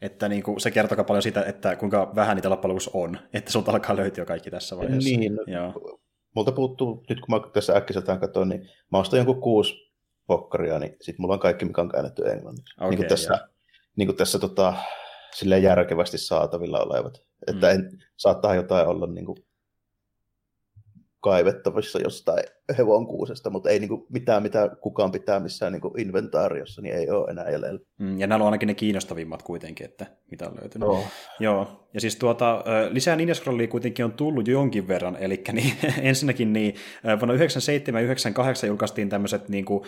Että 0.00 0.28
niin 0.28 0.42
kuin, 0.42 0.60
se 0.60 0.70
kertoo 0.70 1.04
paljon 1.04 1.22
siitä, 1.22 1.42
että 1.42 1.76
kuinka 1.76 2.12
vähän 2.14 2.36
niitä 2.36 2.50
loppujen 2.50 2.78
on, 2.92 3.18
että 3.32 3.52
sulta 3.52 3.72
alkaa 3.72 3.96
löytyä 3.96 4.24
kaikki 4.24 4.50
tässä 4.50 4.76
vaiheessa. 4.76 5.10
Niin, 5.10 5.38
Joo. 5.46 5.98
multa 6.34 6.52
puuttuu, 6.52 7.04
nyt 7.08 7.20
kun 7.20 7.34
mä 7.34 7.50
tässä 7.52 7.76
äkkiseltään 7.76 8.20
katson, 8.20 8.48
niin 8.48 8.68
mä 8.92 8.98
ostan 8.98 9.16
jonkun 9.16 9.40
kuusi 9.40 9.92
pokkaria, 10.26 10.78
niin 10.78 10.96
sitten 11.00 11.22
mulla 11.22 11.34
on 11.34 11.40
kaikki, 11.40 11.64
mikä 11.64 11.80
on 11.80 11.88
käännetty 11.88 12.30
englanniksi. 12.30 12.74
Okay, 12.76 12.90
niin 12.90 12.96
kuin 12.96 13.08
tässä, 13.08 13.48
niin 13.98 14.08
kuin 14.08 14.16
tässä 14.16 14.38
tota, 14.38 14.74
silleen 15.34 15.62
järkevästi 15.62 16.18
saatavilla 16.18 16.80
olevat. 16.80 17.22
Että 17.46 17.66
mm. 17.66 17.74
en, 17.74 18.04
saattaa 18.16 18.54
jotain 18.54 18.86
olla 18.86 19.06
niin 19.06 19.26
kuin 19.26 19.46
kaivettavissa 21.20 21.98
jostain 22.00 22.44
hevonkuusesta, 22.78 23.50
mutta 23.50 23.70
ei 23.70 23.78
niin 23.78 23.88
kuin 23.88 24.06
mitään, 24.08 24.42
mitä 24.42 24.70
kukaan 24.80 25.12
pitää 25.12 25.40
missään 25.40 25.72
niin 25.72 25.80
kuin 25.80 26.00
inventaariossa, 26.00 26.82
niin 26.82 26.94
ei 26.94 27.10
ole 27.10 27.30
enää 27.30 27.50
jäljellä. 27.50 27.80
Mm, 27.98 28.18
ja 28.18 28.26
nämä 28.26 28.44
on 28.44 28.46
ainakin 28.46 28.66
ne 28.66 28.74
kiinnostavimmat 28.74 29.42
kuitenkin, 29.42 29.84
että 29.84 30.06
mitä 30.30 30.46
on 30.48 30.56
löytynyt. 30.60 30.88
Oh. 30.88 31.06
Joo, 31.40 31.88
ja 31.94 32.00
siis 32.00 32.16
tuota, 32.16 32.64
lisää 32.90 33.16
Ninja 33.16 33.34
Scrollia 33.34 33.68
kuitenkin 33.68 34.04
on 34.04 34.12
tullut 34.12 34.48
jo 34.48 34.52
jonkin 34.52 34.88
verran, 34.88 35.16
eli 35.20 35.42
niin, 35.52 35.72
ensinnäkin 36.02 36.52
niin, 36.52 36.74
vuonna 37.04 37.18
1997 37.18 38.02
ja 38.02 38.06
1998 38.06 38.68
julkaistiin 38.68 39.08
tämmöiset 39.08 39.48
niin 39.48 39.64
kuin, 39.64 39.84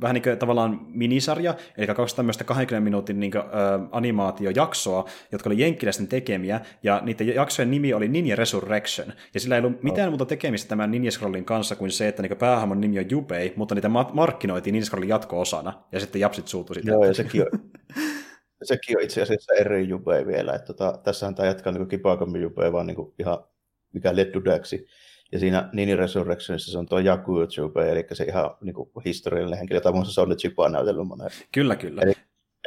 vähän 0.00 0.14
niin 0.14 0.22
kuin 0.22 0.38
tavallaan 0.38 0.80
minisarja, 0.86 1.54
eli 1.76 1.86
kaksi 1.86 2.16
tämmöistä 2.16 2.44
20 2.44 2.84
minuutin 2.84 3.20
niin 3.20 3.32
kuin, 3.32 3.42
animaatiojaksoa, 3.90 5.04
jotka 5.32 5.48
oli 5.48 5.60
jenkkiläisten 5.60 6.08
tekemiä, 6.08 6.60
ja 6.82 7.00
niiden 7.04 7.34
jaksojen 7.34 7.70
nimi 7.70 7.94
oli 7.94 8.08
Ninja 8.08 8.36
Resurrection, 8.36 9.12
ja 9.34 9.40
sillä 9.40 9.56
ei 9.56 9.62
ollut 9.64 9.82
mitään 9.82 10.08
oh. 10.08 10.10
muuta 10.10 10.26
tekemistä 10.26 10.68
tämän 10.68 10.90
Ninja 10.90 11.10
Scrollin 11.10 11.44
kanssa 11.44 11.76
kuin 11.76 11.90
se, 11.90 12.08
että 12.10 12.22
niin 12.22 12.36
päähahmon 12.36 12.80
nimi 12.80 12.98
on 12.98 13.10
Jubei, 13.10 13.52
mutta 13.56 13.74
niitä 13.74 13.88
markkinoitiin 13.88 14.72
Ninja 14.72 14.86
Scrollin 14.86 15.08
jatko-osana, 15.08 15.82
ja 15.92 16.00
sitten 16.00 16.20
japsit 16.20 16.48
suutui 16.48 16.74
sitä. 16.74 16.90
Joo, 16.90 17.04
ja 17.04 17.14
sekin 17.14 17.42
on, 17.42 17.70
sekin 18.62 18.96
on 18.96 19.02
itse 19.02 19.22
asiassa 19.22 19.54
eri 19.54 19.88
Jubei 19.88 20.26
vielä. 20.26 20.54
Että 20.54 20.66
tota, 20.66 20.98
tässähän 21.04 21.34
tämä 21.34 21.48
jatkaa 21.48 21.72
niin 21.72 21.88
Kipakami 21.88 22.40
Jubei, 22.40 22.72
vaan 22.72 22.86
niin 22.86 23.12
ihan 23.18 23.44
mikä 23.92 24.16
Leddudeksi. 24.16 24.86
Ja 25.32 25.38
siinä 25.38 25.68
Nini 25.72 25.96
Resurrectionissa 25.96 26.72
se 26.72 26.78
on 26.78 26.86
tuo 26.86 26.98
Jaku 26.98 27.32
Jubei, 27.56 27.90
eli 27.90 28.06
se 28.12 28.24
ihan 28.24 28.56
niin 28.60 28.74
kuin 28.74 28.90
historiallinen 29.04 29.58
henkilö, 29.58 29.80
tai 29.80 29.92
se 30.06 30.20
on 30.20 30.28
nyt 30.28 30.38
Chipaa 30.38 30.68
näytellyt 30.68 31.06
monen. 31.06 31.30
Kyllä, 31.52 31.76
kyllä. 31.76 32.02
Eli, 32.02 32.12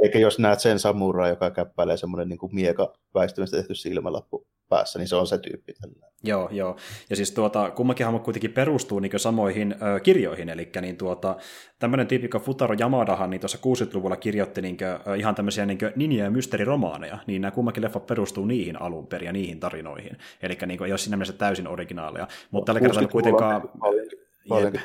eikä 0.03 0.19
jos 0.19 0.39
näet 0.39 0.59
sen 0.59 0.79
samuraa, 0.79 1.27
joka 1.27 1.51
käppäilee 1.51 1.97
semmoinen 1.97 2.29
niin 2.29 2.39
mieka 2.51 2.93
väistymästä 3.13 3.57
tehty 3.57 3.75
silmälappu 3.75 4.47
päässä, 4.69 4.99
niin 4.99 5.07
se 5.07 5.15
on 5.15 5.27
se 5.27 5.37
tyyppi. 5.37 5.73
Tällä. 5.81 6.07
Joo, 6.23 6.49
joo. 6.51 6.75
Ja 7.09 7.15
siis 7.15 7.31
tuota, 7.31 7.71
kummakin 7.71 8.05
hahmo 8.05 8.19
kuitenkin 8.19 8.53
perustuu 8.53 8.99
niin 8.99 9.19
samoihin 9.19 9.75
ö, 9.95 9.99
kirjoihin, 9.99 10.49
eli 10.49 10.69
niin 10.81 10.97
tuota, 10.97 11.35
tämmöinen 11.79 12.07
tyyppi 12.07 12.27
kuin 12.27 12.43
Futaro 12.43 12.75
Yamadahan 12.79 13.29
niin 13.29 13.41
tuossa 13.41 13.57
60-luvulla 13.57 14.15
kirjoitti 14.15 14.61
niin 14.61 14.77
kuin, 14.77 15.19
ihan 15.19 15.35
tämmöisiä 15.35 15.65
niin 15.65 15.79
ninja- 15.95 16.23
ja 16.23 16.31
mysteeriromaaneja, 16.31 17.17
niin 17.27 17.41
nämä 17.41 17.51
kummakin 17.51 17.83
leffat 17.83 18.07
perustuu 18.07 18.45
niihin 18.45 18.81
alun 18.81 19.07
perin 19.07 19.25
ja 19.25 19.33
niihin 19.33 19.59
tarinoihin. 19.59 20.17
Eli 20.41 20.57
niin 20.65 20.77
kuin, 20.77 20.85
ei 20.85 20.91
ole 20.91 20.97
siinä 20.97 21.17
mielessä 21.17 21.37
täysin 21.37 21.67
originaaleja. 21.67 22.27
Mutta 22.51 22.65
tällä 22.73 22.81
kertaa 22.81 23.07
kuitenkaan... 23.07 23.69
Paljonkin, 23.79 24.19
paljonkin 24.49 24.81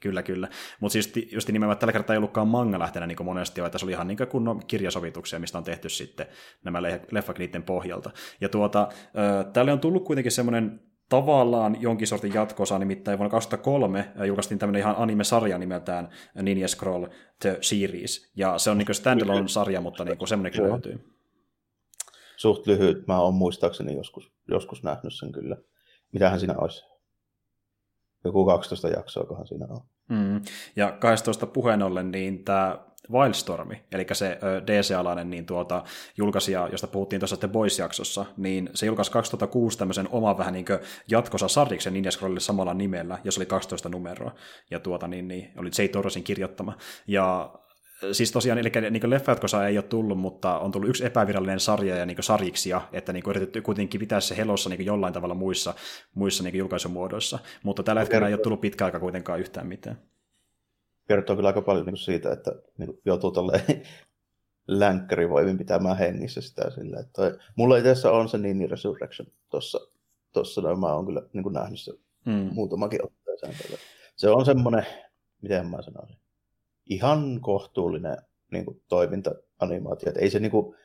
Kyllä, 0.00 0.22
kyllä. 0.22 0.48
Mutta 0.80 0.92
siis 0.92 1.12
just 1.32 1.48
nimenomaan 1.48 1.78
tällä 1.78 1.92
kertaa 1.92 2.14
ei 2.14 2.18
ollutkaan 2.18 2.48
manga 2.48 2.78
lähtenä 2.78 3.06
niin 3.06 3.24
monesti, 3.24 3.60
vaan 3.60 3.78
se 3.78 3.86
oli 3.86 3.92
ihan 3.92 4.08
niin 4.08 4.18
kunnon 4.30 4.66
kirjasovituksia, 4.66 5.38
mistä 5.38 5.58
on 5.58 5.64
tehty 5.64 5.88
sitten 5.88 6.26
nämä 6.64 6.82
leffat 7.10 7.38
niiden 7.38 7.62
pohjalta. 7.62 8.10
Ja 8.40 8.48
tuota, 8.48 8.88
tälle 9.52 9.72
on 9.72 9.80
tullut 9.80 10.04
kuitenkin 10.04 10.32
semmoinen 10.32 10.80
tavallaan 11.08 11.82
jonkin 11.82 12.06
sortin 12.06 12.34
jatkoosa, 12.34 12.78
nimittäin 12.78 13.18
vuonna 13.18 13.30
2003 13.30 14.12
julkaistiin 14.26 14.58
tämmöinen 14.58 14.80
ihan 14.80 14.96
anime-sarja 14.98 15.58
nimeltään 15.58 16.08
Ninja 16.42 16.68
Scroll 16.68 17.06
The 17.38 17.58
Series, 17.60 18.32
ja 18.36 18.58
se 18.58 18.70
on 18.70 18.78
niin 18.78 18.94
standalone-sarja, 18.94 19.80
mutta 19.80 20.04
niin 20.04 20.28
semmoinenkin 20.28 20.62
löytyy. 20.62 21.00
Suht 22.36 22.66
lyhyt, 22.66 23.06
mä 23.06 23.20
oon 23.20 23.34
muistaakseni 23.34 23.94
joskus, 23.94 24.32
joskus 24.48 24.82
nähnyt 24.82 25.14
sen 25.14 25.32
kyllä. 25.32 25.56
Mitähän 26.12 26.40
siinä 26.40 26.54
olisi? 26.58 26.89
Joku 28.24 28.46
12 28.46 28.88
jaksoa, 28.88 29.24
kohan 29.24 29.46
siinä 29.46 29.66
on. 29.70 29.80
Mm. 30.08 30.40
Ja 30.76 30.92
12 30.92 31.46
puheen 31.46 31.82
ollen, 31.82 32.10
niin 32.10 32.44
tämä 32.44 32.78
Wildstormi, 33.10 33.82
eli 33.92 34.06
se 34.12 34.38
DC-alainen 34.66 35.30
niin 35.30 35.46
tuota, 35.46 35.84
julkaisija, 36.16 36.68
josta 36.72 36.86
puhuttiin 36.86 37.20
tuossa 37.20 37.36
The 37.36 37.48
Boys-jaksossa, 37.48 38.24
niin 38.36 38.70
se 38.74 38.86
julkaisi 38.86 39.10
2006 39.12 39.78
tämmöisen 39.78 40.08
oman 40.10 40.38
vähän 40.38 40.52
niin 40.54 40.64
jatkossa 41.08 41.48
sarjiksen 41.48 41.92
Ninja 41.92 42.10
Scrollille 42.10 42.40
samalla 42.40 42.74
nimellä, 42.74 43.18
jos 43.24 43.38
oli 43.38 43.46
12 43.46 43.88
numeroa, 43.88 44.34
ja 44.70 44.80
tuota, 44.80 45.08
niin, 45.08 45.28
niin, 45.28 45.52
oli 45.56 45.70
J. 45.78 45.86
Torresin 45.92 46.24
kirjoittama. 46.24 46.76
Ja 47.06 47.52
siis 48.12 48.32
tosiaan, 48.32 48.58
eli 48.58 48.70
niin 48.90 49.10
leffajatkosa 49.10 49.66
ei 49.66 49.78
ole 49.78 49.84
tullut, 49.84 50.18
mutta 50.18 50.58
on 50.58 50.70
tullut 50.70 50.88
yksi 50.88 51.04
epävirallinen 51.04 51.60
sarja 51.60 51.96
ja 51.96 52.06
niin 52.06 52.16
sarjiksia, 52.20 52.80
että 52.92 53.12
niin 53.12 53.24
yritetty 53.28 53.62
kuitenkin 53.62 53.98
pitää 53.98 54.20
se 54.20 54.36
helossa 54.36 54.70
niin 54.70 54.86
jollain 54.86 55.12
tavalla 55.12 55.34
muissa, 55.34 55.74
muissa 56.14 56.44
niin 56.44 56.58
julkaisumuodoissa, 56.58 57.38
mutta 57.62 57.82
tällä 57.82 58.00
hetkellä 58.00 58.28
ei 58.28 58.34
ole 58.34 58.42
tullut 58.42 58.60
pitkä 58.60 58.84
aika 58.84 59.00
kuitenkaan 59.00 59.40
yhtään 59.40 59.66
mitään. 59.66 59.98
Kertoo 61.08 61.36
kyllä 61.36 61.48
aika 61.48 61.62
paljon 61.62 61.86
niin 61.86 61.96
siitä, 61.96 62.32
että 62.32 62.52
niin 62.78 63.00
joutuu 63.04 63.30
tolleen 63.30 63.62
länkkärivoimin 64.66 65.58
pitämään 65.58 65.98
hengissä 65.98 66.40
sitä 66.40 66.70
sillä, 66.70 67.00
että 67.00 67.12
toi, 67.12 67.38
mulla 67.56 67.76
itse 67.76 68.08
on 68.08 68.28
se 68.28 68.38
Nini 68.38 68.66
Resurrection 68.66 69.28
tuossa, 69.50 69.78
tossa, 70.32 70.60
no, 70.60 70.76
mä 70.76 70.94
oon 70.94 71.06
kyllä 71.06 71.22
niin 71.32 71.42
kuin 71.42 71.52
nähnyt 71.52 71.80
se 71.80 71.92
mm. 72.26 72.50
muutamakin 72.52 73.00
otteeseen. 73.04 73.78
Se 74.16 74.30
on 74.30 74.44
semmoinen, 74.44 74.86
miten 75.42 75.66
mä 75.66 75.82
sanoisin, 75.82 76.16
ihan 76.90 77.40
kohtuullinen 77.40 78.16
niin 78.52 78.64
kuin, 78.64 78.82
toiminta-animaatio. 78.88 80.08
Että 80.08 80.20
ei 80.20 80.30
se 80.30 80.40
niin 80.40 80.50
kuin, 80.50 80.76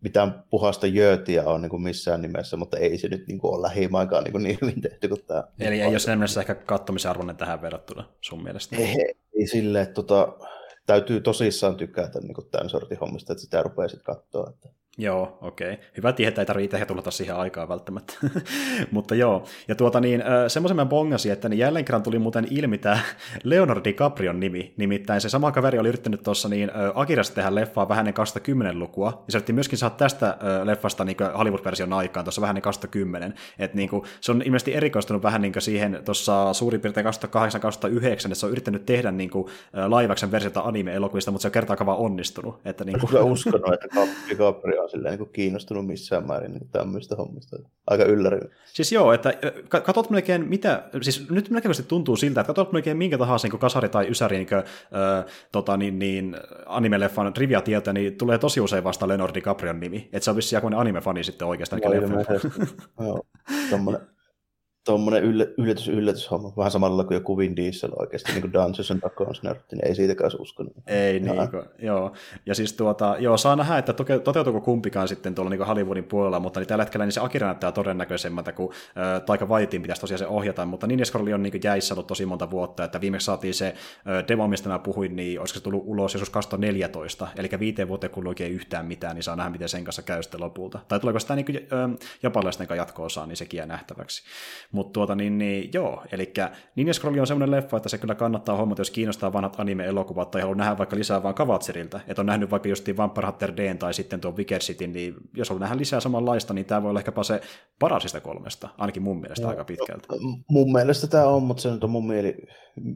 mitään 0.00 0.44
puhasta 0.50 0.86
jöötiä 0.86 1.44
ole 1.44 1.58
niin 1.58 1.70
kuin 1.70 1.82
missään 1.82 2.22
nimessä, 2.22 2.56
mutta 2.56 2.76
ei 2.76 2.98
se 2.98 3.08
nyt 3.08 3.26
niin 3.26 3.38
kuin, 3.38 3.54
ole 3.54 3.62
lähimainkaan 3.62 4.24
niin, 4.24 4.32
kuin, 4.32 4.42
niin 4.42 4.58
hyvin 4.60 4.80
tehty 4.80 5.08
kuin 5.08 5.24
tämä. 5.26 5.44
Eli 5.60 5.80
ei 5.80 5.88
ole 5.88 5.98
sen 5.98 6.18
mielessä 6.18 6.40
ehkä 6.40 6.54
kattomisen 6.54 7.10
arvoinen 7.10 7.36
tähän 7.36 7.62
verrattuna 7.62 8.08
sun 8.20 8.42
mielestä? 8.42 8.76
Ei, 8.76 9.14
ei 9.40 9.46
sille, 9.46 9.80
että 9.80 9.94
tota, 9.94 10.38
täytyy 10.86 11.20
tosissaan 11.20 11.76
tykätä 11.76 12.20
niin 12.20 12.34
kuin 12.34 12.50
tämän 12.50 12.70
sortin 12.70 12.98
hommista, 12.98 13.32
että 13.32 13.42
sitä 13.42 13.62
rupeaa 13.62 13.88
sitten 13.88 14.14
katsoa. 14.14 14.50
Että 14.50 14.68
Joo, 14.98 15.38
okei. 15.40 15.72
Okay. 15.72 15.84
Hyvä 15.96 16.12
tietää, 16.12 16.42
ei 16.42 16.46
tarvitse 16.46 16.70
tehdä 16.70 16.86
tulla 16.86 17.10
siihen 17.10 17.36
aikaan 17.36 17.68
välttämättä. 17.68 18.14
Mutta 18.90 19.14
joo, 19.14 19.44
ja 19.68 19.74
tuota 19.74 20.00
niin, 20.00 20.22
semmoisen 20.48 20.76
mä 20.76 20.86
bongasin, 20.86 21.32
että 21.32 21.48
niin 21.48 21.58
jälleen 21.58 21.84
kerran 21.84 22.02
tuli 22.02 22.18
muuten 22.18 22.46
ilmi 22.50 22.78
tämä 22.78 22.98
Leonardo 23.44 23.84
DiCaprion 23.84 24.40
nimi. 24.40 24.74
Nimittäin 24.76 25.20
se 25.20 25.28
sama 25.28 25.52
kaveri 25.52 25.78
oli 25.78 25.88
yrittänyt 25.88 26.22
tuossa 26.22 26.48
niin 26.48 26.70
Akirasta 26.94 27.34
tehdä 27.34 27.54
leffaa 27.54 27.88
vähän 27.88 28.02
ennen 28.02 28.14
2010 28.14 28.78
lukua, 28.78 29.24
ja 29.32 29.40
se 29.40 29.52
myöskin 29.52 29.78
saada 29.78 29.94
tästä 29.94 30.36
leffasta 30.64 31.04
niin 31.04 31.16
Hollywood-version 31.38 31.92
aikaan 31.92 32.24
tuossa 32.24 32.40
vähän 32.40 32.52
ennen 32.52 32.62
2010. 32.62 33.34
Että 33.58 33.76
niin 33.76 33.88
kuin, 33.88 34.02
se 34.20 34.32
on 34.32 34.42
ilmeisesti 34.42 34.74
erikoistunut 34.74 35.22
vähän 35.22 35.42
niin 35.42 35.52
siihen 35.58 36.02
tuossa 36.04 36.52
suurin 36.52 36.80
piirtein 36.80 37.06
2008-2009, 37.06 37.08
että 38.14 38.34
se 38.34 38.46
on 38.46 38.52
yrittänyt 38.52 38.86
tehdä 38.86 39.10
niin 39.10 39.30
kuin, 39.30 39.46
laivaksen 39.86 40.30
versiota 40.30 40.60
anime-elokuvista, 40.60 41.30
mutta 41.30 41.42
se 41.42 41.48
on 41.48 41.52
kertaakaan 41.52 41.86
vaan 41.86 41.98
onnistunut. 41.98 42.60
Että 42.64 42.84
niin 42.84 43.00
kuin... 43.00 43.22
Uskonut, 43.22 43.72
että 43.72 43.88
DiCaprio 44.28 44.83
ole 44.84 44.90
silleen 44.90 45.18
niin 45.18 45.28
kiinnostunut 45.28 45.86
missään 45.86 46.26
määrin 46.26 46.52
niin 46.52 46.68
tämmöistä 46.72 47.16
hommista. 47.16 47.56
Aika 47.86 48.04
ylläri. 48.04 48.40
Siis 48.64 48.92
joo, 48.92 49.12
että 49.12 49.34
katsot 49.68 50.10
melkein 50.10 50.48
mitä, 50.48 50.82
siis 51.02 51.30
nyt 51.30 51.50
melkein 51.50 51.74
tuntuu 51.88 52.16
siltä, 52.16 52.40
että 52.40 52.48
katsot 52.48 52.72
melkein 52.72 52.96
minkä 52.96 53.18
tahansa 53.18 53.48
niin 53.48 53.58
kasari 53.58 53.88
tai 53.88 54.10
ysäri 54.10 54.36
niin, 54.36 54.48
äh, 54.54 54.64
tota, 55.52 55.76
niin, 55.76 55.98
niin 55.98 56.36
anime-leffan 56.66 57.32
trivia 57.32 57.60
tietä, 57.60 57.92
niin 57.92 58.16
tulee 58.16 58.38
tosi 58.38 58.60
usein 58.60 58.84
vasta 58.84 59.08
Leonardo 59.08 59.34
DiCaprion 59.34 59.80
nimi. 59.80 60.08
Että 60.12 60.24
se 60.24 60.30
on 60.30 60.36
vissiin 60.36 60.56
joku 60.56 60.76
anime-fani 60.76 61.24
sitten 61.24 61.48
oikeastaan. 61.48 61.82
Joo, 63.00 63.26
tommonen 63.70 64.00
tuommoinen 64.84 65.24
yllä, 65.24 65.46
yllätys, 65.58 65.88
yllätyshomma, 65.88 66.52
vähän 66.56 66.70
samalla 66.70 67.04
kuin 67.04 67.14
joku 67.14 67.38
Vin 67.38 67.56
Diesel 67.56 67.90
oikeasti, 67.96 68.32
niin 68.32 68.40
kuin 68.40 68.52
Dungeons 68.52 68.90
and 68.90 69.00
Dragons 69.00 69.42
nörtti, 69.42 69.76
niin 69.76 69.88
ei 69.88 69.94
siitäkään 69.94 70.30
uskonut. 70.38 70.72
Ei 70.86 71.20
niin, 71.20 71.50
kuin, 71.50 71.62
joo. 71.78 72.12
Ja 72.46 72.54
siis 72.54 72.72
tuota, 72.72 73.16
joo, 73.18 73.36
saa 73.36 73.56
nähdä, 73.56 73.78
että 73.78 73.92
toteutuuko 74.24 74.60
kumpikaan 74.60 75.08
sitten 75.08 75.34
tuolla 75.34 75.50
niin 75.50 75.66
Hollywoodin 75.66 76.04
puolella, 76.04 76.40
mutta 76.40 76.60
niin 76.60 76.68
tällä 76.68 76.84
hetkellä 76.84 77.06
niin 77.06 77.12
se 77.12 77.20
Akira 77.20 77.46
näyttää 77.46 77.72
todennäköisemmältä, 77.72 78.52
kuin 78.52 78.70
äh, 78.72 79.22
Taika 79.22 79.46
Waitin 79.46 79.82
pitäisi 79.82 80.00
tosiaan 80.00 80.18
se 80.18 80.26
ohjata, 80.26 80.66
mutta 80.66 80.86
Ninja 80.86 81.04
Scrolli 81.04 81.34
on 81.34 81.42
niin 81.42 81.60
jäissä 81.64 81.94
ollut 81.94 82.06
tosi 82.06 82.26
monta 82.26 82.50
vuotta, 82.50 82.84
että 82.84 83.00
viimeksi 83.00 83.24
saatiin 83.24 83.54
se 83.54 83.66
äh, 83.66 84.24
demo, 84.28 84.48
mistä 84.48 84.68
mä 84.68 84.78
puhuin, 84.78 85.16
niin 85.16 85.40
olisiko 85.40 85.58
se 85.58 85.64
tullut 85.64 85.82
ulos 85.86 86.14
joskus 86.14 86.30
2014, 86.30 87.28
eli 87.36 87.48
viiteen 87.58 87.88
vuoteen 87.88 88.10
kun 88.10 88.26
oikein 88.26 88.52
yhtään 88.52 88.86
mitään, 88.86 89.14
niin 89.14 89.22
saa 89.22 89.36
nähdä, 89.36 89.50
miten 89.50 89.68
sen 89.68 89.84
kanssa 89.84 90.02
käy 90.02 90.22
sitten 90.22 90.40
lopulta. 90.40 90.78
Tai 90.88 91.00
tuleeko 91.00 91.18
sitä 91.18 91.34
niin 91.36 91.46
kuin, 91.46 91.56
äh, 91.56 92.08
japanilaisten 92.22 92.66
kanssa 92.66 92.82
jatko-osaa, 92.82 93.26
niin 93.26 93.36
sekin 93.36 93.58
jää 93.58 93.66
nähtäväksi. 93.66 94.22
Mutta 94.74 94.92
tuota 94.92 95.14
niin, 95.14 95.38
niin 95.38 95.70
joo, 95.72 96.02
eli 96.12 96.32
Ninja 96.76 96.94
Scroll 96.94 97.18
on 97.18 97.26
semmoinen 97.26 97.50
leffa, 97.50 97.76
että 97.76 97.88
se 97.88 97.98
kyllä 97.98 98.14
kannattaa 98.14 98.56
hommata, 98.56 98.80
jos 98.80 98.90
kiinnostaa 98.90 99.32
vanhat 99.32 99.60
anime-elokuvat 99.60 100.30
tai 100.30 100.40
haluaa 100.40 100.56
nähdä 100.58 100.78
vaikka 100.78 100.96
lisää 100.96 101.22
vaan 101.22 101.34
Kavatserilta. 101.34 102.00
Että 102.08 102.22
on 102.22 102.26
nähnyt 102.26 102.50
vaikka 102.50 102.68
just 102.68 102.88
Vampire 102.96 103.26
Hunter 103.26 103.56
D 103.56 103.76
tai 103.78 103.94
sitten 103.94 104.20
tuon 104.20 104.36
Wicked 104.36 104.58
City, 104.58 104.86
niin 104.86 105.14
jos 105.34 105.50
on 105.50 105.60
nähdä 105.60 105.76
lisää 105.76 106.00
samanlaista, 106.00 106.54
niin 106.54 106.66
tämä 106.66 106.82
voi 106.82 106.90
olla 106.90 107.00
ehkäpä 107.00 107.22
se 107.22 107.40
parasista 107.78 108.20
kolmesta, 108.20 108.68
ainakin 108.78 109.02
mun 109.02 109.20
mielestä 109.20 109.42
no, 109.42 109.50
aika 109.50 109.64
pitkältä. 109.64 110.08
Mun 110.48 110.72
mielestä 110.72 111.06
tämä 111.06 111.26
on, 111.26 111.42
mutta 111.42 111.60
se 111.60 111.70
nyt 111.70 111.84
on 111.84 111.90
mun 111.90 112.06
mieli, 112.06 112.36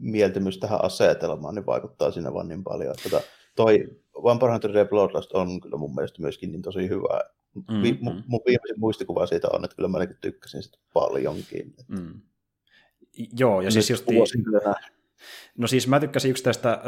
mieltymys 0.01 0.57
tähän 0.57 0.85
asetelmaan, 0.85 1.55
niin 1.55 1.65
vaikuttaa 1.65 2.11
sinne 2.11 2.33
vaan 2.33 2.47
niin 2.47 2.63
paljon. 2.63 2.95
Että 3.05 3.21
toi 3.55 3.87
Vampire 4.23 4.51
Hunter 4.51 4.73
D 4.73 4.89
Bloodlust 4.89 5.31
on 5.31 5.61
kyllä 5.61 5.77
mun 5.77 5.95
mielestä 5.95 6.21
myöskin 6.21 6.51
niin 6.51 6.61
tosi 6.61 6.89
hyvä. 6.89 7.21
Mm, 7.55 7.81
Vi, 7.83 7.91
mm. 7.91 8.23
Mun 8.27 8.41
viimeisin 8.45 8.79
muistikuva 8.79 9.25
siitä 9.25 9.47
on, 9.53 9.65
että 9.65 9.75
kyllä 9.75 9.89
mä 9.89 9.97
tykkäsin 10.21 10.63
sitä 10.63 10.77
paljonkin. 10.93 11.73
Mm. 11.87 12.21
Joo, 13.39 13.61
ja 13.61 13.71
siis 13.71 13.89
just... 13.89 14.05
No 15.57 15.67
siis 15.67 15.87
mä 15.87 15.99
tykkäsin 15.99 16.31
yksi 16.31 16.43
tästä 16.43 16.81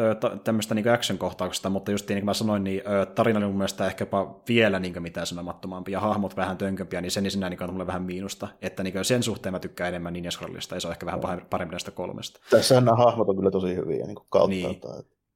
tämmöistä 0.43 0.75
niin 0.75 0.89
action-kohtauksesta, 0.89 1.69
mutta 1.69 1.91
just 1.91 2.09
niin 2.09 2.17
kuin 2.17 2.25
mä 2.25 2.33
sanoin, 2.33 2.63
niin 2.63 2.81
tarina 3.15 3.37
oli 3.37 3.45
mun 3.45 3.57
mielestä 3.57 3.87
ehkäpä 3.87 4.17
vielä 4.47 4.79
niin 4.79 5.01
mitään 5.01 5.27
sanomattomampi, 5.27 5.91
ja 5.91 5.99
hahmot 5.99 6.35
vähän 6.35 6.57
tönkömpiä, 6.57 7.01
niin 7.01 7.11
sen 7.11 7.23
niin 7.23 7.39
niin 7.39 7.63
on 7.63 7.71
mulle 7.71 7.87
vähän 7.87 8.03
miinusta. 8.03 8.47
Että 8.61 8.83
niin 8.83 9.05
sen 9.05 9.23
suhteen 9.23 9.53
mä 9.53 9.59
tykkään 9.59 9.87
enemmän 9.87 10.13
Ninja 10.13 10.31
Scrollista, 10.31 10.75
ja 10.75 10.79
se 10.81 10.87
on 10.87 10.91
ehkä 10.91 11.05
vähän 11.05 11.21
parempi 11.49 11.71
näistä 11.71 11.91
kolmesta. 11.91 12.39
Tässä 12.49 12.75
nämä 12.75 12.95
hahmot 12.97 13.29
on 13.29 13.35
kyllä 13.35 13.51
tosi 13.51 13.75
hyviä 13.75 14.07
niin 14.07 14.17
kautta. 14.29 14.49
Niin. 14.49 14.81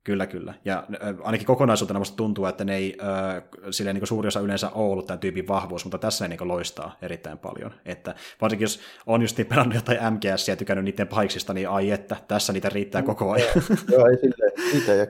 Kyllä, 0.05 0.27
kyllä. 0.27 0.53
Ja 0.65 0.83
ainakin 1.23 1.47
kokonaisuutena 1.47 1.99
musta 1.99 2.17
tuntuu, 2.17 2.45
että 2.45 2.65
ne 2.65 2.75
ei 2.75 2.97
äh, 3.01 3.43
silleen, 3.71 3.95
niin 3.95 4.07
suuri 4.07 4.27
osa 4.27 4.39
yleensä 4.39 4.69
ole 4.69 4.91
ollut 4.91 5.07
tämän 5.07 5.19
tyypin 5.19 5.47
vahvuus, 5.47 5.85
mutta 5.85 5.97
tässä 5.97 6.27
ne 6.27 6.35
niin 6.35 6.47
loistaa 6.47 6.97
erittäin 7.01 7.37
paljon. 7.37 7.71
Että 7.85 8.15
varsinkin 8.41 8.63
jos 8.63 8.79
on 9.05 9.21
just 9.21 9.37
niin 9.37 9.47
pelannut 9.47 9.75
jotain 9.75 10.13
MGS 10.13 10.47
ja 10.47 10.55
tykännyt 10.55 10.85
niiden 10.85 11.07
pahiksista, 11.07 11.53
niin 11.53 11.69
ai 11.69 11.91
että, 11.91 12.15
tässä 12.27 12.53
niitä 12.53 12.69
riittää 12.69 13.01
koko 13.01 13.31
ajan. 13.31 13.47
Joo, 13.91 14.07
ei 14.07 14.17
silleen, 14.17 14.71
siitä 14.71 14.93
jää 14.93 15.07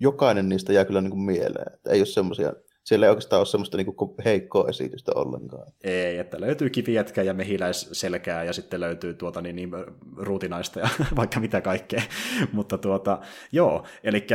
Jokainen 0.00 0.48
niistä 0.48 0.72
jää 0.72 0.84
kyllä 0.84 1.00
niin 1.00 1.10
kuin 1.10 1.22
mieleen. 1.22 1.78
Ei 1.88 2.00
ole 2.00 2.06
semmoisia 2.06 2.52
siellä 2.88 3.06
ei 3.06 3.10
oikeastaan 3.10 3.40
ole 3.40 3.46
semmoista 3.46 3.76
niin 3.76 3.94
kuin 3.94 4.14
heikkoa 4.24 4.68
esitystä 4.68 5.12
ollenkaan. 5.14 5.72
Ei, 5.84 6.18
että 6.18 6.40
löytyy 6.40 6.70
kivijätkää 6.70 7.24
ja 7.24 7.34
mehiläisselkää 7.34 8.44
ja 8.44 8.52
sitten 8.52 8.80
löytyy 8.80 9.14
tuota 9.14 9.40
niin, 9.40 9.56
niin 9.56 9.70
ruutinaista 10.16 10.80
ja 10.80 10.88
vaikka 11.16 11.40
mitä 11.40 11.60
kaikkea. 11.60 12.02
Mutta 12.52 12.78
tuota, 12.78 13.18
joo, 13.52 13.84
eli 14.04 14.26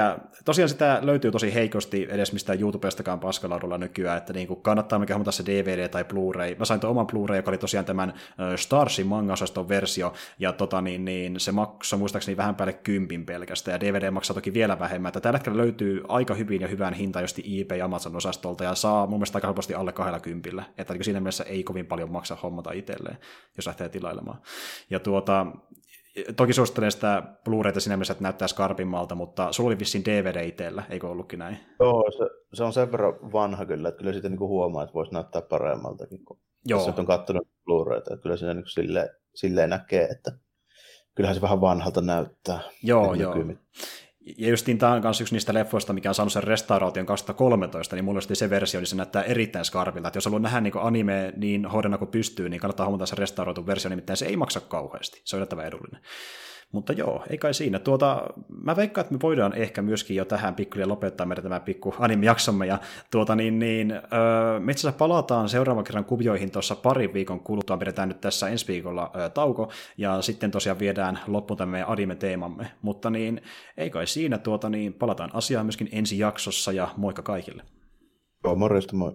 tosiaan 0.46 0.70
sitä 0.70 1.00
löytyy 1.02 1.32
tosi 1.32 1.54
heikosti 1.54 2.08
edes 2.10 2.34
mistään 2.34 2.60
YouTubestakaan 2.60 3.20
paskalaudulla 3.20 3.78
nykyään, 3.78 4.18
että 4.18 4.34
niin 4.34 4.62
kannattaa 4.62 5.00
mikä 5.00 5.14
huomata 5.14 5.32
se 5.32 5.46
DVD 5.46 5.88
tai 5.88 6.04
Blu-ray. 6.04 6.56
Mä 6.60 6.66
sain 6.66 6.80
tuon 6.80 6.92
oman 6.92 7.08
Blu-ray, 7.08 7.36
joka 7.36 7.52
oli 7.52 7.58
tosiaan 7.58 7.86
tämän 7.86 8.14
Starsin 8.56 9.08
manga 9.08 9.34
versio, 9.70 10.14
ja 10.40 10.54
tota, 10.54 10.82
niin, 10.82 11.06
niin, 11.06 11.40
se 11.40 11.52
maksoi 11.52 12.00
muistaakseni 12.00 12.38
vähän 12.38 12.56
päälle 12.56 12.74
kympin 12.74 13.26
pelkästään, 13.26 13.76
ja 13.76 13.80
DVD 13.80 14.12
maksaa 14.12 14.34
toki 14.34 14.54
vielä 14.54 14.80
vähemmän. 14.80 15.10
Että 15.10 15.22
tällä 15.22 15.38
hetkellä 15.38 15.58
löytyy 15.58 16.04
aika 16.08 16.34
hyvin 16.34 16.62
ja 16.62 16.68
hyvän 16.68 16.94
hinta, 16.94 17.22
josti 17.22 17.62
eBay 17.62 17.82
Amazon 17.82 18.16
osasta 18.16 18.43
osastolta 18.50 18.64
ja 18.64 18.76
saa 18.76 19.08
mun 19.08 19.20
mielestä 19.20 19.38
aika 19.38 19.48
helposti 19.48 19.74
alle 19.74 19.92
kahdella 19.92 20.20
kympillä. 20.20 20.64
Että 20.78 20.94
niin 20.94 21.04
siinä 21.04 21.20
mielessä 21.20 21.44
ei 21.44 21.64
kovin 21.64 21.86
paljon 21.86 22.12
maksa 22.12 22.36
hommata 22.36 22.72
itselleen, 22.72 23.18
jos 23.58 23.68
lähtee 23.68 23.90
tilailemaan. 23.90 24.42
Ja 24.90 25.00
tuota, 25.00 25.46
toki 26.36 26.54
suosittelen 26.54 26.92
sitä 26.92 27.24
Blu-rayta 27.44 27.80
siinä 27.80 27.98
mielessä, 27.98 28.12
että 28.12 28.24
näyttää 28.24 28.48
skarpimmalta, 28.48 29.16
mutta 29.16 29.52
sulla 29.52 29.68
oli 29.68 29.80
vissiin 29.80 30.06
DVD 30.06 30.48
itsellä, 30.48 30.84
eikö 30.90 31.08
ollutkin 31.08 31.40
näin? 31.40 31.58
Joo, 31.80 32.12
se, 32.12 32.30
se 32.54 32.64
on 32.64 32.74
sen 32.74 32.92
verran 32.92 33.32
vanha 33.34 33.66
kyllä, 33.66 33.90
että 33.90 34.00
kyllä 34.00 34.14
siitä 34.14 34.30
niin 34.30 34.40
huomaa, 34.40 34.84
että 34.84 34.94
voisi 34.94 35.14
näyttää 35.14 35.42
paremmaltakin, 35.42 36.26
kun 36.26 36.40
Joo. 36.66 36.88
jos 36.88 37.00
on 37.00 37.06
katsonut 37.06 37.48
Blu-rayta, 37.48 38.14
että 38.14 38.24
kyllä 38.24 38.38
siinä 38.38 38.54
niin 38.54 38.68
silleen, 38.68 39.10
silleen 39.36 39.70
näkee, 39.70 40.06
että 40.06 40.32
kyllähän 41.16 41.36
se 41.36 41.42
vähän 41.42 41.62
vanhalta 41.62 42.02
näyttää. 42.02 42.60
Joo, 42.84 43.14
joo. 43.14 43.34
Nykymit. 43.34 43.60
Ja 44.38 44.50
justiin 44.50 44.78
tämä 44.78 44.92
on 44.92 45.02
myös 45.04 45.22
yksi 45.22 45.36
niistä 45.36 45.54
leffoista, 45.54 45.94
mikä 45.94 46.10
on 46.10 46.16
saanut 46.16 46.34
sen 46.34 46.44
restauraation 46.44 47.06
2013, 47.06 47.96
niin 47.96 48.06
mulla 48.06 48.22
se 48.22 48.50
versio, 48.50 48.80
niin 48.80 48.88
se 48.88 48.96
näyttää 48.96 49.24
erittäin 49.24 49.66
skarpilta. 49.66 50.08
Että 50.08 50.18
jos 50.18 50.26
haluaa 50.26 50.40
nähdä 50.42 50.62
niin 50.62 50.74
anime 50.76 51.34
niin 51.38 51.66
hoidena 51.66 51.98
kuin 51.98 52.12
pystyy, 52.12 52.50
niin 52.50 52.60
kannattaa 52.60 52.86
huomata 52.86 53.06
se 53.06 53.16
restauroitu 53.16 53.66
versio, 53.66 53.90
nimittäin 53.90 54.18
se 54.18 54.26
ei 54.26 54.38
maksa 54.38 54.60
kauheasti. 54.60 55.22
Se 55.24 55.36
on 55.36 55.38
yllättävän 55.38 55.66
edullinen. 55.66 56.02
Mutta 56.74 56.94
joo, 56.94 57.24
ei 57.30 57.38
kai 57.38 57.54
siinä. 57.54 57.80
Tuota, 57.80 58.24
mä 58.64 58.76
veikkaan, 58.76 59.04
että 59.04 59.14
me 59.14 59.22
voidaan 59.22 59.54
ehkä 59.54 59.82
myöskin 59.82 60.18
jo 60.18 60.26
tähän 60.26 60.56
pikkuhiljaa 60.56 60.90
lopettaa 60.90 61.26
meidän 61.26 61.44
tämä 61.44 61.60
pikku 61.60 61.96
anime-jaksomme. 62.00 62.66
Ja 62.66 62.80
tuota, 63.12 63.36
niin, 63.36 63.60
niin, 63.60 63.92
öö, 63.92 64.60
me 64.60 64.72
itse 64.72 64.92
palataan 64.92 65.50
seuraavan 65.50 65.84
kerran 65.84 66.06
kuvioihin 66.06 66.52
tuossa 66.52 66.76
parin 66.76 67.14
viikon 67.14 67.40
kuluttua. 67.40 67.78
Pidetään 67.78 68.10
nyt 68.10 68.22
tässä 68.22 68.50
ensi 68.50 68.68
viikolla 68.68 69.12
öö, 69.16 69.30
tauko. 69.30 69.72
Ja 69.98 70.22
sitten 70.22 70.52
tosiaan 70.52 70.80
viedään 70.80 71.20
loppuun 71.28 71.58
tämä 71.58 71.72
meidän 71.72 71.90
anime-teemamme. 71.90 72.72
Mutta 72.82 73.10
niin, 73.10 73.42
ei 73.78 73.90
kai 73.90 74.08
siinä. 74.08 74.38
Tuota, 74.38 74.70
niin, 74.70 74.94
palataan 74.94 75.30
asiaan 75.34 75.66
myöskin 75.66 75.90
ensi 75.92 76.20
jaksossa 76.20 76.72
ja 76.72 76.88
moikka 76.98 77.22
kaikille. 77.22 77.64
Joo, 78.44 78.56
morjesta 78.56 78.96
moi. 78.96 79.14